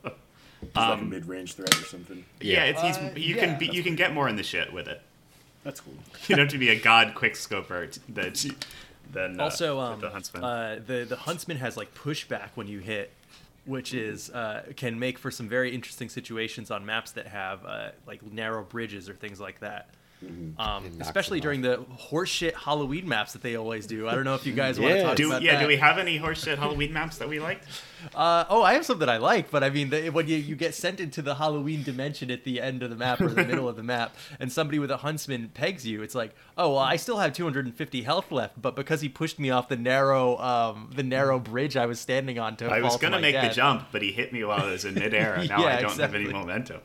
just 0.63 0.77
like 0.77 1.01
a 1.01 1.03
mid-range 1.05 1.55
threat 1.55 1.75
or 1.75 1.85
something. 1.85 2.25
Yeah, 2.41 2.65
Yeah. 2.65 2.71
it's 2.71 2.83
he's, 2.83 2.97
Uh, 2.97 3.13
you 3.17 3.37
yeah, 3.37 3.45
can 3.47 3.59
be, 3.59 3.67
you 3.67 3.83
can 3.83 3.97
get 3.97 4.13
more 4.13 4.29
in 4.29 4.37
the 4.37 4.43
shit 4.43 4.73
with 4.73 4.89
it. 4.89 5.01
That's 5.65 5.81
cool. 5.81 5.95
You 6.29 6.37
don't 6.37 6.47
have 6.47 6.53
to 6.53 6.59
be 6.59 6.69
a 6.71 6.79
god 6.79 7.15
quick 7.15 7.35
scoper 7.37 7.87
t- 7.87 8.01
that 8.11 8.45
than 9.13 9.41
uh, 9.41 9.45
also, 9.45 9.79
um, 9.81 10.01
the 10.01 10.11
huntsman. 10.11 10.45
Uh, 10.45 10.81
the 10.87 11.05
the 11.05 11.17
huntsman 11.17 11.57
has 11.59 11.77
like 11.77 11.95
pushback 11.95 12.51
when 12.55 12.67
you 12.69 12.79
hit, 12.79 13.11
which 13.65 13.93
is 13.93 14.31
uh, 14.31 14.65
can 14.77 14.99
make 14.99 15.19
for 15.19 15.31
some 15.31 15.49
very 15.49 15.75
interesting 15.75 16.09
situations 16.09 16.71
on 16.71 16.87
maps 16.87 17.13
that 17.13 17.27
have 17.27 17.65
uh, 17.67 17.91
like 18.07 18.23
narrow 18.23 18.63
bridges 18.63 19.09
or 19.09 19.15
things 19.15 19.41
like 19.41 19.61
that. 19.61 19.89
Um, 20.23 20.85
It 20.85 20.95
knocks 20.95 21.09
especially 21.09 21.39
them 21.41 21.45
during 21.45 21.61
the 21.63 21.79
horseshit 22.11 22.55
Halloween 22.55 23.09
maps 23.09 23.33
that 23.33 23.43
they 23.43 23.57
always 23.57 23.87
do. 23.87 24.09
I 24.09 24.15
don't 24.15 24.25
know 24.25 24.35
if 24.35 24.45
you 24.47 24.53
guys 24.53 24.79
want 24.79 24.95
to 24.95 25.03
talk 25.03 25.17
Do 25.17 25.29
about 25.29 25.43
yeah? 25.43 25.53
that. 25.57 25.63
Do 25.63 25.67
we 25.69 25.77
have 25.77 25.99
any 25.99 26.19
horseshit 26.19 26.59
Halloween 26.59 26.93
maps 26.93 27.19
that 27.19 27.29
we 27.29 27.41
liked? 27.41 27.67
Uh, 28.15 28.45
oh, 28.49 28.63
I 28.63 28.73
have 28.75 28.87
some 28.87 28.99
that 29.01 29.09
I 29.11 29.19
like, 29.19 29.51
but 29.51 29.63
I 29.63 29.69
mean, 29.71 29.91
the, 29.91 30.09
when 30.11 30.27
you, 30.27 30.37
you 30.37 30.57
get 30.57 30.75
sent 30.75 31.01
into 31.01 31.21
the 31.23 31.35
Halloween 31.35 31.83
dimension 31.83 32.31
at 32.31 32.45
the 32.45 32.61
end 32.61 32.83
of 32.83 32.91
the 32.91 32.97
map 32.97 33.21
or 33.21 33.29
the 33.29 33.45
middle 33.45 33.69
of 33.69 33.77
the 33.77 33.83
map, 33.83 34.15
and 34.39 34.51
somebody 34.51 34.79
with 34.79 34.91
a 34.91 34.99
huntsman 34.99 35.51
pegs 35.53 35.87
you, 35.87 36.03
it's 36.03 36.15
like, 36.15 36.35
oh, 36.57 36.71
well, 36.71 36.79
I 36.79 36.97
still 36.97 37.19
have 37.19 37.33
250 37.35 38.03
health 38.03 38.33
left, 38.33 38.61
but 38.61 38.75
because 38.75 39.01
he 39.03 39.09
pushed 39.09 39.39
me 39.39 39.51
off 39.51 39.69
the 39.69 39.77
narrow, 39.77 40.39
um, 40.39 40.91
the 40.95 41.03
narrow 41.03 41.39
bridge 41.39 41.77
I 41.77 41.87
was 41.87 42.01
standing 42.01 42.39
on 42.39 42.57
to 42.57 42.67
I 42.67 42.81
was 42.81 42.93
fall 42.93 42.99
to 42.99 43.03
gonna 43.03 43.17
my 43.17 43.21
make 43.23 43.41
the 43.41 43.49
jump, 43.55 43.89
but 43.93 44.01
he 44.03 44.13
hit 44.13 44.33
me 44.33 44.45
while 44.45 44.63
I 44.63 44.71
was 44.71 44.85
in 44.85 44.95
midair. 44.95 45.35
and 45.35 45.49
Now 45.49 45.61
Yeah, 45.63 45.77
I 45.77 45.83
don't 45.83 45.99
have 45.99 46.15
any 46.15 46.27
momentum. 46.29 46.81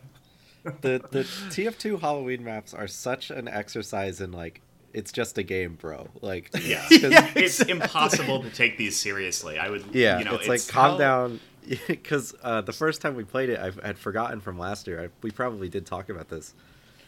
The 0.81 1.03
the 1.11 1.23
TF2 1.49 1.99
Halloween 2.01 2.43
maps 2.43 2.73
are 2.73 2.87
such 2.87 3.29
an 3.31 3.47
exercise 3.47 4.21
in 4.21 4.31
like 4.31 4.61
it's 4.93 5.11
just 5.11 5.37
a 5.37 5.43
game, 5.43 5.75
bro. 5.75 6.07
Like 6.21 6.49
Yeah. 6.63 6.81
'cause- 6.89 7.03
Yeah. 7.03 7.31
It's 7.35 7.59
impossible 7.61 8.43
to 8.43 8.49
take 8.49 8.77
these 8.77 8.97
seriously. 8.97 9.59
I 9.59 9.69
would. 9.69 9.83
Yeah, 9.93 10.19
You 10.19 10.25
know, 10.25 10.35
it's, 10.35 10.47
like 10.47 10.67
calm 10.67 10.91
how- 10.93 10.97
down. 10.97 11.39
Because 11.87 12.35
uh, 12.43 12.61
the 12.61 12.71
first 12.73 13.01
time 13.01 13.15
we 13.15 13.23
played 13.23 13.49
it, 13.49 13.59
I 13.59 13.71
had 13.87 13.97
forgotten 13.97 14.39
from 14.39 14.59
last 14.59 14.85
year. 14.85 15.01
I, 15.05 15.09
we 15.23 15.31
probably 15.31 15.67
did 15.67 15.85
talk 15.87 16.09
about 16.09 16.29
this. 16.29 16.53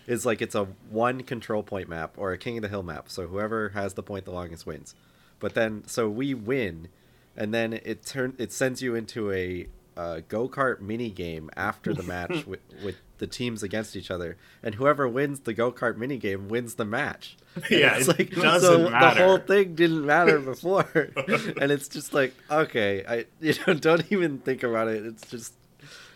Is 0.07 0.25
like 0.25 0.41
it's 0.41 0.55
a 0.55 0.65
one 0.89 1.21
control 1.23 1.61
point 1.61 1.87
map 1.89 2.15
or 2.17 2.31
a 2.31 2.37
King 2.39 2.57
of 2.57 2.63
the 2.63 2.67
Hill 2.69 2.81
map. 2.81 3.07
So 3.09 3.27
whoever 3.27 3.69
has 3.69 3.93
the 3.93 4.01
point 4.01 4.25
the 4.25 4.31
longest 4.31 4.65
wins. 4.65 4.95
But 5.39 5.53
then, 5.53 5.83
so 5.85 6.09
we 6.09 6.33
win, 6.33 6.87
and 7.35 7.53
then 7.53 7.71
it 7.73 8.03
turn 8.05 8.33
it 8.39 8.51
sends 8.51 8.81
you 8.81 8.95
into 8.95 9.31
a 9.31 9.67
uh, 9.95 10.21
go 10.27 10.49
kart 10.49 10.81
mini 10.81 11.11
game 11.11 11.51
after 11.55 11.93
the 11.93 12.03
match 12.03 12.45
with, 12.47 12.61
with 12.83 12.95
the 13.17 13.27
teams 13.27 13.63
against 13.63 13.95
each 13.95 14.11
other, 14.11 14.37
and 14.61 14.75
whoever 14.75 15.07
wins 15.07 15.41
the 15.41 15.53
go 15.53 15.71
kart 15.71 15.97
mini 15.97 16.17
game 16.17 16.47
wins 16.47 16.75
the 16.75 16.85
match. 16.85 17.37
And 17.55 17.71
Yeah, 17.71 17.97
it's 17.97 18.07
it 18.07 18.19
like 18.19 18.29
doesn't 18.29 18.61
so 18.61 18.89
the 18.89 19.09
whole 19.11 19.39
thing 19.39 19.73
didn't 19.73 20.05
matter 20.05 20.37
before, 20.39 20.87
and 21.59 21.71
it's 21.71 21.87
just 21.87 22.13
like 22.13 22.33
okay, 22.51 23.03
I 23.07 23.25
you 23.41 23.55
know 23.65 23.73
don't 23.73 24.11
even 24.11 24.39
think 24.39 24.61
about 24.63 24.87
it. 24.89 25.05
It's 25.05 25.29
just 25.29 25.53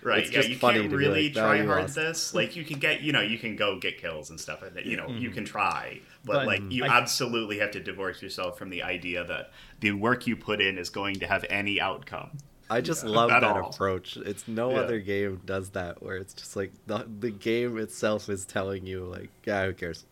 Right. 0.03 0.19
It's 0.19 0.31
yeah, 0.31 0.37
just 0.37 0.49
you 0.49 0.57
funny 0.57 0.79
can't 0.79 0.91
to 0.91 0.97
be 0.97 1.05
really 1.05 1.23
like, 1.25 1.33
try 1.33 1.63
hard 1.63 1.81
lost." 1.81 1.95
this. 1.95 2.33
Like 2.33 2.55
you 2.55 2.63
can 2.63 2.79
get, 2.79 3.01
you 3.01 3.11
know, 3.11 3.21
you 3.21 3.37
can 3.37 3.55
go 3.55 3.77
get 3.79 3.99
kills 3.99 4.29
and 4.29 4.39
stuff, 4.39 4.63
and 4.63 4.75
you 4.85 4.97
know, 4.97 5.07
you 5.07 5.27
mm-hmm. 5.27 5.35
can 5.35 5.45
try, 5.45 5.99
but, 6.25 6.33
But 6.33 6.47
like 6.47 6.61
you 6.69 6.85
I- 6.85 6.97
absolutely 6.97 7.59
have 7.59 7.71
to 7.71 7.79
divorce 7.79 8.21
yourself 8.21 8.57
from 8.57 8.69
the 8.69 8.83
idea 8.83 9.23
that 9.23 9.51
the 9.79 9.91
work 9.91 10.25
you 10.27 10.35
put 10.35 10.59
in 10.59 10.77
is 10.77 10.89
going 10.89 11.15
to 11.19 11.27
have 11.27 11.45
any 11.49 11.79
outcome. 11.79 12.37
I 12.71 12.81
just 12.81 13.03
love 13.03 13.29
that 13.29 13.43
all. 13.43 13.69
approach. 13.69 14.17
It's 14.17 14.47
no 14.47 14.71
Yeah. 14.71 14.77
other 14.79 14.99
game 14.99 15.41
does 15.45 15.69
that 15.71 16.01
where 16.01 16.15
it's 16.15 16.33
just 16.33 16.55
like 16.55 16.71
the 16.87 17.05
the 17.19 17.29
game 17.31 17.77
itself 17.77 18.29
is 18.29 18.45
telling 18.45 18.85
you 18.85 19.03
like, 19.05 19.29
yeah, 19.45 19.65
who 19.65 19.73
cares? 19.73 20.05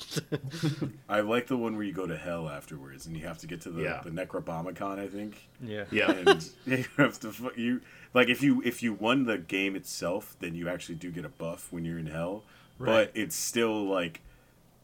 I 1.09 1.21
like 1.21 1.47
the 1.47 1.57
one 1.57 1.75
where 1.75 1.85
you 1.85 1.93
go 1.93 2.05
to 2.05 2.17
hell 2.17 2.49
afterwards 2.49 3.05
and 3.05 3.15
you 3.15 3.25
have 3.25 3.37
to 3.39 3.47
get 3.47 3.61
to 3.61 3.69
the, 3.71 3.83
Yeah. 3.83 4.01
the 4.03 4.09
Necrobomicon, 4.11 4.99
I 4.99 5.07
think. 5.07 5.47
Yeah. 5.61 5.85
Yeah. 5.91 6.11
And 6.11 6.49
you 6.65 6.85
have 6.97 7.19
to 7.21 7.33
you 7.55 7.81
like 8.13 8.29
if 8.29 8.43
you 8.43 8.61
if 8.63 8.83
you 8.83 8.93
won 8.93 9.25
the 9.25 9.37
game 9.37 9.75
itself, 9.75 10.35
then 10.39 10.55
you 10.55 10.67
actually 10.69 10.95
do 10.95 11.11
get 11.11 11.25
a 11.25 11.29
buff 11.29 11.71
when 11.71 11.85
you're 11.85 11.99
in 11.99 12.07
hell. 12.07 12.43
Right. 12.77 13.11
But 13.13 13.19
it's 13.19 13.35
still 13.35 13.85
like 13.85 14.21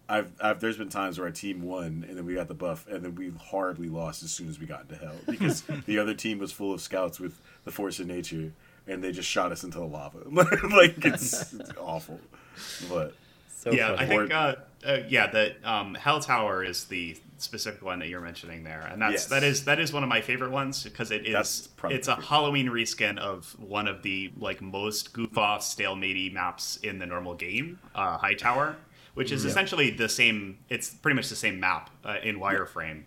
I've, 0.08 0.32
I've 0.40 0.60
there's 0.60 0.78
been 0.78 0.90
times 0.90 1.18
where 1.18 1.26
our 1.28 1.34
team 1.34 1.64
won 1.64 2.06
and 2.08 2.16
then 2.16 2.26
we 2.26 2.36
got 2.36 2.48
the 2.48 2.54
buff 2.54 2.86
and 2.88 3.04
then 3.04 3.16
we 3.16 3.32
horribly 3.32 3.90
lost 3.90 4.22
as 4.22 4.30
soon 4.32 4.48
as 4.48 4.60
we 4.60 4.68
got 4.68 4.82
into 4.84 4.96
hell 4.98 5.16
because 5.28 5.64
the 5.88 5.98
other 5.98 6.14
team 6.14 6.38
was 6.38 6.52
full 6.52 6.72
of 6.74 6.80
scouts 6.80 7.20
with 7.20 7.40
the 7.66 7.72
force 7.72 8.00
of 8.00 8.08
nature 8.08 8.54
and 8.88 9.04
they 9.04 9.12
just 9.12 9.28
shot 9.28 9.52
us 9.52 9.64
into 9.64 9.80
the 9.80 9.86
lava. 9.86 10.20
like 10.32 11.04
it's, 11.04 11.54
it's 11.54 11.72
awful. 11.80 12.20
But 12.90 13.14
so 13.48 13.72
yeah, 13.72 13.96
I 13.98 14.06
think, 14.06 14.32
uh, 14.32 14.56
uh, 14.86 15.00
yeah, 15.10 15.28
the 15.28 15.56
um, 15.70 15.96
Hell 15.96 16.20
Tower 16.20 16.64
is 16.64 16.86
the 16.86 17.18
specific 17.38 17.82
one 17.82 18.00
that 18.00 18.08
you're 18.08 18.22
mentioning 18.22 18.64
there, 18.64 18.82
and 18.82 19.02
that's 19.02 19.14
Yes. 19.14 19.26
that 19.28 19.44
is 19.44 19.66
that 19.66 19.80
is 19.80 19.92
one 19.92 20.04
of 20.04 20.10
my 20.10 20.22
favorite 20.22 20.52
ones 20.52 20.84
because 20.84 21.10
it 21.12 21.26
That's 21.32 21.62
is 21.62 21.68
probably 21.68 21.98
it's 21.98 22.08
a 22.08 22.16
my. 22.18 22.22
Halloween 22.22 22.68
reskin 22.68 23.18
of 23.18 23.56
one 23.60 23.88
of 23.88 24.04
the 24.04 24.32
like 24.38 24.62
most 24.62 25.14
goof 25.14 25.36
off 25.38 25.64
stalemate 25.64 26.32
maps 26.32 26.78
in 26.84 27.00
the 27.00 27.06
normal 27.08 27.34
game, 27.34 27.80
uh, 27.96 28.18
High 28.18 28.36
Tower, 28.36 28.76
which 29.16 29.32
is 29.32 29.44
essentially 29.46 29.90
the 29.90 30.08
same. 30.08 30.60
It's 30.70 30.92
pretty 30.92 31.16
much 31.16 31.30
the 31.30 31.36
same 31.36 31.60
map 31.60 31.90
uh, 32.06 32.18
in 32.22 32.40
wireframe, 32.40 33.04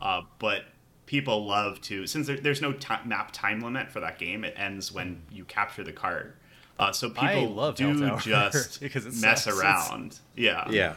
uh, 0.00 0.22
but 0.38 0.62
people 1.08 1.46
love 1.46 1.80
to 1.80 2.06
since 2.06 2.26
there, 2.26 2.36
there's 2.36 2.60
no 2.60 2.70
ti 2.72 2.94
map 3.06 3.32
time 3.32 3.60
limit 3.60 3.90
for 3.90 3.98
that 4.00 4.18
game. 4.18 4.44
It 4.44 4.54
ends 4.58 4.92
when 4.92 5.22
you 5.32 5.44
capture 5.46 5.82
the 5.82 5.92
card. 5.92 6.34
Uh, 6.78 6.92
so 6.92 7.08
people 7.08 7.48
love 7.48 7.74
do 7.74 8.16
just 8.20 8.78
because 8.80 9.06
it 9.06 9.14
mess 9.14 9.44
sucks. 9.44 9.46
It's- 9.58 9.60
around. 9.90 10.18
Yeah. 10.36 10.70
yeah, 10.70 10.94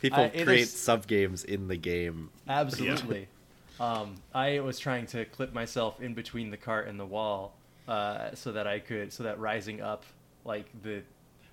people 0.00 0.20
I- 0.20 0.28
create 0.28 0.60
is- 0.60 0.72
sub 0.72 1.06
games 1.08 1.42
in 1.44 1.68
the 1.68 1.76
game. 1.76 2.30
Absolutely. 2.48 3.28
Um, 3.80 4.14
I 4.32 4.60
was 4.60 4.78
trying 4.78 5.06
to 5.06 5.24
clip 5.24 5.52
myself 5.52 6.00
in 6.00 6.14
between 6.14 6.50
the 6.50 6.56
cart 6.56 6.86
and 6.86 7.00
the 7.00 7.06
wall, 7.06 7.54
uh, 7.88 8.32
so 8.34 8.52
that 8.52 8.66
I 8.66 8.78
could, 8.78 9.12
so 9.12 9.24
that 9.24 9.40
rising 9.40 9.80
up, 9.80 10.04
like 10.44 10.66
the, 10.84 11.02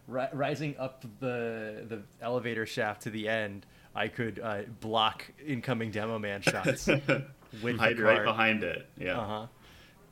ri- 0.07 0.27
rising 0.33 0.75
up 0.77 1.01
the 1.21 1.85
the 1.87 2.01
elevator 2.21 2.67
shaft 2.67 3.01
to 3.03 3.09
the 3.09 3.27
end, 3.27 3.65
I 3.95 4.09
could 4.09 4.39
uh, 4.43 4.63
block 4.79 5.25
incoming 5.43 5.89
demo 5.89 6.19
man 6.19 6.41
shots 6.41 6.87
with 7.63 7.77
Hide 7.77 7.97
the 7.97 8.03
right 8.03 8.23
behind 8.23 8.63
it. 8.63 8.87
Yeah. 8.97 9.19
Uh 9.19 9.47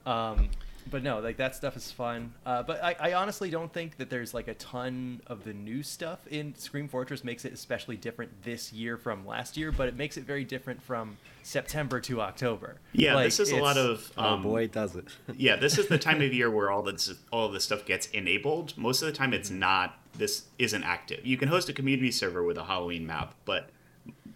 huh. 0.05 0.09
Um, 0.11 0.49
but 0.89 1.03
no, 1.03 1.19
like 1.19 1.35
that 1.35 1.53
stuff 1.53 1.75
is 1.75 1.91
fun. 1.91 2.33
Uh, 2.45 2.63
but 2.63 2.81
I, 2.81 2.95
I 2.97 3.13
honestly 3.15 3.49
don't 3.49 3.73
think 3.73 3.97
that 3.97 4.09
there's 4.09 4.33
like 4.33 4.47
a 4.47 4.53
ton 4.53 5.19
of 5.27 5.43
the 5.43 5.53
new 5.53 5.83
stuff 5.83 6.25
in 6.27 6.55
Scream 6.55 6.87
Fortress 6.87 7.25
makes 7.25 7.43
it 7.43 7.51
especially 7.51 7.97
different 7.97 8.31
this 8.43 8.71
year 8.71 8.95
from 8.95 9.27
last 9.27 9.57
year. 9.57 9.73
But 9.73 9.89
it 9.89 9.97
makes 9.97 10.15
it 10.15 10.23
very 10.23 10.45
different 10.45 10.81
from 10.81 11.17
September 11.43 11.99
to 12.01 12.21
October. 12.21 12.77
Yeah, 12.93 13.15
Like, 13.15 13.25
this 13.25 13.41
is 13.41 13.51
a 13.51 13.57
lot 13.57 13.75
it's- 13.75 13.85
of. 13.85 14.11
Oh 14.17 14.23
Um, 14.35 14.43
boy, 14.43 14.67
does 14.67 14.95
it! 14.95 15.05
yeah, 15.35 15.57
this 15.57 15.77
is 15.77 15.87
the 15.87 15.97
time 15.97 16.21
of 16.21 16.33
year 16.33 16.49
where 16.49 16.71
all 16.71 16.83
this 16.83 17.13
all 17.33 17.49
this 17.49 17.65
stuff 17.65 17.85
gets 17.85 18.07
enabled. 18.11 18.77
Most 18.77 19.01
of 19.01 19.07
the 19.07 19.13
time, 19.13 19.33
it's 19.33 19.49
not. 19.49 19.99
This 20.17 20.45
isn't 20.57 20.83
active. 20.83 21.25
You 21.25 21.35
can 21.35 21.49
host 21.49 21.67
a 21.67 21.73
community 21.73 22.11
server 22.11 22.43
with 22.43 22.57
a 22.57 22.63
Halloween 22.63 23.05
map, 23.05 23.35
but 23.43 23.69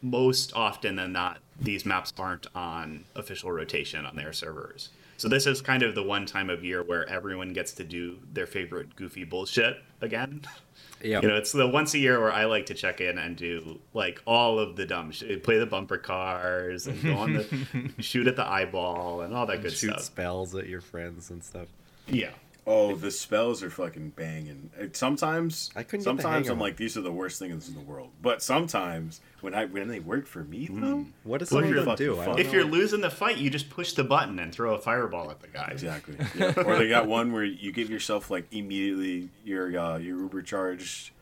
most 0.01 0.53
often 0.55 0.95
than 0.95 1.11
not, 1.11 1.39
these 1.59 1.85
maps 1.85 2.11
aren't 2.17 2.47
on 2.55 3.05
official 3.15 3.51
rotation 3.51 4.05
on 4.05 4.15
their 4.15 4.33
servers. 4.33 4.89
So 5.17 5.27
this 5.29 5.45
is 5.45 5.61
kind 5.61 5.83
of 5.83 5.93
the 5.93 6.01
one 6.01 6.25
time 6.25 6.49
of 6.49 6.63
year 6.63 6.81
where 6.81 7.07
everyone 7.07 7.53
gets 7.53 7.73
to 7.73 7.83
do 7.83 8.17
their 8.33 8.47
favorite 8.47 8.95
goofy 8.95 9.23
bullshit 9.23 9.77
again. 10.01 10.41
yeah, 11.03 11.21
You 11.21 11.27
know, 11.27 11.35
it's 11.35 11.51
the 11.51 11.67
once 11.67 11.93
a 11.93 11.99
year 11.99 12.19
where 12.19 12.31
I 12.31 12.45
like 12.45 12.65
to 12.67 12.73
check 12.73 13.01
in 13.01 13.19
and 13.19 13.35
do 13.37 13.79
like 13.93 14.19
all 14.25 14.57
of 14.57 14.75
the 14.75 14.85
dumb 14.87 15.11
shit, 15.11 15.43
play 15.43 15.59
the 15.59 15.67
bumper 15.67 15.99
cars 15.99 16.87
and 16.87 16.99
go 17.03 17.13
on 17.13 17.33
the 17.33 17.91
shoot 17.99 18.25
at 18.25 18.35
the 18.35 18.47
eyeball 18.47 19.21
and 19.21 19.35
all 19.35 19.45
that 19.45 19.61
good 19.61 19.73
shoot 19.73 19.91
stuff. 19.91 20.01
spells 20.01 20.55
at 20.55 20.67
your 20.67 20.81
friends 20.81 21.29
and 21.29 21.43
stuff. 21.43 21.67
Yeah. 22.07 22.31
Oh, 22.67 22.95
the 22.95 23.09
spells 23.09 23.63
are 23.63 23.71
fucking 23.71 24.11
banging. 24.11 24.69
It- 24.77 24.95
Sometimes, 24.95 25.71
I 25.75 25.81
couldn't. 25.81 26.03
Sometimes 26.03 26.47
I'm 26.47 26.59
like, 26.59 26.77
these 26.77 26.95
are 26.95 27.01
the 27.01 27.11
worst 27.11 27.39
things 27.39 27.67
in 27.67 27.73
the 27.73 27.81
world. 27.81 28.09
But 28.21 28.43
sometimes 28.43 29.19
when 29.41 29.55
I 29.55 29.65
when 29.65 29.87
they 29.87 29.99
work 29.99 30.27
for 30.27 30.43
me, 30.43 30.67
though, 30.71 31.05
What 31.23 31.39
does 31.39 31.51
Well, 31.51 31.61
some 31.63 31.69
if 31.69 31.75
you're 31.75 31.95
do? 31.95 32.15
Don't 32.23 32.39
If 32.39 32.53
you're 32.53 32.63
losing 32.63 33.01
the 33.01 33.09
fight, 33.09 33.37
you 33.37 33.49
just 33.49 33.69
push 33.71 33.93
the 33.93 34.03
button 34.03 34.37
and 34.37 34.53
throw 34.53 34.75
a 34.75 34.79
fireball 34.79 35.31
at 35.31 35.39
the 35.39 35.47
guy. 35.47 35.69
exactly. 35.71 36.15
Yeah. 36.35 36.53
or 36.63 36.77
they 36.77 36.87
got 36.87 37.07
one 37.07 37.31
where 37.33 37.43
you 37.43 37.71
give 37.71 37.89
yourself 37.89 38.29
like 38.29 38.45
immediately 38.53 39.29
your 39.43 39.75
uh, 39.79 39.97
your 39.97 40.19
Uber 40.19 40.43
charge, 40.43 41.13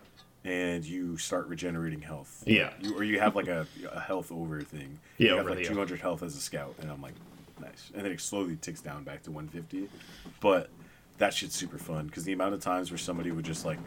and 0.44 0.84
you 0.84 1.18
start 1.18 1.48
regenerating 1.48 2.02
health. 2.02 2.44
Yeah. 2.46 2.72
You, 2.82 2.98
or 2.98 3.04
you 3.06 3.20
have 3.22 3.38
like 3.38 3.48
a, 3.48 3.66
a 3.94 4.00
health 4.02 4.30
over 4.32 4.62
thing. 4.62 5.00
Yeah, 5.18 5.26
You 5.26 5.30
have 5.38 5.40
over 5.46 5.50
like 5.52 5.60
the- 5.60 5.70
200 5.70 6.02
health 6.02 6.22
as 6.22 6.36
a 6.36 6.42
scout, 6.42 6.76
and 6.82 6.92
I'm 6.92 7.02
like, 7.02 7.14
nice. 7.62 7.92
And 7.96 8.04
then 8.04 8.12
it 8.12 8.20
slowly 8.20 8.58
ticks 8.58 8.82
down 8.82 9.04
back 9.06 9.24
to 9.24 9.32
150. 9.32 9.88
But 10.42 10.70
that 11.20 11.34
shit's 11.34 11.56
super 11.56 11.78
fun 11.78 12.08
because 12.08 12.24
the 12.24 12.34
amount 12.34 12.54
of 12.56 12.62
times 12.62 12.92
where 12.92 12.98
somebody 12.98 13.32
would 13.32 13.46
just 13.46 13.66
like 13.66 13.78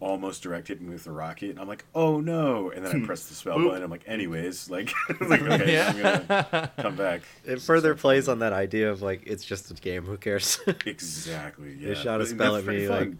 almost 0.00 0.42
direct 0.42 0.68
hit 0.68 0.80
me 0.80 0.88
with 0.92 1.06
a 1.06 1.12
rocket, 1.12 1.50
and 1.50 1.58
I'm 1.60 1.68
like, 1.68 1.84
oh 1.94 2.20
no, 2.20 2.70
and 2.70 2.84
then 2.84 3.02
I 3.02 3.06
press 3.06 3.26
the 3.26 3.34
spell 3.34 3.58
Oop. 3.60 3.68
button. 3.68 3.82
I'm 3.82 3.90
like, 3.90 4.04
anyways, 4.06 4.70
like, 4.70 4.92
like 5.20 5.42
okay, 5.42 5.80
I'm 5.80 5.96
gonna 6.00 6.70
come 6.78 6.96
back. 6.96 7.20
It 7.44 7.60
further 7.60 7.94
plays 7.94 8.26
on 8.28 8.38
that 8.40 8.52
idea 8.54 8.90
of 8.90 9.02
like 9.02 9.22
it's 9.26 9.44
just 9.44 9.70
a 9.70 9.74
game. 9.74 10.04
Who 10.04 10.16
cares? 10.16 10.58
Exactly. 10.86 11.76
Yeah. 11.78 11.88
They 11.88 11.94
shot 11.94 12.20
a 12.20 12.26
spell 12.26 12.56
at 12.56 12.64
me, 12.64 12.86
fun. 12.86 12.98
like- 12.98 13.12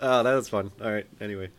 oh, 0.00 0.22
that 0.22 0.34
was 0.34 0.48
fun. 0.48 0.70
All 0.80 0.90
right. 0.92 1.06
Anyway, 1.20 1.50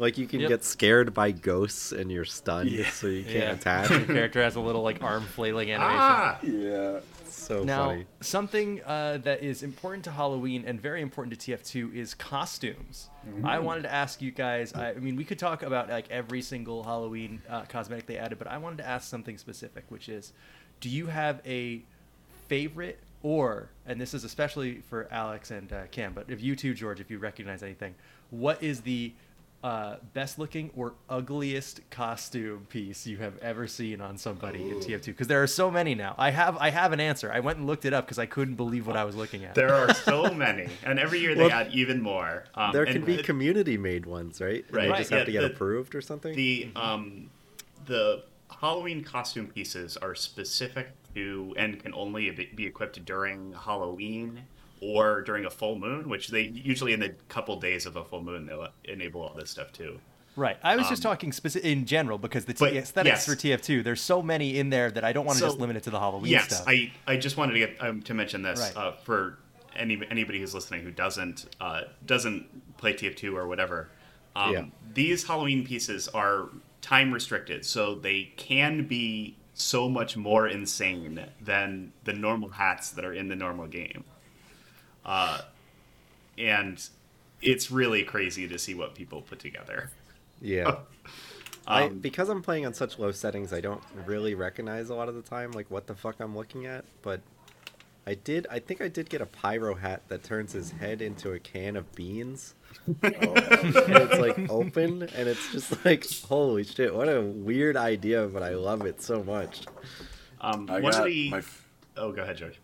like 0.00 0.18
you 0.18 0.26
can 0.26 0.40
Yep. 0.40 0.48
get 0.48 0.64
scared 0.64 1.14
by 1.14 1.30
ghosts 1.30 1.92
and 1.92 2.10
you're 2.10 2.24
stunned, 2.24 2.70
Yeah. 2.70 2.90
so 2.90 3.06
you 3.06 3.22
can't 3.24 3.60
attack. 3.60 3.90
Your 3.90 4.00
character 4.06 4.42
has 4.42 4.56
a 4.56 4.60
little 4.60 4.82
like 4.82 5.02
arm 5.04 5.22
flailing 5.22 5.70
animation. 5.70 6.00
Ah! 6.00 6.38
yeah. 6.42 6.98
So 7.46 7.62
Now, 7.62 7.86
funny. 7.86 8.06
something 8.20 8.82
uh, 8.84 9.18
that 9.18 9.42
is 9.42 9.62
important 9.62 10.04
to 10.04 10.10
Halloween 10.10 10.64
and 10.66 10.80
very 10.80 11.00
important 11.00 11.38
to 11.38 11.52
TF2 11.56 11.94
is 11.94 12.14
costumes. 12.14 13.08
I 13.44 13.58
wanted 13.58 13.82
to 13.82 13.92
ask 13.92 14.20
you 14.22 14.30
guys. 14.30 14.72
I, 14.74 14.90
I 14.90 14.94
mean, 14.94 15.16
we 15.16 15.24
could 15.24 15.38
talk 15.38 15.62
about 15.62 15.88
like 15.88 16.10
every 16.10 16.42
single 16.42 16.82
Halloween 16.84 17.42
uh, 17.48 17.62
cosmetic 17.68 18.06
they 18.06 18.18
added, 18.18 18.38
but 18.38 18.48
I 18.48 18.58
wanted 18.58 18.78
to 18.78 18.86
ask 18.86 19.08
something 19.08 19.38
specific, 19.38 19.84
which 19.88 20.08
is, 20.08 20.32
do 20.80 20.88
you 20.88 21.06
have 21.06 21.40
a 21.46 21.82
favorite 22.48 22.98
or, 23.22 23.70
and 23.86 24.00
this 24.00 24.14
is 24.14 24.24
especially 24.24 24.80
for 24.88 25.08
Alex 25.10 25.50
and 25.50 25.72
uh, 25.72 25.86
Cam, 25.90 26.12
but 26.12 26.26
if 26.28 26.40
you 26.42 26.54
too, 26.54 26.74
George, 26.74 27.00
if 27.00 27.10
you 27.10 27.18
recognize 27.18 27.62
anything, 27.62 27.94
what 28.30 28.62
is 28.62 28.82
the 28.82 29.12
uh, 29.64 29.96
best 30.12 30.38
looking 30.38 30.70
or 30.76 30.94
ugliest 31.08 31.80
costume 31.90 32.66
piece 32.68 33.06
you 33.06 33.16
have 33.16 33.36
ever 33.38 33.66
seen 33.66 34.00
on 34.00 34.16
somebody 34.16 34.70
in 34.70 34.76
TF2? 34.78 35.06
Because 35.06 35.26
there 35.26 35.42
are 35.42 35.46
so 35.48 35.70
many 35.70 35.94
now. 35.94 36.14
I 36.18 36.30
have 36.30 36.56
I 36.58 36.70
have 36.70 36.92
an 36.92 37.00
answer. 37.00 37.32
I 37.32 37.40
went 37.40 37.58
and 37.58 37.66
looked 37.66 37.84
it 37.84 37.92
up 37.92 38.04
because 38.06 38.18
I 38.18 38.26
couldn't 38.26 38.54
believe 38.54 38.86
what 38.86 38.96
I 38.96 39.04
was 39.04 39.16
looking 39.16 39.44
at. 39.44 39.54
There 39.54 39.74
are 39.74 39.92
so 39.94 40.32
many, 40.32 40.68
and 40.84 40.98
every 40.98 41.20
year 41.20 41.34
they 41.34 41.42
Well, 41.42 41.50
add 41.52 41.72
even 41.72 42.00
more. 42.02 42.44
Um, 42.54 42.72
there 42.72 42.84
and 42.84 42.92
can 42.92 43.04
be 43.04 43.16
the- 43.16 43.22
community 43.22 43.76
made 43.76 44.06
ones, 44.06 44.40
right? 44.40 44.64
And 44.68 44.76
Right, 44.76 44.88
They 44.90 44.98
just 44.98 45.10
yeah, 45.10 45.16
have 45.18 45.26
to 45.26 45.32
get 45.32 45.40
the- 45.40 45.46
approved 45.52 45.94
or 45.94 46.00
something. 46.00 46.34
the 46.36 46.68
um 46.76 47.30
the 47.86 48.24
Halloween 48.60 49.02
costume 49.04 49.46
pieces 49.48 49.96
are 49.96 50.14
specific 50.14 50.88
to 51.14 51.54
and 51.56 51.82
can 51.82 51.92
only 51.94 52.30
be 52.30 52.46
be 52.54 52.66
equipped 52.66 53.04
during 53.04 53.52
Halloween 53.54 54.42
or 54.80 55.22
during 55.22 55.44
a 55.44 55.50
full 55.50 55.78
moon, 55.78 56.08
which 56.08 56.28
they 56.28 56.42
usually 56.42 56.92
in 56.92 57.00
the 57.00 57.10
couple 57.28 57.58
days 57.58 57.86
of 57.86 57.96
a 57.96 58.04
full 58.04 58.22
moon 58.22 58.46
they'll 58.46 58.68
enable 58.84 59.22
all 59.22 59.34
this 59.34 59.50
stuff 59.50 59.72
too. 59.72 59.98
Right. 60.36 60.58
I 60.62 60.76
was 60.76 60.86
just 60.88 61.02
talking 61.02 61.32
specific 61.32 61.66
in 61.70 61.86
general 61.86 62.18
because 62.18 62.44
the 62.44 62.52
t- 62.52 62.66
aesthetics 62.76 63.26
yes. 63.26 63.26
for 63.26 63.32
TF2. 63.34 63.82
There's 63.82 64.02
so 64.02 64.20
many 64.22 64.58
in 64.58 64.68
there 64.68 64.90
that 64.90 65.02
I 65.02 65.12
don't 65.14 65.24
want 65.24 65.36
to 65.38 65.40
So- 65.40 65.46
just 65.48 65.58
limit 65.58 65.76
it 65.76 65.82
to 65.84 65.90
the 65.90 65.98
Halloween 65.98 66.30
yes, 66.30 66.54
stuff. 66.56 66.66
I 66.68 66.92
I 67.06 67.16
just 67.16 67.38
wanted 67.38 67.54
to 67.54 67.58
get 67.60 67.76
um, 67.80 68.02
to 68.02 68.12
mention 68.14 68.42
this 68.42 68.60
Right. 68.60 68.76
uh, 68.76 68.92
for 68.92 69.38
any 69.74 70.00
anybody 70.10 70.38
who's 70.38 70.54
listening 70.54 70.82
who 70.82 70.90
doesn't 70.90 71.46
uh, 71.60 71.82
doesn't 72.04 72.76
play 72.76 72.92
TF2 72.92 73.34
or 73.34 73.48
whatever. 73.48 73.88
Um, 74.34 74.52
Yeah. 74.52 74.64
These 74.92 75.26
Halloween 75.26 75.64
pieces 75.66 76.06
are 76.08 76.50
time 76.82 77.12
restricted, 77.12 77.64
so 77.64 77.94
they 77.94 78.32
can 78.36 78.86
be 78.86 79.36
so 79.54 79.88
much 79.88 80.18
more 80.18 80.46
insane 80.46 81.24
than 81.40 81.92
the 82.04 82.12
normal 82.12 82.50
hats 82.50 82.90
that 82.90 83.06
are 83.06 83.14
in 83.14 83.28
the 83.28 83.36
normal 83.36 83.66
game. 83.66 84.04
Uh, 85.06 85.40
and 86.36 86.86
it's 87.40 87.70
really 87.70 88.02
crazy 88.02 88.46
to 88.48 88.58
see 88.58 88.74
what 88.74 88.94
people 88.94 89.22
put 89.22 89.38
together. 89.38 89.90
yeah. 90.42 90.76
I, 91.68 91.84
Um, 91.84 91.98
because 91.98 92.28
I'm 92.28 92.42
playing 92.42 92.64
on 92.64 92.74
such 92.74 92.96
low 92.98 93.10
settings, 93.10 93.52
I 93.52 93.60
don't 93.60 93.82
really 94.04 94.34
recognize 94.36 94.88
a 94.88 94.94
lot 94.94 95.08
of 95.08 95.16
the 95.16 95.22
time 95.22 95.50
like 95.52 95.68
what 95.68 95.86
the 95.88 95.94
fuck 95.96 96.16
I'm 96.20 96.36
looking 96.36 96.64
at. 96.66 96.84
But 97.02 97.22
I 98.06 98.14
did. 98.14 98.46
I 98.48 98.60
think 98.60 98.80
I 98.80 98.86
did 98.86 99.08
get 99.10 99.20
a 99.20 99.26
pyro 99.26 99.74
hat 99.74 100.02
that 100.08 100.22
turns 100.22 100.52
his 100.52 100.70
head 100.70 101.02
into 101.02 101.32
a 101.32 101.40
can 101.40 101.74
of 101.76 101.92
beans. 101.96 102.54
and 103.02 103.14
it's 103.16 104.18
like 104.20 104.48
open, 104.48 105.02
and 105.02 105.28
it's 105.28 105.50
just 105.50 105.84
like 105.84 106.06
holy 106.22 106.62
shit! 106.62 106.94
What 106.94 107.08
a 107.08 107.20
weird 107.22 107.76
idea, 107.76 108.28
but 108.28 108.44
I 108.44 108.54
love 108.54 108.86
it 108.86 109.02
so 109.02 109.24
much. 109.24 109.62
Um, 110.40 110.68
I 110.70 110.78
one 110.78 110.92
got 110.92 111.00
of 111.00 111.06
the 111.06 111.30
my. 111.30 111.38
f- 111.38 111.66
oh, 111.96 112.12
go 112.12 112.22
ahead, 112.22 112.36
George. 112.36 112.60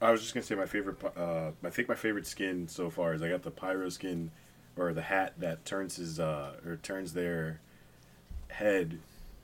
I 0.00 0.10
was 0.10 0.20
just 0.20 0.34
gonna 0.34 0.44
say 0.44 0.54
my 0.54 0.66
favorite. 0.66 0.96
Uh, 1.16 1.52
I 1.64 1.70
think 1.70 1.88
my 1.88 1.94
favorite 1.94 2.26
skin 2.26 2.68
so 2.68 2.90
far 2.90 3.14
is 3.14 3.22
I 3.22 3.28
got 3.28 3.42
the 3.42 3.50
pyro 3.50 3.88
skin, 3.88 4.30
or 4.76 4.92
the 4.92 5.02
hat 5.02 5.34
that 5.38 5.64
turns 5.64 5.96
his 5.96 6.20
uh 6.20 6.52
or 6.66 6.76
turns 6.76 7.12
their 7.14 7.60
head 8.48 8.98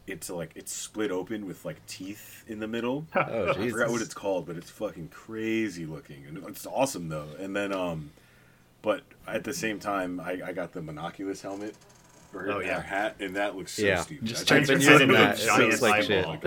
into 0.06 0.34
like 0.34 0.50
it's 0.54 0.72
split 0.72 1.10
open 1.10 1.46
with 1.46 1.64
like 1.64 1.84
teeth 1.86 2.44
in 2.46 2.58
the 2.60 2.68
middle. 2.68 3.06
Oh 3.16 3.50
I 3.56 3.70
forgot 3.70 3.90
what 3.90 4.02
it's 4.02 4.14
called, 4.14 4.46
but 4.46 4.56
it's 4.56 4.70
fucking 4.70 5.08
crazy 5.08 5.86
looking, 5.86 6.24
and 6.26 6.38
it's 6.48 6.66
awesome 6.66 7.08
though. 7.08 7.28
And 7.38 7.54
then 7.56 7.72
um, 7.72 8.10
but 8.82 9.02
at 9.26 9.44
the 9.44 9.54
same 9.54 9.78
time, 9.78 10.20
I, 10.20 10.40
I 10.44 10.52
got 10.52 10.72
the 10.72 10.80
monoculus 10.80 11.40
helmet. 11.42 11.74
Or 12.34 12.50
Oh, 12.50 12.58
yeah. 12.60 12.80
hat, 12.80 13.16
and 13.20 13.36
that 13.36 13.56
looks 13.56 13.72
so 13.72 13.82
Yeah. 13.82 14.00
stupid. 14.00 14.26
Just 14.26 14.48
turns 14.48 14.68
your 14.68 14.78
it's 14.78 14.86
head 14.86 15.02
into 15.02 15.14
a 15.14 15.36
giant 15.36 15.82
like 15.82 16.02
shit. 16.04 16.24
eyeball. 16.26 16.38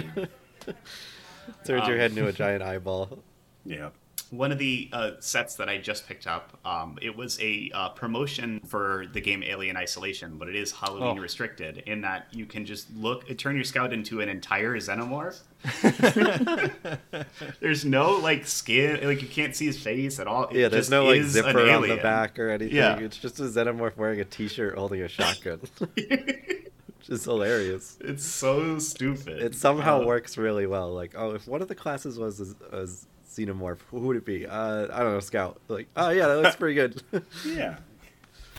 Turns 1.63 1.87
your 1.87 1.93
um, 1.93 1.97
head 1.97 2.09
into 2.11 2.25
a 2.27 2.31
giant 2.33 2.63
eyeball. 2.63 3.19
Yeah. 3.65 3.89
one 4.31 4.51
of 4.51 4.57
the 4.57 4.89
uh, 4.91 5.11
sets 5.19 5.55
that 5.55 5.69
I 5.69 5.77
just 5.77 6.07
picked 6.07 6.25
up, 6.27 6.57
um, 6.65 6.97
it 7.01 7.15
was 7.15 7.39
a 7.41 7.69
uh, 7.73 7.89
promotion 7.89 8.59
for 8.65 9.05
the 9.13 9.21
game 9.21 9.43
Alien 9.43 9.77
Isolation, 9.77 10.37
but 10.37 10.47
it 10.49 10.55
is 10.55 10.71
Halloween 10.71 11.17
Oh. 11.19 11.21
restricted 11.21 11.83
in 11.85 12.01
that 12.01 12.27
you 12.31 12.45
can 12.45 12.65
just 12.65 12.93
look, 12.95 13.35
turn 13.37 13.55
your 13.55 13.63
scout 13.63 13.93
into 13.93 14.21
an 14.21 14.29
entire 14.29 14.75
xenomorph. 14.75 15.41
there's 17.59 17.85
no 17.85 18.13
like 18.17 18.45
skin, 18.47 19.05
like 19.05 19.21
you 19.21 19.27
can't 19.27 19.55
see 19.55 19.65
his 19.65 19.81
face 19.81 20.19
at 20.19 20.27
all. 20.27 20.45
It 20.47 20.57
Yeah, 20.57 20.67
there's 20.69 20.83
just 20.85 20.91
no 20.91 21.05
like 21.05 21.23
zipper 21.23 21.69
on 21.69 21.87
the 21.87 21.97
back 21.97 22.37
or 22.39 22.49
anything. 22.49 22.75
Yeah. 22.75 22.97
It's 22.99 23.17
just 23.17 23.39
a 23.39 23.43
xenomorph 23.43 23.97
wearing 23.97 24.19
a 24.21 24.25
t-shirt 24.25 24.77
holding 24.77 25.01
a 25.01 25.07
shotgun. 25.07 25.59
Which 25.95 27.09
is 27.09 27.23
hilarious. 27.25 27.97
It's 28.01 28.25
so 28.25 28.79
stupid. 28.79 29.41
It 29.41 29.55
somehow 29.55 30.01
Uh, 30.01 30.05
works 30.05 30.37
really 30.37 30.65
well. 30.65 30.91
Like, 30.93 31.13
oh, 31.15 31.35
if 31.35 31.47
one 31.47 31.61
of 31.61 31.67
the 31.67 31.75
classes 31.75 32.17
was 32.17 32.55
a, 32.71 32.77
a 32.77 32.87
xenomorph, 33.35 33.79
who 33.91 33.99
would 33.99 34.17
it 34.17 34.25
be? 34.25 34.45
Uh, 34.45 34.87
I 34.93 35.03
don't 35.03 35.13
know, 35.13 35.19
scout. 35.19 35.59
Like, 35.67 35.87
oh 35.95 36.09
yeah, 36.09 36.27
that 36.27 36.37
looks 36.41 36.55
pretty 36.55 36.75
good. 36.75 37.01
Yeah. 37.45 37.77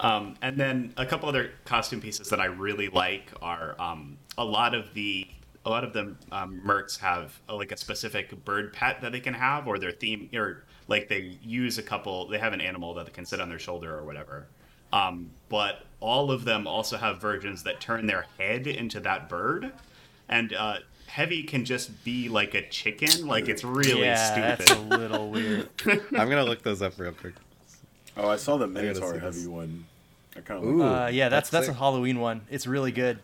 Um, 0.01 0.37
and 0.43 0.59
then 0.59 0.93
a 0.99 1.07
couple 1.07 1.27
other 1.29 1.53
costume 1.64 2.03
pieces 2.03 2.29
that 2.29 2.39
I 2.39 2.47
really 2.47 2.89
like 2.89 3.33
are 3.41 3.81
um, 3.81 4.18
a 4.37 4.45
lot 4.45 4.74
of 4.74 4.93
the 4.93 5.27
a 5.64 5.70
lot 5.70 5.83
of 5.85 5.93
the 5.93 6.14
um, 6.31 6.61
mercs 6.64 6.99
have 6.99 7.41
uh, 7.49 7.57
like 7.57 7.72
a 7.72 7.77
specific 7.77 8.45
bird 8.45 8.72
pet 8.72 9.01
that 9.01 9.12
they 9.12 9.20
can 9.20 9.35
have, 9.35 9.66
or 9.66 9.79
their 9.79 9.91
theme, 9.91 10.29
or 10.35 10.64
like 10.87 11.09
they 11.09 11.39
use 11.43 11.79
a 11.79 11.83
couple. 11.83 12.29
They 12.29 12.39
have 12.39 12.53
an 12.53 12.61
animal 12.61 12.95
that 12.95 13.07
they 13.07 13.12
can 13.12 13.24
sit 13.24 13.41
on 13.41 13.49
their 13.49 13.59
shoulder 13.59 13.97
or 13.97 14.05
whatever. 14.05 14.47
Um, 14.93 15.31
but 15.49 15.85
all 15.99 16.31
of 16.31 16.45
them 16.45 16.66
also 16.66 16.97
have 16.97 17.20
versions 17.20 17.62
that 17.64 17.81
turn 17.81 18.07
their 18.07 18.27
head 18.39 18.66
into 18.66 19.01
that 19.01 19.29
bird, 19.29 19.72
and 20.29 20.53
uh, 20.53 20.77
heavy 21.17 21.43
can 21.43 21.64
just 21.64 22.05
be 22.05 22.29
like 22.29 22.53
a 22.55 22.69
chicken. 22.69 23.27
Like 23.27 23.49
it's 23.49 23.64
really 23.64 24.03
yeah, 24.03 24.57
stupid. 24.57 24.67
that's 24.67 24.71
a 24.71 24.79
little 24.99 25.31
weird. 25.37 25.71
I'm 25.87 26.29
gonna 26.29 26.45
look 26.45 26.62
those 26.62 26.83
up 26.83 26.99
real 26.99 27.12
quick. 27.12 27.35
Oh, 28.19 28.29
I 28.29 28.37
saw 28.37 28.59
the 28.59 28.67
gotta 28.67 28.87
Minotaur 28.87 29.19
heavy 29.19 29.39
this. 29.39 29.47
one. 29.47 29.87
I 30.37 30.41
kind 30.41 30.62
Ooh. 30.62 30.83
of 30.83 31.05
Uh, 31.05 31.07
yeah, 31.07 31.31
that's 31.31 31.49
that's 31.49 31.69
That's 31.69 31.77
a. 31.77 31.81
Halloween 31.81 32.21
one. 32.21 32.43
It's 32.51 32.67
really 32.67 32.93
good. 32.93 33.19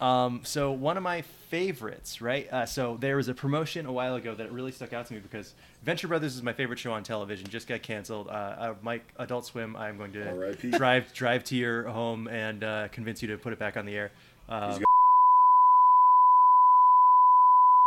Um, 0.00 0.40
so 0.44 0.72
one 0.72 0.98
of 0.98 1.02
my 1.02 1.22
favorites, 1.48 2.20
right? 2.20 2.50
Uh, 2.52 2.66
so 2.66 2.98
there 3.00 3.16
was 3.16 3.28
a 3.28 3.34
promotion 3.34 3.86
a 3.86 3.92
while 3.92 4.14
ago 4.16 4.34
that 4.34 4.52
really 4.52 4.72
stuck 4.72 4.92
out 4.92 5.06
to 5.06 5.14
me 5.14 5.20
because 5.20 5.54
Venture 5.82 6.08
Brothers 6.08 6.36
is 6.36 6.42
my 6.42 6.52
favorite 6.52 6.78
show 6.78 6.92
on 6.92 7.02
television. 7.02 7.48
Just 7.48 7.66
got 7.66 7.82
canceled. 7.82 8.28
Uh, 8.28 8.30
uh, 8.30 8.74
Mike, 8.82 9.12
Adult 9.18 9.46
Swim. 9.46 9.76
I'm 9.76 9.96
going 9.96 10.12
to 10.12 10.28
R.I.P.. 10.28 10.70
drive 10.72 11.12
drive 11.14 11.44
to 11.44 11.56
your 11.56 11.84
home 11.84 12.28
and 12.28 12.62
uh, 12.64 12.88
convince 12.88 13.22
you 13.22 13.28
to 13.28 13.38
put 13.38 13.52
it 13.54 13.58
back 13.58 13.78
on 13.78 13.86
the 13.86 13.94
air. 13.94 14.10
Um, 14.48 14.72
He's 14.72 14.80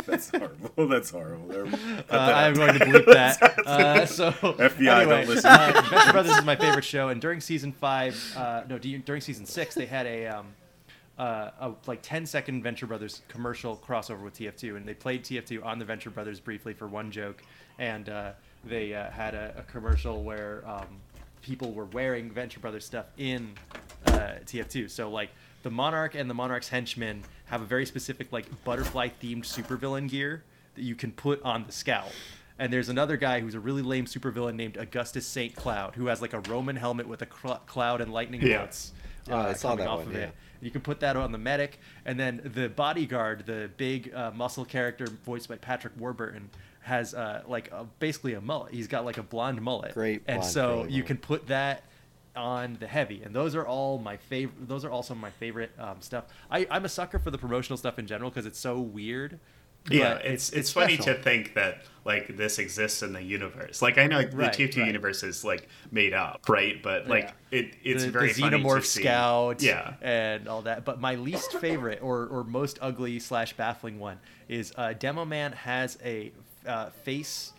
That's 0.08 0.30
horrible. 0.30 0.88
That's 0.88 1.10
horrible. 1.10 1.48
There- 1.48 1.66
cut 1.66 2.06
Uh, 2.12 2.18
I'm 2.36 2.54
going 2.54 2.74
to 2.80 2.86
bleep 2.86 3.06
that. 3.14 3.40
Uh, 3.66 4.06
so 4.06 4.32
FBI, 4.32 5.02
anyway, 5.02 5.26
don't 5.26 5.28
listen. 5.28 5.50
uh, 5.50 5.82
Venture 5.90 6.12
Brothers 6.12 6.38
is 6.38 6.44
my 6.44 6.56
favorite 6.56 6.84
show, 6.84 7.10
and 7.10 7.22
during 7.22 7.40
season 7.40 7.72
five, 7.72 8.16
uh, 8.38 8.64
no, 8.68 8.78
during 8.78 9.22
season 9.22 9.46
six, 9.46 9.74
they 9.76 9.86
had 9.86 10.06
a 10.06 10.28
um, 10.28 10.48
uh, 11.18 11.50
a 11.60 11.72
like 11.88 12.02
10 12.02 12.26
second 12.26 12.62
Venture 12.64 12.88
Brothers 12.88 13.22
commercial 13.28 13.78
crossover 13.78 14.22
with 14.24 14.34
TF2, 14.38 14.76
and 14.76 14.86
they 14.88 14.94
played 14.94 15.24
TF2 15.24 15.64
on 15.64 15.80
the 15.80 15.86
Venture 15.86 16.10
Brothers 16.10 16.40
briefly 16.40 16.74
for 16.74 16.88
one 16.88 17.12
joke, 17.12 17.42
and 17.80 18.10
uh, 18.10 18.32
they 18.66 18.94
uh, 18.94 19.10
had 19.12 19.34
a, 19.36 19.54
a 19.58 19.64
commercial 19.72 20.24
where 20.24 20.64
um, 20.68 20.88
people 21.42 21.72
were 21.72 21.86
wearing 21.86 22.32
Venture 22.32 22.60
Brothers 22.60 22.86
stuff 22.86 23.06
in 23.18 23.54
uh, 24.08 24.36
TF2. 24.46 24.90
So 24.90 25.10
like 25.10 25.30
the 25.64 25.72
Monarch 25.72 26.16
and 26.16 26.30
the 26.30 26.34
Monarch's 26.34 26.70
henchmen 26.70 27.24
have 27.46 27.62
a 27.62 27.66
very 27.66 27.86
specific 27.86 28.32
like 28.32 28.46
butterfly 28.64 29.10
themed 29.22 29.44
supervillain 29.44 30.10
gear 30.10 30.44
that 30.76 30.84
you 30.84 30.96
can 30.96 31.12
put 31.12 31.42
on 31.44 31.66
the 31.66 31.72
scout. 31.72 32.12
And 32.60 32.72
there's 32.72 32.90
another 32.90 33.18
guy 33.18 33.40
who's 33.40 33.56
a 33.56 33.60
really 33.60 33.82
lame 33.82 34.06
supervillain 34.06 34.56
named 34.56 34.78
Augustus 34.78 35.26
Saint 35.26 35.56
Cloud, 35.56 35.96
who 35.96 36.06
has 36.08 36.22
like 36.22 36.34
a 36.34 36.40
Roman 36.42 36.76
helmet 36.76 37.08
with 37.08 37.22
a 37.24 37.28
cl- 37.42 37.62
cloud 37.66 38.00
and 38.02 38.14
lightning 38.14 38.42
Yeah. 38.42 38.60
bolts. 38.60 38.94
Oh, 39.30 39.34
I 39.36 39.40
uh, 39.50 39.54
saw 39.54 39.70
coming 39.70 39.86
that 39.86 39.92
off 39.92 40.00
one, 40.00 40.08
of 40.10 40.14
yeah. 40.14 40.20
it. 40.28 40.36
You 40.62 40.70
can 40.72 40.82
put 40.82 41.00
that 41.02 41.16
on 41.18 41.32
the 41.32 41.38
medic, 41.38 41.80
and 42.06 42.18
then 42.20 42.42
the 42.54 42.70
bodyguard, 42.70 43.46
the 43.46 43.70
big 43.78 44.14
uh, 44.14 44.32
muscle 44.32 44.64
character 44.66 45.08
voiced 45.26 45.50
by 45.50 45.56
Patrick 45.58 45.94
Warburton, 45.98 46.50
has 46.82 47.14
uh, 47.14 47.44
like 47.48 47.72
a, 47.72 47.86
basically 48.00 48.34
a 48.34 48.42
mullet. 48.42 48.74
He's 48.74 48.88
got 48.88 49.04
like 49.06 49.18
a 49.18 49.24
blonde 49.24 49.62
mullet, 49.62 49.94
Great 49.94 50.22
and 50.28 50.44
so 50.44 50.84
you 50.84 50.90
mullet. 50.90 51.06
can 51.06 51.18
put 51.18 51.48
that 51.48 51.84
on 52.36 52.78
the 52.80 52.88
heavy, 52.88 53.22
and 53.24 53.36
those 53.36 53.56
are 53.56 53.66
all 53.66 54.00
my 54.00 54.18
favorite. 54.18 54.68
Those 54.68 54.86
are 54.86 54.92
all 54.92 55.04
some 55.04 55.18
of 55.18 55.22
my 55.22 55.32
favorite 55.32 55.72
um, 55.80 55.98
stuff. 56.02 56.26
I, 56.50 56.68
I'm 56.70 56.86
a 56.86 56.90
sucker 56.90 57.20
for 57.20 57.32
the 57.32 57.38
promotional 57.38 57.78
stuff 57.78 58.00
in 58.00 58.08
general 58.08 58.30
because 58.30 58.46
it's 58.46 58.60
so 58.60 58.80
weird. 58.80 59.40
Yeah, 59.90 60.14
but 60.14 60.26
it's 60.26 60.50
it's, 60.52 60.72
funny 60.72 60.96
to 60.98 61.14
think 61.14 61.56
that 61.56 61.84
like 62.06 62.38
this 62.38 62.58
exists 62.58 63.04
in 63.04 63.12
the 63.12 63.22
universe. 63.22 63.82
Like 63.82 63.98
I 63.98 64.08
know 64.08 64.22
the 64.22 64.36
Right, 64.36 64.54
TF2 64.54 64.78
right. 64.78 64.88
universe 64.88 65.24
is 65.24 65.44
like 65.44 65.68
made 65.92 66.14
up, 66.14 66.48
right? 66.48 66.82
But 66.82 67.08
like 67.08 67.34
Yeah. 67.52 67.60
it 67.60 67.76
it's 67.84 68.06
the, 68.06 68.12
very 68.12 68.32
the 68.32 68.42
funny 68.42 68.64
xenomorph 68.64 68.86
scout 68.86 69.62
Yeah, 69.62 69.96
and 70.02 70.48
all 70.48 70.62
that 70.62 70.86
but 70.86 71.02
my 71.02 71.16
least 71.16 71.52
favorite 71.54 72.00
or, 72.02 72.28
or 72.28 72.44
most 72.46 72.80
ugly 72.82 73.20
slash 73.20 73.54
baffling 73.58 74.00
one 74.00 74.20
is 74.48 74.74
uh, 74.78 74.94
demo 74.94 75.26
man 75.26 75.52
has 75.52 75.98
a 76.04 76.32
uh, 76.66 76.90
face 77.04 77.52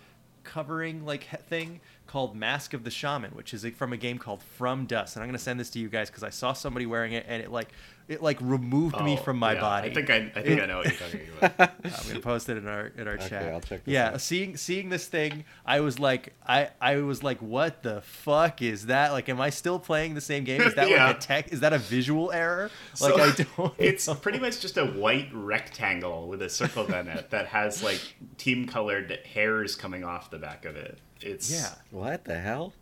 covering 0.44 1.04
like 1.04 1.26
thing 1.48 1.80
called 2.14 2.36
Mask 2.36 2.74
of 2.74 2.84
the 2.84 2.92
Shaman, 2.92 3.32
which 3.32 3.52
is 3.52 3.66
from 3.76 3.92
a 3.92 3.96
game 3.96 4.18
called 4.18 4.40
From 4.40 4.86
Dust. 4.86 5.16
And 5.16 5.24
I'm 5.24 5.28
gonna 5.28 5.36
send 5.36 5.58
this 5.58 5.68
to 5.70 5.80
you 5.80 5.88
guys 5.88 6.08
because 6.10 6.22
I 6.22 6.30
saw 6.30 6.52
somebody 6.52 6.86
wearing 6.86 7.12
it, 7.12 7.26
and 7.28 7.42
it 7.42 7.50
like 7.50 7.70
it 8.06 8.22
like 8.22 8.38
removed 8.40 9.00
me 9.00 9.14
Oh, 9.14 9.16
from 9.16 9.36
my 9.36 9.54
yeah, 9.54 9.60
body. 9.60 9.90
I 9.90 9.94
think 9.94 10.10
I, 10.10 10.30
I 10.36 10.42
think 10.42 10.60
I 10.60 10.66
know 10.66 10.76
what 10.76 10.86
you're 10.86 10.94
talking 10.94 11.20
about. 11.42 11.70
I'm 11.84 12.06
gonna 12.06 12.20
post 12.20 12.48
it 12.48 12.56
in 12.56 12.68
our 12.68 12.86
in 12.96 13.08
our 13.08 13.14
Okay, 13.14 13.28
chat. 13.30 13.52
I'll 13.52 13.60
check 13.60 13.84
this 13.84 13.92
yeah, 13.92 14.10
out. 14.10 14.20
seeing 14.20 14.56
seeing 14.56 14.90
this 14.90 15.08
thing, 15.08 15.44
I 15.66 15.80
was 15.80 15.98
like, 15.98 16.34
I 16.46 16.68
I 16.80 16.98
was 16.98 17.24
like, 17.24 17.42
what 17.42 17.82
the 17.82 18.00
fuck 18.02 18.62
is 18.62 18.86
that? 18.86 19.10
Like, 19.10 19.28
am 19.28 19.40
I 19.40 19.50
still 19.50 19.80
playing 19.80 20.14
the 20.14 20.20
same 20.20 20.44
game? 20.44 20.60
Is 20.60 20.76
that 20.76 20.88
Yeah. 20.90 21.08
like 21.08 21.16
a 21.16 21.18
tech? 21.20 21.52
Is 21.52 21.60
that 21.60 21.72
a 21.72 21.78
visual 21.78 22.30
error? 22.30 22.70
So, 22.94 23.12
Like, 23.16 23.40
I 23.40 23.44
don't. 23.56 23.74
It's 23.78 24.06
know. 24.06 24.14
pretty 24.14 24.38
much 24.38 24.60
just 24.60 24.76
a 24.76 24.86
white 24.86 25.30
rectangle 25.32 26.28
with 26.28 26.42
a 26.42 26.48
circle 26.48 26.86
in 26.94 27.08
it 27.08 27.30
that 27.30 27.46
has 27.48 27.82
like 27.82 28.00
team 28.38 28.66
colored 28.68 29.18
hairs 29.32 29.74
coming 29.74 30.04
off 30.04 30.30
the 30.30 30.38
back 30.38 30.64
of 30.64 30.76
it. 30.76 31.00
It's 31.24 31.50
yeah. 31.50 31.74
What 31.90 32.24
the 32.24 32.38
hell? 32.38 32.72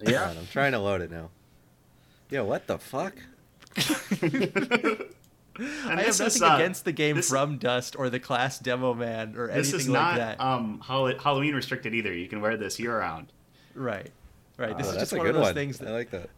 Yeah. 0.00 0.10
God, 0.12 0.36
I'm 0.38 0.46
trying 0.46 0.72
to 0.72 0.78
load 0.78 1.00
it 1.02 1.10
now. 1.10 1.28
Yeah, 2.30 2.40
what 2.42 2.66
the 2.66 2.78
fuck? 2.78 3.14
And 5.58 5.98
I 6.00 6.04
have 6.04 6.16
this 6.16 6.20
is, 6.20 6.40
nothing 6.40 6.52
uh, 6.54 6.56
against 6.56 6.84
the 6.86 6.92
game 6.92 7.16
this- 7.16 7.28
From 7.28 7.58
Dust 7.58 7.94
or 7.98 8.08
the 8.08 8.20
class 8.20 8.58
Demo 8.58 8.94
Man 8.94 9.34
or 9.36 9.48
This 9.48 9.72
anything 9.74 9.80
is 9.80 9.88
like 9.90 10.02
not 10.02 10.16
that. 10.16 10.40
um 10.40 10.78
Hall- 10.80 11.12
Halloween 11.18 11.54
restricted 11.54 11.92
either. 11.94 12.14
You 12.14 12.28
can 12.28 12.40
wear 12.40 12.56
this 12.56 12.78
year 12.78 12.98
round. 12.98 13.32
right. 13.74 14.10
Right. 14.56 14.76
This 14.76 14.86
Oh, 14.88 14.90
is 14.92 14.96
just 14.98 15.12
one 15.14 15.26
of 15.26 15.34
those 15.34 15.42
one. 15.42 15.54
things 15.54 15.78
that 15.78 15.88
I 15.88 15.92
like 15.92 16.10
that. 16.10 16.28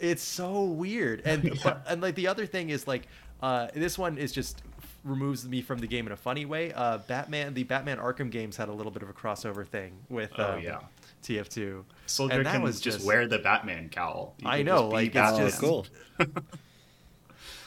it's 0.00 0.22
so 0.22 0.64
weird 0.64 1.22
and 1.24 1.58
but, 1.64 1.84
and 1.88 2.00
like 2.00 2.14
the 2.16 2.26
other 2.28 2.46
thing 2.46 2.70
is 2.70 2.86
like 2.88 3.06
uh 3.42 3.68
this 3.74 3.96
one 3.98 4.18
is 4.18 4.32
just 4.32 4.62
removes 5.04 5.46
me 5.48 5.62
from 5.62 5.78
the 5.80 5.86
game 5.88 6.06
in 6.06 6.12
a 6.12 6.16
funny 6.16 6.44
way 6.44 6.72
uh 6.72 6.98
batman 6.98 7.54
the 7.54 7.64
batman 7.64 7.98
arkham 7.98 8.30
games 8.30 8.56
had 8.56 8.68
a 8.68 8.72
little 8.72 8.92
bit 8.92 9.02
of 9.02 9.10
a 9.10 9.12
crossover 9.12 9.66
thing 9.66 9.92
with 10.08 10.30
Oh, 10.38 10.52
um, 10.54 10.60
yeah. 10.62 10.78
Tf2 11.22 11.84
Soldier 12.06 12.34
and 12.34 12.46
that 12.46 12.52
can 12.54 12.62
was 12.62 12.80
just, 12.80 13.06
wear 13.06 13.26
the 13.26 13.38
Batman 13.38 13.88
cowl. 13.88 14.34
You 14.40 14.48
I 14.48 14.62
know, 14.62 14.88
like, 14.88 15.06
it's 15.06 15.14
Batman. 15.14 15.42
Oh, 15.42 15.46
just- 15.46 15.60
cool. 15.60 15.86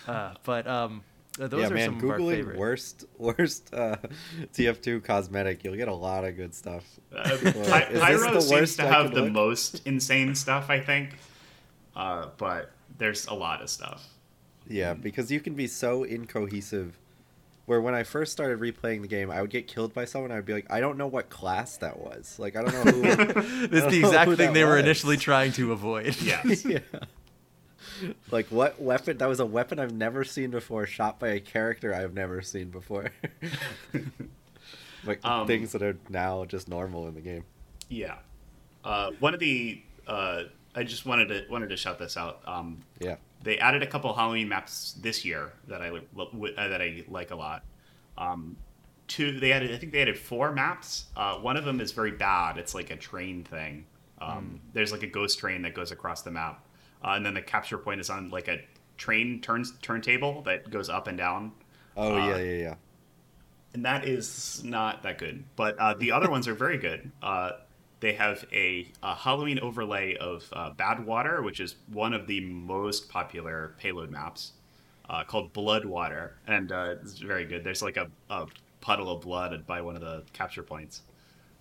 uh 0.08 0.34
but 0.44 0.68
um 0.68 1.04
those 1.38 1.52
yeah, 1.60 1.68
are 1.68 1.74
man, 1.74 1.86
some 2.00 2.10
of 2.10 2.10
our 2.12 2.18
favorite 2.20 2.58
worst 2.58 3.04
worst 3.18 3.74
uh, 3.74 3.98
TF2 4.54 5.04
cosmetic, 5.04 5.66
you'll 5.66 5.76
get 5.76 5.90
a 5.90 5.94
lot 5.94 6.24
of 6.24 6.38
good 6.38 6.56
stuff. 6.56 6.86
Uh, 7.14 7.30
Well, 7.44 7.52
Py- 7.54 7.58
is 7.58 7.64
this 7.66 8.00
Pyro 8.02 8.34
the 8.34 8.40
seems 8.42 8.52
worst 8.52 8.76
to 8.80 8.88
have 8.88 9.14
the 9.14 9.24
look? 9.24 9.34
most 9.34 9.86
insane 9.86 10.34
stuff, 10.36 10.70
I 10.70 10.80
think. 10.80 11.18
Uh, 11.94 12.28
but 12.38 12.72
there's 12.98 13.28
a 13.28 13.34
lot 13.34 13.62
of 13.62 13.70
stuff. 13.70 14.06
Yeah, 14.70 14.94
because 14.94 15.30
you 15.30 15.42
can 15.42 15.56
be 15.56 15.68
so 15.68 16.06
incohesive. 16.06 16.98
Where 17.66 17.82
when 17.82 17.96
I 17.96 18.04
first 18.04 18.32
started 18.32 18.60
replaying 18.60 19.02
the 19.02 19.08
game, 19.08 19.32
I 19.32 19.42
would 19.42 19.50
get 19.50 19.68
killed 19.68 19.92
by 19.94 20.06
someone. 20.06 20.32
I'd 20.32 20.46
be 20.46 20.54
like, 20.54 20.68
I 20.70 20.80
don't 20.80 20.98
know 21.00 21.08
what 21.08 21.30
class 21.30 21.78
that 21.78 22.00
was. 22.00 22.38
Like, 22.38 22.56
I 22.56 22.64
don't 22.64 22.74
know 22.86 22.92
who. 22.92 23.12
this 23.68 23.84
is 23.86 23.92
the 23.92 24.00
exact 24.00 24.30
thing 24.32 24.38
that 24.38 24.54
they 24.54 24.64
were 24.64 24.78
initially 24.78 25.18
trying 25.18 25.52
to 25.54 25.72
avoid 25.72 26.16
Yes. 26.22 26.64
yeah. 26.64 26.80
Like 28.30 28.48
what 28.48 28.80
weapon? 28.82 29.18
That 29.18 29.30
was 29.30 29.40
a 29.40 29.46
weapon 29.46 29.80
I've 29.80 29.94
never 29.94 30.24
seen 30.24 30.52
before, 30.52 30.86
shot 30.86 31.20
by 31.20 31.30
a 31.30 31.40
character 31.40 31.94
I've 31.94 32.14
never 32.14 32.42
seen 32.42 32.70
before. 32.70 33.12
like 35.06 35.24
Um, 35.26 35.48
things 35.48 35.72
that 35.72 35.82
are 35.82 35.98
now 36.10 36.46
just 36.46 36.68
normal 36.68 37.08
in 37.08 37.16
the 37.16 37.22
game. 37.22 37.46
Yeah. 37.90 38.18
Uh, 38.84 39.12
one 39.20 39.34
of 39.34 39.40
the 39.40 39.82
uh, 40.08 40.44
I 40.76 40.84
just 40.84 41.06
wanted 41.06 41.30
to 41.30 41.46
wanted 41.50 41.70
to 41.70 41.78
shout 41.78 41.98
this 42.00 42.18
out. 42.18 42.42
Um, 42.46 42.84
Yeah. 43.00 43.16
They 43.46 43.60
added 43.60 43.84
a 43.84 43.88
couple 43.88 44.14
Halloween 44.14 44.50
maps 44.50 44.94
this 45.02 45.26
year 45.26 45.54
that 45.70 45.82
I 45.82 45.90
uh, 45.90 46.70
that 46.70 46.82
I 46.82 47.06
like 47.10 47.32
a 47.32 47.38
lot. 47.38 47.66
Um, 48.18 48.58
two, 49.08 49.40
they 49.40 49.54
added 49.54 49.74
I 49.74 49.78
think 49.78 49.94
they 49.94 50.02
added 50.02 50.20
four 50.20 50.52
maps. 50.54 51.08
Uh, 51.16 51.38
one 51.38 51.58
of 51.58 51.66
them 51.66 51.82
is 51.82 51.94
very 51.94 52.12
bad. 52.14 52.58
It's 52.58 52.76
like 52.76 52.92
a 52.92 52.98
train 52.98 53.46
thing. 53.46 53.88
Um, 54.20 54.62
There's 54.74 54.92
like 54.94 55.04
a 55.04 55.08
ghost 55.08 55.40
train 55.40 55.64
that 55.64 55.76
goes 55.76 55.92
across 55.92 56.24
the 56.24 56.32
map, 56.32 56.66
uh, 57.04 57.12
and 57.12 57.26
then 57.26 57.36
the 57.36 57.44
capture 57.44 57.80
point 57.80 58.02
is 58.02 58.10
on 58.12 58.32
like 58.32 58.50
a 58.50 58.62
train 58.98 59.42
turns 59.42 59.74
turntable 59.82 60.44
that 60.44 60.72
goes 60.72 60.90
up 60.90 61.08
and 61.08 61.18
down. 61.18 61.54
Oh 61.98 62.16
Uh, 62.16 62.20
yeah, 62.20 62.38
yeah, 62.38 62.58
yeah. 62.58 62.76
and 63.74 63.86
that 63.86 64.06
is 64.08 64.62
not 64.64 65.04
that 65.04 65.18
good. 65.18 65.44
But 65.56 65.78
uh, 65.80 65.94
the 65.96 66.12
other 66.12 66.30
ones 66.30 66.48
are 66.48 66.56
very 66.56 66.78
good. 66.78 67.12
They 68.00 68.14
have 68.14 68.46
a, 68.52 68.88
a 69.02 69.16
Halloween 69.16 69.60
overlay 69.60 70.16
of 70.16 70.48
uh, 70.54 70.72
Bad 70.72 71.06
Water, 71.06 71.42
which 71.42 71.60
is 71.60 71.76
one 71.92 72.14
of 72.14 72.28
the 72.28 72.42
most 72.42 73.10
popular 73.10 73.74
payload 73.80 74.12
maps, 74.12 74.52
uh, 75.10 75.24
called 75.24 75.54
Blood 75.54 75.86
Water, 75.86 76.36
and 76.48 76.72
uh, 76.72 76.96
it's 77.02 77.20
very 77.20 77.46
good. 77.46 77.64
There's 77.64 77.82
like 77.82 77.98
a, 77.98 78.10
a 78.30 78.48
puddle 78.82 79.10
of 79.10 79.22
blood 79.22 79.66
by 79.66 79.82
one 79.82 79.96
of 79.96 80.02
the 80.02 80.24
capture 80.34 80.64
points. 80.64 81.02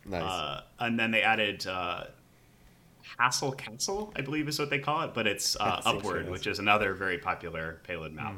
Nice. 0.05 0.23
Uh, 0.23 0.63
and 0.81 0.99
then 0.99 1.11
they 1.11 1.23
added 1.23 1.67
uh, 1.67 2.05
Hassle 3.19 3.53
Castle, 3.53 4.13
I 4.17 4.21
believe 4.21 4.49
is 4.49 4.59
what 4.59 4.71
they 4.71 4.79
call 4.79 5.03
it, 5.03 5.15
but 5.15 5.27
it's 5.27 5.57
uh, 5.59 5.81
Upward, 5.85 6.29
which 6.29 6.47
is 6.47 6.59
another 6.59 6.95
very 6.95 7.19
popular 7.19 7.81
payload 7.85 8.13
map. 8.13 8.35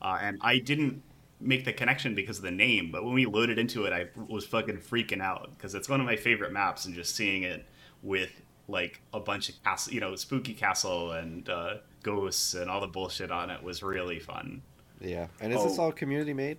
Uh, 0.00 0.18
and 0.22 0.38
I 0.40 0.58
didn't 0.58 1.02
make 1.40 1.64
the 1.64 1.72
connection 1.72 2.14
because 2.14 2.38
of 2.38 2.44
the 2.44 2.50
name, 2.50 2.90
but 2.90 3.04
when 3.04 3.14
we 3.14 3.26
loaded 3.26 3.58
into 3.58 3.84
it, 3.84 3.92
I 3.92 4.08
was 4.28 4.46
fucking 4.46 4.78
freaking 4.78 5.22
out 5.22 5.50
because 5.56 5.74
it's 5.74 5.88
one 5.88 6.00
of 6.00 6.06
my 6.06 6.16
favorite 6.16 6.52
maps, 6.52 6.84
and 6.84 6.94
just 6.94 7.14
seeing 7.16 7.42
it 7.42 7.66
with 8.02 8.30
like 8.68 9.00
a 9.12 9.20
bunch 9.20 9.48
of 9.48 9.62
castle, 9.64 9.92
you 9.92 10.00
know, 10.00 10.14
spooky 10.16 10.54
castle 10.54 11.12
and 11.12 11.48
uh, 11.48 11.74
ghosts 12.02 12.54
and 12.54 12.70
all 12.70 12.80
the 12.80 12.86
bullshit 12.86 13.30
on 13.30 13.50
it 13.50 13.62
was 13.62 13.82
really 13.82 14.20
fun. 14.20 14.62
yeah. 15.00 15.26
And 15.40 15.52
is 15.52 15.62
this 15.64 15.78
oh. 15.78 15.84
all 15.84 15.92
community 15.92 16.32
made? 16.32 16.58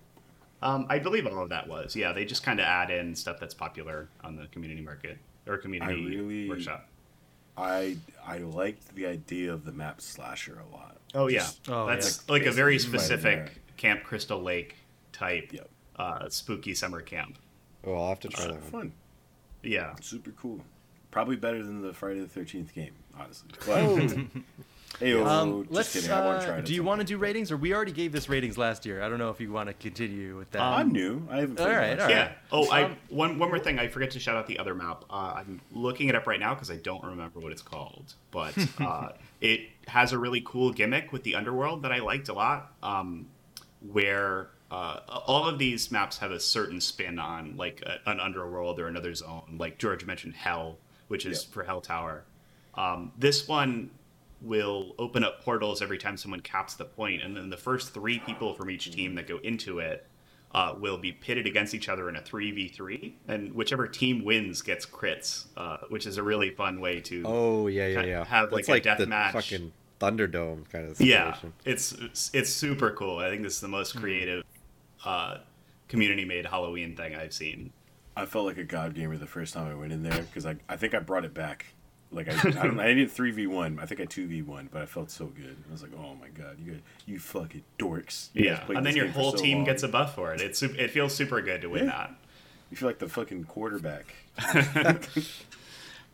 Um, 0.62 0.86
I 0.88 0.98
believe 0.98 1.26
all 1.26 1.42
of 1.42 1.48
that 1.48 1.68
was, 1.68 1.96
yeah. 1.96 2.12
They 2.12 2.24
just 2.24 2.42
kind 2.44 2.60
of 2.60 2.66
add 2.66 2.90
in 2.90 3.16
stuff 3.16 3.40
that's 3.40 3.54
popular 3.54 4.08
on 4.22 4.36
the 4.36 4.46
community 4.48 4.82
market 4.82 5.18
or 5.46 5.56
community 5.58 6.16
really- 6.16 6.48
workshop. 6.48 6.88
I 7.54 7.98
I 8.26 8.38
liked 8.38 8.94
the 8.94 9.06
idea 9.06 9.52
of 9.52 9.66
the 9.66 9.72
map 9.72 10.00
slasher 10.00 10.58
a 10.58 10.74
lot. 10.74 10.96
Oh 11.14 11.26
yeah, 11.28 11.46
Oh, 11.68 11.86
that's 11.86 12.22
yeah. 12.26 12.32
like 12.32 12.46
a 12.46 12.50
very 12.50 12.76
Basically 12.76 12.96
right 12.96 13.00
specific 13.02 13.44
there. 13.44 13.61
Camp 13.82 14.04
Crystal 14.04 14.40
Lake 14.40 14.76
type 15.12 15.52
Yep. 15.52 15.68
uh, 15.96 16.28
spooky 16.28 16.72
summer 16.72 17.00
camp. 17.00 17.36
Oh, 17.84 17.94
I'll 17.94 18.08
have 18.10 18.20
to 18.20 18.28
try 18.28 18.44
Uh, 18.44 18.48
that 18.52 18.62
one. 18.62 18.70
fun, 18.70 18.92
Yeah, 19.64 19.94
super 20.00 20.30
cool. 20.30 20.60
Probably 21.10 21.34
better 21.34 21.62
than 21.64 21.82
the 21.82 21.92
Friday 21.92 22.20
the 22.20 22.28
Thirteenth 22.28 22.72
game, 22.72 22.92
honestly. 23.18 23.50
But, 23.66 23.78
Oh, 25.00 25.06
hey, 25.06 25.20
um, 25.20 25.62
just 25.62 25.72
let's 25.72 25.92
kidding. 25.94 26.10
I 26.12 26.24
want 26.24 26.40
to 26.42 26.46
try 26.46 26.56
uh, 26.56 26.58
it. 26.60 26.64
do 26.66 26.74
you 26.74 26.84
want 26.84 27.00
to 27.00 27.06
do 27.06 27.16
ratings 27.18 27.50
or 27.50 27.56
we 27.56 27.74
already 27.74 27.90
gave 27.92 28.12
this 28.12 28.28
ratings 28.28 28.58
last 28.58 28.84
year 28.84 29.02
i 29.02 29.08
don't 29.08 29.18
know 29.18 29.30
if 29.30 29.40
you 29.40 29.50
want 29.50 29.68
to 29.70 29.72
continue 29.72 30.36
with 30.36 30.50
that 30.50 30.60
I'm 30.60 30.92
new. 30.92 31.26
I 31.30 31.38
haven't. 31.40 31.58
All 31.58 31.64
played 31.66 31.76
right, 31.76 31.90
much. 31.96 32.00
all 32.00 32.06
right. 32.06 32.14
yeah. 32.14 32.32
Oh, 32.52 32.68
I 32.70 32.82
Um, 32.84 32.96
one 33.08 33.38
one 33.38 33.48
more 33.48 33.58
thing. 33.58 33.78
I 33.80 33.88
forget 33.88 34.10
to 34.12 34.20
shout 34.20 34.36
out 34.36 34.46
the 34.46 34.58
other 34.58 34.74
map. 34.74 35.04
Uh, 35.10 35.32
I'm 35.38 35.60
looking 35.72 36.08
it 36.08 36.14
up 36.14 36.26
right 36.28 36.38
now 36.38 36.54
because 36.54 36.70
I 36.70 36.76
don't 36.76 37.02
remember 37.02 37.40
what 37.40 37.50
it's 37.52 37.62
called, 37.62 38.14
but 38.30 38.54
uh, 38.80 39.08
it 39.40 39.60
has 39.88 40.12
a 40.12 40.18
really 40.18 40.42
cool 40.44 40.72
gimmick 40.72 41.10
with 41.10 41.22
the 41.24 41.34
underworld 41.36 41.82
that 41.82 41.90
I 41.92 41.98
liked 42.00 42.28
a 42.28 42.34
lot. 42.34 42.72
Um, 42.82 43.26
where 43.90 44.48
uh, 44.70 45.00
all 45.26 45.48
of 45.48 45.58
these 45.58 45.90
maps 45.90 46.18
have 46.18 46.30
a 46.30 46.40
certain 46.40 46.80
spin 46.80 47.18
on 47.18 47.56
like 47.56 47.82
a, 47.82 47.98
an 48.10 48.20
underworld 48.20 48.78
or 48.80 48.86
another 48.88 49.14
zone. 49.14 49.56
Like 49.58 49.78
George 49.78 50.04
mentioned, 50.04 50.34
Hell, 50.34 50.78
which 51.08 51.26
is 51.26 51.42
Yep. 51.44 51.52
for 51.52 51.64
Hell 51.64 51.80
Tower. 51.80 52.24
Um, 52.74 53.12
this 53.18 53.46
one 53.46 53.90
will 54.40 54.94
open 54.98 55.22
up 55.24 55.44
portals 55.44 55.82
every 55.82 55.98
time 55.98 56.16
someone 56.16 56.40
caps 56.40 56.74
the 56.74 56.84
point, 56.84 57.22
and 57.22 57.36
then 57.36 57.50
the 57.50 57.56
first 57.56 57.92
three 57.94 58.18
people 58.18 58.54
from 58.54 58.70
each 58.70 58.90
team 58.90 59.14
that 59.16 59.26
go 59.28 59.38
into 59.38 59.78
it 59.78 60.06
uh, 60.54 60.74
will 60.78 60.98
be 60.98 61.12
pitted 61.12 61.46
against 61.46 61.74
each 61.74 61.88
other 61.88 62.08
in 62.08 62.16
a 62.16 62.20
3v3 62.20 63.12
and 63.28 63.54
whichever 63.54 63.86
team 63.88 64.22
wins 64.24 64.60
gets 64.60 64.84
crits 64.84 65.46
uh, 65.56 65.78
which 65.88 66.06
is 66.06 66.18
a 66.18 66.22
really 66.22 66.50
fun 66.50 66.78
way 66.78 67.00
to 67.00 67.22
oh 67.24 67.68
yeah, 67.68 67.86
yeah, 67.86 68.02
yeah. 68.02 68.24
have, 68.24 68.50
That's 68.50 68.68
like, 68.68 68.82
a 68.82 68.96
death 68.96 69.08
match. 69.08 69.32
fucking 69.32 69.72
Thunderdome 70.02 70.68
kind 70.70 70.90
of 70.90 71.00
yeah 71.00 71.32
situation. 71.34 71.52
it's, 71.64 71.92
it's 71.92 72.30
it's 72.34 72.50
super 72.50 72.90
cool 72.90 73.18
i 73.18 73.30
think 73.30 73.42
this 73.42 73.54
is 73.54 73.60
the 73.60 73.68
most 73.68 73.96
creative 73.96 74.42
uh, 75.04 75.38
community 75.88 76.24
made 76.24 76.46
halloween 76.46 76.96
thing 76.96 77.14
i've 77.14 77.32
seen 77.32 77.72
I 78.14 78.26
felt 78.26 78.44
like 78.44 78.58
a 78.58 78.64
god 78.64 78.94
gamer 78.94 79.16
the 79.16 79.26
first 79.26 79.54
time 79.54 79.70
I 79.70 79.74
went 79.74 79.90
in 79.90 80.02
there 80.02 80.20
because 80.22 80.44
I, 80.44 80.56
I 80.68 80.76
think 80.76 80.92
I 80.94 80.98
brought 80.98 81.24
it 81.24 81.32
back. 81.32 81.64
Like 82.10 82.28
I, 82.28 82.32
I, 82.60 82.66
don't, 82.66 82.78
I 82.78 82.92
did 82.92 83.10
three 83.10 83.30
v 83.30 83.46
one. 83.46 83.78
I 83.80 83.86
think 83.86 84.02
I 84.02 84.04
two 84.04 84.26
v 84.26 84.42
one, 84.42 84.68
but 84.70 84.82
I 84.82 84.84
felt 84.86 85.10
so 85.10 85.24
good. 85.26 85.56
I 85.66 85.72
was 85.72 85.80
like, 85.82 85.92
oh 85.96 86.14
my 86.20 86.28
god, 86.28 86.58
you 86.62 86.72
guys, 86.72 86.80
you 87.06 87.18
fucking 87.18 87.62
dorks. 87.78 88.28
You 88.34 88.44
yeah 88.44 88.64
and 88.68 88.84
then 88.84 88.94
your 88.96 89.08
whole 89.08 89.30
so 89.34 89.38
team 89.42 89.58
long. 89.58 89.64
gets 89.64 89.82
a 89.82 89.88
buff 89.88 90.14
for 90.14 90.34
it 90.34 90.42
it's 90.42 90.62
it 90.62 90.90
feels 90.90 91.14
super 91.14 91.40
good 91.40 91.62
to 91.62 91.68
win 91.68 91.84
Yeah. 91.84 91.90
that 91.90 92.14
You 92.70 92.76
feel 92.76 92.88
like 92.90 92.98
the 92.98 93.08
fucking 93.08 93.44
quarterback. 93.44 94.14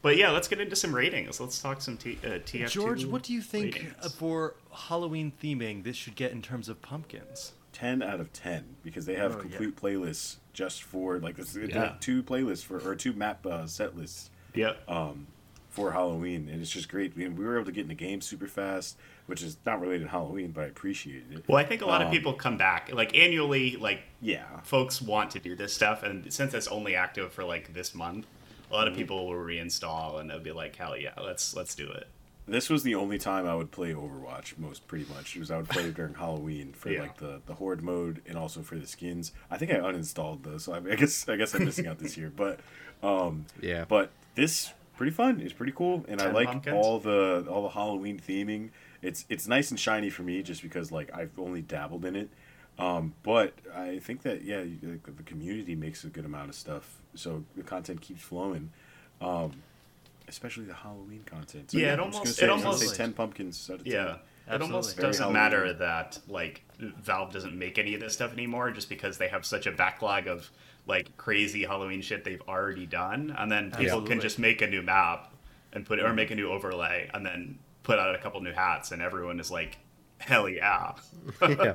but 0.03 0.16
yeah 0.16 0.30
let's 0.30 0.49
get 0.49 0.61
into 0.61 0.76
some 0.76 0.94
ratings 0.94 1.40
let's 1.40 1.61
talk 1.61 1.80
some 1.80 1.96
T- 1.96 2.18
uh, 2.24 2.28
tf2 2.38 2.70
george 2.70 3.05
what 3.05 3.22
do 3.22 3.32
you 3.32 3.40
think 3.42 3.74
ratings. 3.74 3.94
uh, 4.03 4.09
for 4.09 4.55
halloween 4.72 5.32
theming 5.42 5.82
this 5.84 5.96
should 5.96 6.14
get 6.16 6.32
in 6.32 6.42
terms 6.42 6.68
of 6.68 6.80
pumpkins 6.82 7.53
10 7.72 8.03
out 8.03 8.18
of 8.20 8.32
10 8.32 8.64
because 8.82 9.07
they 9.07 9.14
have 9.14 9.32
Oh, 9.32 9.36
yeah. 9.36 9.42
complete 9.42 9.76
playlists 9.76 10.36
just 10.53 10.82
for 10.82 11.18
like 11.20 11.36
this 11.36 11.55
Yeah. 11.57 11.94
two 12.01 12.22
playlists 12.22 12.64
for 12.64 12.78
or 12.88 12.96
two 12.96 13.12
map 13.12 13.44
uh, 13.46 13.66
set 13.66 13.96
lists 13.96 14.30
yep 14.55 14.78
for 15.70 15.92
Halloween 15.92 16.49
and 16.49 16.61
it's 16.61 16.70
just 16.70 16.88
great. 16.88 17.14
We, 17.14 17.28
we 17.28 17.44
were 17.44 17.55
able 17.57 17.66
to 17.66 17.72
get 17.72 17.82
in 17.82 17.88
the 17.88 17.94
game 17.94 18.20
super 18.20 18.49
fast, 18.49 18.96
which 19.26 19.42
is 19.44 19.59
not 19.64 19.80
related 19.80 20.05
to 20.05 20.09
Halloween, 20.11 20.51
but 20.51 20.64
I 20.64 20.66
appreciated 20.66 21.30
it. 21.30 21.44
well 21.46 21.59
i 21.59 21.62
think 21.64 21.82
a 21.82 21.86
lot 21.86 22.01
of 22.01 22.09
Um, 22.09 22.12
people 22.12 22.32
come 22.32 22.57
back 22.57 22.90
like 22.92 23.16
annually 23.16 23.76
like 23.76 24.01
Yeah. 24.20 24.44
folks 24.64 25.01
want 25.01 25.30
to 25.32 25.38
do 25.38 25.55
this 25.55 25.72
stuff 25.72 26.03
and 26.03 26.32
since 26.32 26.55
it's 26.55 26.66
only 26.68 26.96
active 26.96 27.32
for 27.32 27.44
like 27.44 27.74
this 27.74 27.94
month 27.94 28.26
a 28.70 28.74
lot 28.74 28.88
of 28.88 28.94
people 28.94 29.26
will 29.28 29.34
reinstall 29.36 30.20
and 30.20 30.28
they'll 30.30 30.40
be 30.40 30.52
like, 30.52 30.76
hell 30.76 30.96
yeah, 30.96 31.12
let's 31.16 31.54
let's 31.54 31.74
do 31.74 31.88
it. 31.90 32.06
This 32.46 32.70
was 32.70 32.82
the 32.82 32.94
only 32.94 33.18
time 33.18 33.46
I 33.46 33.54
would 33.54 33.70
play 33.70 33.92
Overwatch, 33.92 34.56
most 34.58 34.88
pretty 34.88 35.04
much. 35.14 35.36
It 35.36 35.40
was 35.40 35.50
I 35.50 35.58
would 35.58 35.68
play 35.68 35.84
it 35.84 35.94
during 35.94 36.14
Halloween 36.24 36.72
for 36.72 36.90
Yeah. 36.90 37.02
like 37.02 37.18
the, 37.18 37.42
the 37.44 37.54
horde 37.54 37.82
mode 37.82 38.22
and 38.26 38.38
also 38.38 38.62
for 38.62 38.76
the 38.76 38.86
skins. 38.86 39.32
I 39.50 39.58
think 39.58 39.70
I 39.70 39.76
uninstalled 39.76 40.44
those, 40.44 40.64
so 40.64 40.72
I, 40.72 40.78
I 40.78 40.94
guess 40.96 41.28
I 41.28 41.36
guess 41.36 41.54
I'm 41.54 41.64
missing 41.66 41.86
out 41.86 41.98
this 41.98 42.16
year. 42.16 42.32
But 42.34 42.60
um, 43.02 43.44
Yeah. 43.60 43.84
but 43.86 44.10
this 44.34 44.72
pretty 44.96 45.12
fun. 45.12 45.40
It's 45.40 45.52
pretty 45.52 45.72
cool, 45.72 46.04
and 46.08 46.20
I 46.20 46.30
like 46.32 46.46
pumpkins? 46.48 46.74
all 46.76 46.98
the 46.98 47.46
all 47.50 47.62
the 47.62 47.68
Halloween 47.70 48.18
theming. 48.18 48.70
It's 49.02 49.24
it's 49.28 49.46
nice 49.46 49.70
and 49.70 49.78
shiny 49.78 50.08
for 50.10 50.22
me, 50.22 50.42
just 50.42 50.62
because 50.62 50.90
like 50.90 51.10
I've 51.14 51.38
only 51.38 51.60
dabbled 51.62 52.04
in 52.06 52.16
it. 52.16 52.30
Um, 52.78 53.12
but 53.24 53.52
I 53.76 53.98
think 53.98 54.22
that 54.22 54.42
yeah, 54.42 54.62
the, 54.62 54.98
the 55.10 55.22
community 55.24 55.74
makes 55.74 56.02
a 56.04 56.08
good 56.08 56.24
amount 56.24 56.48
of 56.48 56.54
stuff, 56.54 56.98
so 57.18 57.44
the 57.56 57.62
content 57.62 58.00
keeps 58.00 58.22
flowing. 58.22 58.70
Um, 59.20 59.52
especially 60.28 60.64
the 60.64 60.74
Halloween 60.74 61.22
content. 61.26 61.70
So, 61.70 61.78
Yeah, 61.78 61.94
it 61.94 62.00
I'm 62.00 62.12
just 62.12 62.22
gonna 62.22 62.22
almost- 62.22 62.36
say- 62.38 62.46
it 62.46 62.50
I'm 62.50 62.58
say 62.60 62.64
almost- 62.66 62.96
ten 62.96 63.12
pumpkins 63.12 63.70
out 63.70 63.78
of 63.80 63.84
ten. 63.84 63.92
Yeah. 63.92 64.16
It 64.50 64.62
almost 64.62 64.96
Very 64.96 65.08
doesn't 65.08 65.22
Halloween. 65.22 65.42
matter 65.42 65.72
that 65.74 66.18
like 66.28 66.62
Valve 66.78 67.32
doesn't 67.32 67.58
make 67.58 67.76
any 67.78 67.94
of 67.94 68.00
this 68.00 68.14
stuff 68.14 68.32
anymore 68.32 68.70
just 68.70 68.88
because 68.88 69.18
they 69.18 69.28
have 69.28 69.44
such 69.44 69.66
a 69.66 69.72
backlog 69.72 70.26
of 70.26 70.50
like 70.86 71.14
crazy 71.18 71.64
Halloween 71.64 72.00
shit 72.00 72.24
they've 72.24 72.40
already 72.48 72.86
done 72.86 73.34
and 73.36 73.52
then 73.52 73.64
people 73.72 73.84
Absolutely. 73.86 74.08
can 74.10 74.20
just 74.20 74.38
make 74.38 74.62
a 74.62 74.66
new 74.66 74.80
map 74.80 75.34
and 75.74 75.84
put 75.84 75.98
it 75.98 76.04
or 76.06 76.14
make 76.14 76.30
a 76.30 76.34
new 76.34 76.50
overlay 76.50 77.10
and 77.12 77.26
then 77.26 77.58
put 77.82 77.98
out 77.98 78.14
a 78.14 78.18
couple 78.18 78.40
new 78.40 78.52
hats 78.52 78.90
and 78.90 79.02
everyone 79.02 79.38
is 79.38 79.50
like 79.50 79.76
hell 80.18 80.48
yeah. 80.48 80.94
yeah. 81.42 81.74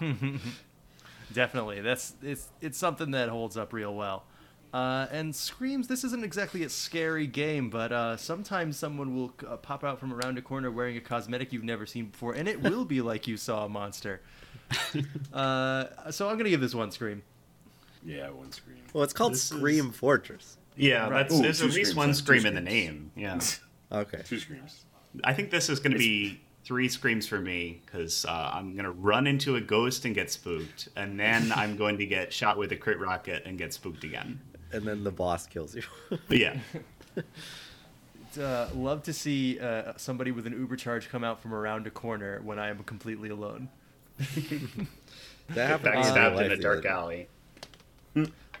Definitely, 1.32 1.80
that's 1.80 2.14
it's 2.22 2.48
it's 2.60 2.76
something 2.76 3.12
that 3.12 3.28
holds 3.28 3.56
up 3.56 3.72
real 3.72 3.94
well. 3.94 4.24
Uh, 4.72 5.06
and 5.10 5.34
screams. 5.34 5.88
This 5.88 6.04
isn't 6.04 6.22
exactly 6.24 6.62
a 6.62 6.68
scary 6.68 7.26
game, 7.26 7.70
but 7.70 7.90
uh, 7.90 8.16
sometimes 8.16 8.76
someone 8.76 9.16
will 9.16 9.32
uh, 9.48 9.56
pop 9.56 9.82
out 9.82 9.98
from 9.98 10.12
around 10.12 10.38
a 10.38 10.42
corner 10.42 10.70
wearing 10.70 10.96
a 10.96 11.00
cosmetic 11.00 11.52
you've 11.52 11.64
never 11.64 11.86
seen 11.86 12.06
before, 12.06 12.34
and 12.34 12.48
it 12.48 12.62
will 12.62 12.84
be 12.84 13.00
like 13.00 13.26
you 13.26 13.36
saw 13.36 13.64
a 13.64 13.68
monster. 13.68 14.20
Uh, 15.32 16.10
so 16.10 16.28
I'm 16.28 16.36
gonna 16.36 16.50
give 16.50 16.60
this 16.60 16.74
one 16.74 16.90
scream. 16.90 17.22
Yeah, 18.04 18.30
one 18.30 18.50
scream. 18.52 18.78
Well, 18.92 19.04
it's 19.04 19.12
called 19.12 19.32
This 19.32 19.50
is- 19.50 19.56
Scream 19.58 19.90
Fortress. 19.92 20.56
Yeah, 20.76 21.02
Right. 21.08 21.10
that's 21.28 21.34
Ooh, 21.34 21.42
there's 21.42 21.58
two 21.58 21.66
at 21.66 21.72
least 21.72 21.90
screams, 21.90 21.96
one 21.96 22.14
scream 22.14 22.46
in 22.46 22.54
the 22.54 22.60
name. 22.60 23.10
Yeah. 23.16 23.40
Okay. 23.92 24.22
Two 24.24 24.38
screams. 24.38 24.84
I 25.24 25.34
think 25.34 25.50
this 25.50 25.68
is 25.68 25.80
going 25.80 25.92
to 25.92 25.98
be 25.98 26.40
three 26.64 26.88
screams 26.88 27.26
for 27.26 27.38
me 27.40 27.82
because 27.84 28.24
uh, 28.24 28.50
I'm 28.54 28.72
going 28.74 28.84
to 28.84 28.90
run 28.92 29.26
into 29.26 29.56
a 29.56 29.60
ghost 29.60 30.04
and 30.04 30.14
get 30.14 30.30
spooked, 30.30 30.88
and 30.96 31.18
then 31.18 31.52
I'm 31.56 31.76
going 31.76 31.98
to 31.98 32.06
get 32.06 32.32
shot 32.32 32.56
with 32.56 32.70
a 32.72 32.76
crit 32.76 32.98
rocket 33.00 33.42
and 33.44 33.58
get 33.58 33.74
spooked 33.74 34.04
again. 34.04 34.40
And 34.72 34.84
then 34.84 35.04
the 35.04 35.10
boss 35.10 35.46
kills 35.46 35.74
you. 35.74 35.82
Yeah, 36.28 36.58
Uh, 38.38 38.68
love 38.76 39.02
to 39.02 39.12
see 39.12 39.58
uh, 39.58 39.92
somebody 39.96 40.30
with 40.30 40.46
an 40.46 40.52
Uber 40.52 40.76
charge 40.76 41.08
come 41.08 41.24
out 41.24 41.42
from 41.42 41.52
around 41.52 41.86
a 41.88 41.90
corner 41.90 42.40
when 42.44 42.60
I 42.60 42.68
am 42.68 42.78
completely 42.84 43.28
alone. 43.28 43.68
that 44.18 44.28
happened 45.56 45.94
in 45.94 46.00
real 46.00 46.04
backstabbed 46.04 46.36
life 46.36 46.46
in 46.46 46.52
a 46.52 46.56
dark 46.56 46.86
other 46.86 46.88
alley. 46.88 47.28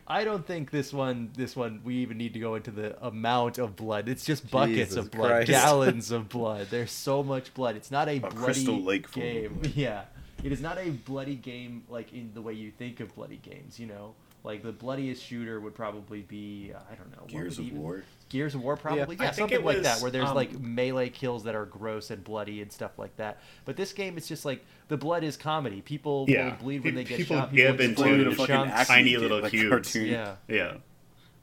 I 0.08 0.24
don't 0.24 0.44
think 0.44 0.72
this 0.72 0.92
one, 0.92 1.30
this 1.36 1.54
one, 1.54 1.82
we 1.84 1.98
even 1.98 2.18
need 2.18 2.34
to 2.34 2.40
go 2.40 2.56
into 2.56 2.72
the 2.72 3.00
amount 3.06 3.58
of 3.58 3.76
blood. 3.76 4.08
It's 4.08 4.24
just 4.24 4.50
buckets 4.50 4.90
Jesus 4.90 4.96
of 4.96 5.10
blood, 5.12 5.46
Christ. 5.46 5.50
gallons 5.50 6.10
of 6.10 6.28
blood. 6.28 6.66
There's 6.68 6.90
so 6.90 7.22
much 7.22 7.54
blood. 7.54 7.76
It's 7.76 7.92
not 7.92 8.08
a, 8.08 8.18
bloody 8.18 8.66
lake 8.66 9.12
game. 9.12 9.62
Yeah, 9.76 10.02
it 10.42 10.50
is 10.50 10.60
not 10.60 10.78
a 10.78 10.90
bloody 10.90 11.36
game 11.36 11.84
like 11.88 12.12
in 12.12 12.32
the 12.34 12.42
way 12.42 12.54
you 12.54 12.72
think 12.72 12.98
of 12.98 13.14
bloody 13.14 13.36
games. 13.36 13.78
You 13.78 13.86
know, 13.86 14.14
like 14.44 14.62
the 14.62 14.72
bloodiest 14.72 15.22
shooter 15.24 15.60
would 15.60 15.74
probably 15.74 16.22
be 16.22 16.72
I 16.90 16.94
don't 16.94 17.10
know 17.12 17.24
Gears 17.26 17.58
of 17.58 17.66
even- 17.66 17.78
War. 17.82 18.04
Gears 18.28 18.54
of 18.54 18.62
War, 18.62 18.76
probably. 18.76 19.16
I 19.18 19.24
Yeah, 19.24 19.30
something 19.32 19.58
it 19.58 19.64
like 19.64 19.82
that, 19.82 20.00
where 20.00 20.10
there's 20.12 20.28
um, 20.28 20.36
like 20.36 20.52
melee 20.60 21.08
kills 21.10 21.42
that 21.44 21.56
are 21.56 21.66
gross 21.66 22.10
and 22.10 22.22
bloody 22.22 22.62
and 22.62 22.70
stuff 22.70 22.96
like 22.96 23.16
that. 23.16 23.40
But 23.64 23.76
this 23.76 23.92
game, 23.92 24.16
it's 24.16 24.28
just 24.28 24.44
like 24.44 24.64
the 24.86 24.96
blood 24.96 25.24
is 25.24 25.36
comedy. 25.36 25.80
People 25.82 26.26
Yeah, 26.28 26.44
will 26.50 26.56
bleed 26.58 26.84
when 26.84 26.94
they 26.94 27.02
get 27.02 27.16
People 27.18 27.36
shot. 27.38 27.52
give 27.52 27.78
People 27.78 27.84
into 27.86 28.02
Blown 28.02 28.26
explode 28.28 28.46
fucking 28.46 28.70
chunks. 28.70 28.88
tiny 28.88 29.16
little 29.16 29.40
like 29.40 29.50
cubes. 29.50 29.68
cartoon. 29.68 30.06
Yeah. 30.06 30.36
Yeah. 30.46 30.74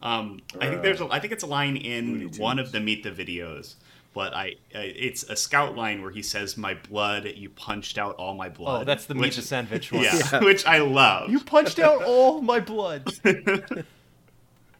Um, 0.01 0.39
I 0.61 0.69
think 0.69 0.81
there's 0.83 1.01
a, 1.01 1.07
I 1.11 1.19
think 1.19 1.33
it's 1.33 1.43
a 1.43 1.47
line 1.47 1.75
in 1.75 2.31
one 2.37 2.59
of 2.59 2.71
the 2.71 2.79
Meet 2.79 3.03
the 3.03 3.11
videos, 3.11 3.75
but 4.17 4.33
I, 4.33 4.55
I 4.75 4.79
it's 4.79 5.23
a 5.23 5.35
scout 5.35 5.75
line 5.75 6.01
where 6.01 6.11
he 6.11 6.21
says, 6.23 6.57
"My 6.57 6.73
blood, 6.73 7.25
you 7.35 7.49
punched 7.49 7.97
out 7.97 8.15
all 8.15 8.33
my 8.33 8.49
blood." 8.49 8.81
Oh, 8.81 8.83
that's 8.83 9.05
the 9.05 9.13
meat 9.15 9.21
which, 9.21 9.35
the 9.37 9.41
sandwich 9.43 9.91
one. 9.93 10.03
Yeah, 10.03 10.19
Yeah. 10.33 10.43
which 10.43 10.65
I 10.65 10.79
love. 10.79 11.29
You 11.29 11.39
punched 11.39 11.79
out 11.79 12.03
all 12.03 12.41
my 12.41 12.59
blood. 12.59 13.07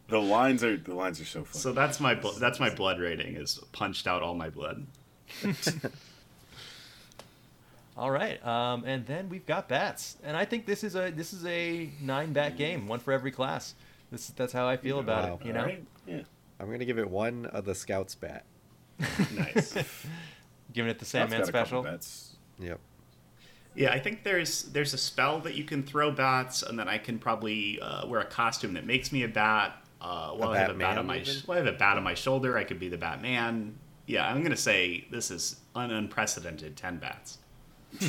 The 0.09 0.21
lines 0.21 0.63
are 0.63 0.77
the 0.77 0.95
lines 0.95 1.19
are 1.19 1.25
so 1.25 1.43
funny. 1.43 1.59
so 1.61 1.73
that's 1.73 1.99
my 1.99 2.15
bl- 2.15 2.29
that's 2.39 2.61
my 2.61 2.69
blood 2.73 2.97
rating 2.97 3.35
is 3.35 3.59
punched 3.73 4.07
out 4.07 4.21
all 4.23 4.35
my 4.35 4.49
blood. 4.49 4.87
All 7.97 8.11
right, 8.11 8.45
um, 8.45 8.83
and 8.85 9.05
then 9.07 9.27
we've 9.27 9.45
got 9.45 9.67
bats, 9.67 10.17
and 10.23 10.37
I 10.37 10.45
think 10.45 10.65
this 10.67 10.83
is 10.83 10.95
a 10.95 11.09
this 11.09 11.33
is 11.33 11.43
a 11.47 11.89
nine 11.99 12.31
bat 12.31 12.55
game, 12.55 12.87
one 12.87 12.99
for 12.99 13.11
every 13.11 13.31
class. 13.31 13.73
This 14.11 14.27
that's 14.27 14.53
how 14.53 14.67
I 14.67 14.77
feel 14.77 14.99
about 14.99 15.23
Wow. 15.29 15.39
it. 15.41 15.45
You 15.47 15.53
know, 15.53 15.59
Alright. 15.61 15.83
yeah. 16.07 16.21
I'm 16.59 16.69
gonna 16.71 16.85
give 16.85 16.99
it 16.99 17.09
one 17.09 17.47
of 17.47 17.65
the 17.65 17.73
Scouts 17.75 18.13
bat. 18.15 18.45
Nice. 19.35 19.73
giving 20.73 20.89
it 20.89 20.95
the 20.95 20.99
That's 20.99 21.09
Sandman 21.09 21.39
got 21.39 21.49
a 21.49 21.51
couple 21.51 21.65
special. 21.67 21.83
bets. 21.83 22.35
Yep. 22.59 22.79
Yeah, 23.75 23.91
I 23.91 23.99
think 23.99 24.23
there's 24.23 24.63
there's 24.63 24.93
a 24.93 24.97
spell 24.97 25.39
that 25.41 25.53
you 25.53 25.63
can 25.63 25.83
throw 25.83 26.11
bats, 26.11 26.63
and 26.63 26.79
then 26.79 26.87
I 26.87 26.97
can 26.97 27.19
probably 27.19 27.79
uh, 27.79 28.07
wear 28.07 28.19
a 28.21 28.25
costume 28.25 28.73
that 28.73 28.85
makes 28.85 29.11
me 29.11 29.23
a 29.23 29.27
bat. 29.27 29.83
Uh, 30.01 30.29
while 30.31 30.49
I 30.49 30.59
have 30.59 30.69
a 30.71 30.73
bat 30.75 30.97
on 30.97 31.05
my 31.07 31.19
even? 31.19 31.33
sh- 31.33 31.47
while 31.47 31.57
I 31.57 31.63
have 31.63 31.73
a 31.73 31.77
bat 31.77 31.97
on 31.97 32.03
my 32.03 32.13
shoulder, 32.13 32.57
I 32.57 32.63
could 32.63 32.79
be 32.79 32.89
the 32.89 32.97
Batman. 32.97 33.75
Yeah, 34.07 34.27
I'm 34.27 34.41
gonna 34.41 34.55
say 34.57 35.05
this 35.11 35.29
is 35.29 35.57
an 35.75 35.91
unprecedented 35.91 36.75
ten 36.75 36.97
bats. 36.97 37.37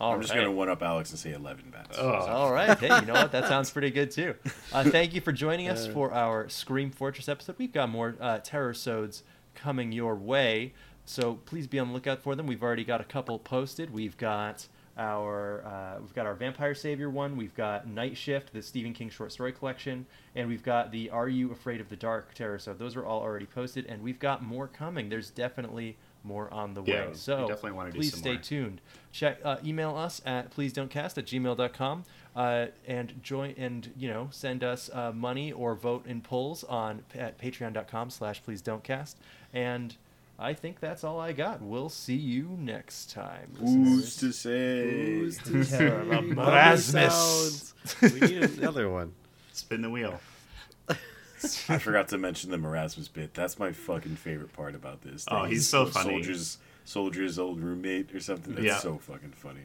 All 0.00 0.12
I'm 0.12 0.20
just 0.20 0.32
right. 0.32 0.40
gonna 0.40 0.52
one 0.52 0.68
up 0.68 0.82
Alex 0.82 1.10
and 1.10 1.18
say 1.18 1.32
eleven 1.32 1.70
bats. 1.70 1.96
Oh. 1.98 2.10
All 2.10 2.52
right. 2.52 2.78
Hey, 2.78 2.88
you 3.00 3.06
know 3.06 3.14
what? 3.14 3.32
That 3.32 3.48
sounds 3.48 3.70
pretty 3.70 3.90
good 3.90 4.10
too. 4.10 4.34
Uh, 4.72 4.84
thank 4.84 5.14
you 5.14 5.20
for 5.22 5.32
joining 5.32 5.68
us 5.68 5.86
for 5.86 6.12
our 6.12 6.48
Scream 6.50 6.90
Fortress 6.90 7.28
episode. 7.30 7.54
We've 7.56 7.72
got 7.72 7.88
more 7.88 8.14
uh, 8.20 8.40
terror 8.40 8.74
sods 8.74 9.22
coming 9.56 9.90
your 9.92 10.14
way, 10.14 10.72
so 11.04 11.34
please 11.46 11.66
be 11.66 11.78
on 11.78 11.88
the 11.88 11.94
lookout 11.94 12.20
for 12.22 12.34
them. 12.36 12.46
We've 12.46 12.62
already 12.62 12.84
got 12.84 13.00
a 13.00 13.04
couple 13.04 13.38
posted. 13.38 13.90
We've 13.92 14.16
got 14.16 14.66
our 14.98 15.62
uh, 15.66 16.00
we've 16.00 16.14
got 16.14 16.26
our 16.26 16.34
Vampire 16.34 16.74
Savior 16.74 17.10
one. 17.10 17.36
We've 17.36 17.54
got 17.54 17.86
Night 17.86 18.16
Shift, 18.16 18.52
the 18.52 18.62
Stephen 18.62 18.92
King 18.94 19.10
short 19.10 19.32
story 19.32 19.52
collection, 19.52 20.06
and 20.34 20.48
we've 20.48 20.62
got 20.62 20.90
the 20.90 21.10
Are 21.10 21.28
You 21.28 21.50
Afraid 21.52 21.80
of 21.80 21.88
the 21.88 21.96
Dark 21.96 22.34
terror 22.34 22.58
So 22.58 22.72
Those 22.72 22.96
are 22.96 23.04
all 23.04 23.20
already 23.20 23.46
posted, 23.46 23.86
and 23.86 24.02
we've 24.02 24.18
got 24.18 24.42
more 24.42 24.68
coming. 24.68 25.08
There's 25.08 25.30
definitely 25.30 25.96
more 26.24 26.52
on 26.52 26.74
the 26.74 26.82
Yeah, 26.82 27.08
way. 27.08 27.14
So 27.14 27.40
definitely 27.46 27.72
wanna 27.72 27.92
do 27.92 27.98
please 27.98 28.16
stay 28.16 28.32
more. 28.32 28.42
tuned. 28.42 28.80
Check 29.12 29.38
uh, 29.44 29.58
email 29.64 29.94
us 29.96 30.20
at 30.26 30.50
please 30.50 30.72
don't 30.72 30.90
cast 30.90 31.18
at 31.18 31.26
gmail.com 31.26 32.04
uh, 32.34 32.66
and 32.86 33.22
join 33.22 33.54
and 33.56 33.92
you 33.96 34.08
know 34.08 34.28
send 34.32 34.64
us 34.64 34.90
uh, 34.92 35.12
money 35.12 35.52
or 35.52 35.74
vote 35.74 36.04
in 36.06 36.20
polls 36.22 36.64
on 36.64 37.02
at 37.14 37.38
patreon.com 37.38 38.10
slash 38.10 38.42
please 38.42 38.60
don't 38.60 38.82
cast 38.82 39.18
and 39.56 39.96
I 40.38 40.52
think 40.52 40.80
that's 40.80 41.02
all 41.02 41.18
I 41.18 41.32
got. 41.32 41.62
We'll 41.62 41.88
see 41.88 42.14
you 42.16 42.56
next 42.60 43.10
time. 43.10 43.52
Who's 43.58 44.16
to 44.18 44.32
say? 44.32 45.30
Terror 45.64 46.00
of 46.02 46.08
Mummy 46.08 46.32
Erasmus. 46.32 47.72
we 48.02 48.20
need 48.20 48.42
another 48.58 48.90
one. 48.90 49.14
Spin 49.52 49.80
the 49.80 49.88
wheel. 49.88 50.20
I 50.90 51.78
forgot 51.78 52.08
to 52.08 52.18
mention 52.18 52.50
the 52.50 52.58
Merasmus 52.58 53.10
bit. 53.12 53.32
That's 53.32 53.58
my 53.58 53.72
fucking 53.72 54.16
favorite 54.16 54.52
part 54.52 54.74
about 54.74 55.00
this. 55.00 55.24
Oh, 55.30 55.44
he's 55.44 55.66
so 55.66 55.86
funny. 55.86 56.10
Soldier's 56.22 56.58
soldier's 56.84 57.38
old 57.38 57.60
roommate 57.60 58.14
or 58.14 58.20
something. 58.20 58.54
That's 58.54 58.66
Yeah. 58.66 58.78
so 58.78 58.98
fucking 58.98 59.32
funny. 59.32 59.60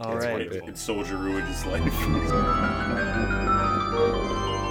All 0.00 0.16
It's 0.16 0.24
right. 0.26 0.50
what- 0.50 0.68
it's 0.68 0.80
Soldier 0.82 1.16
ruined 1.16 1.46
his 1.46 1.64
life. 1.64 1.84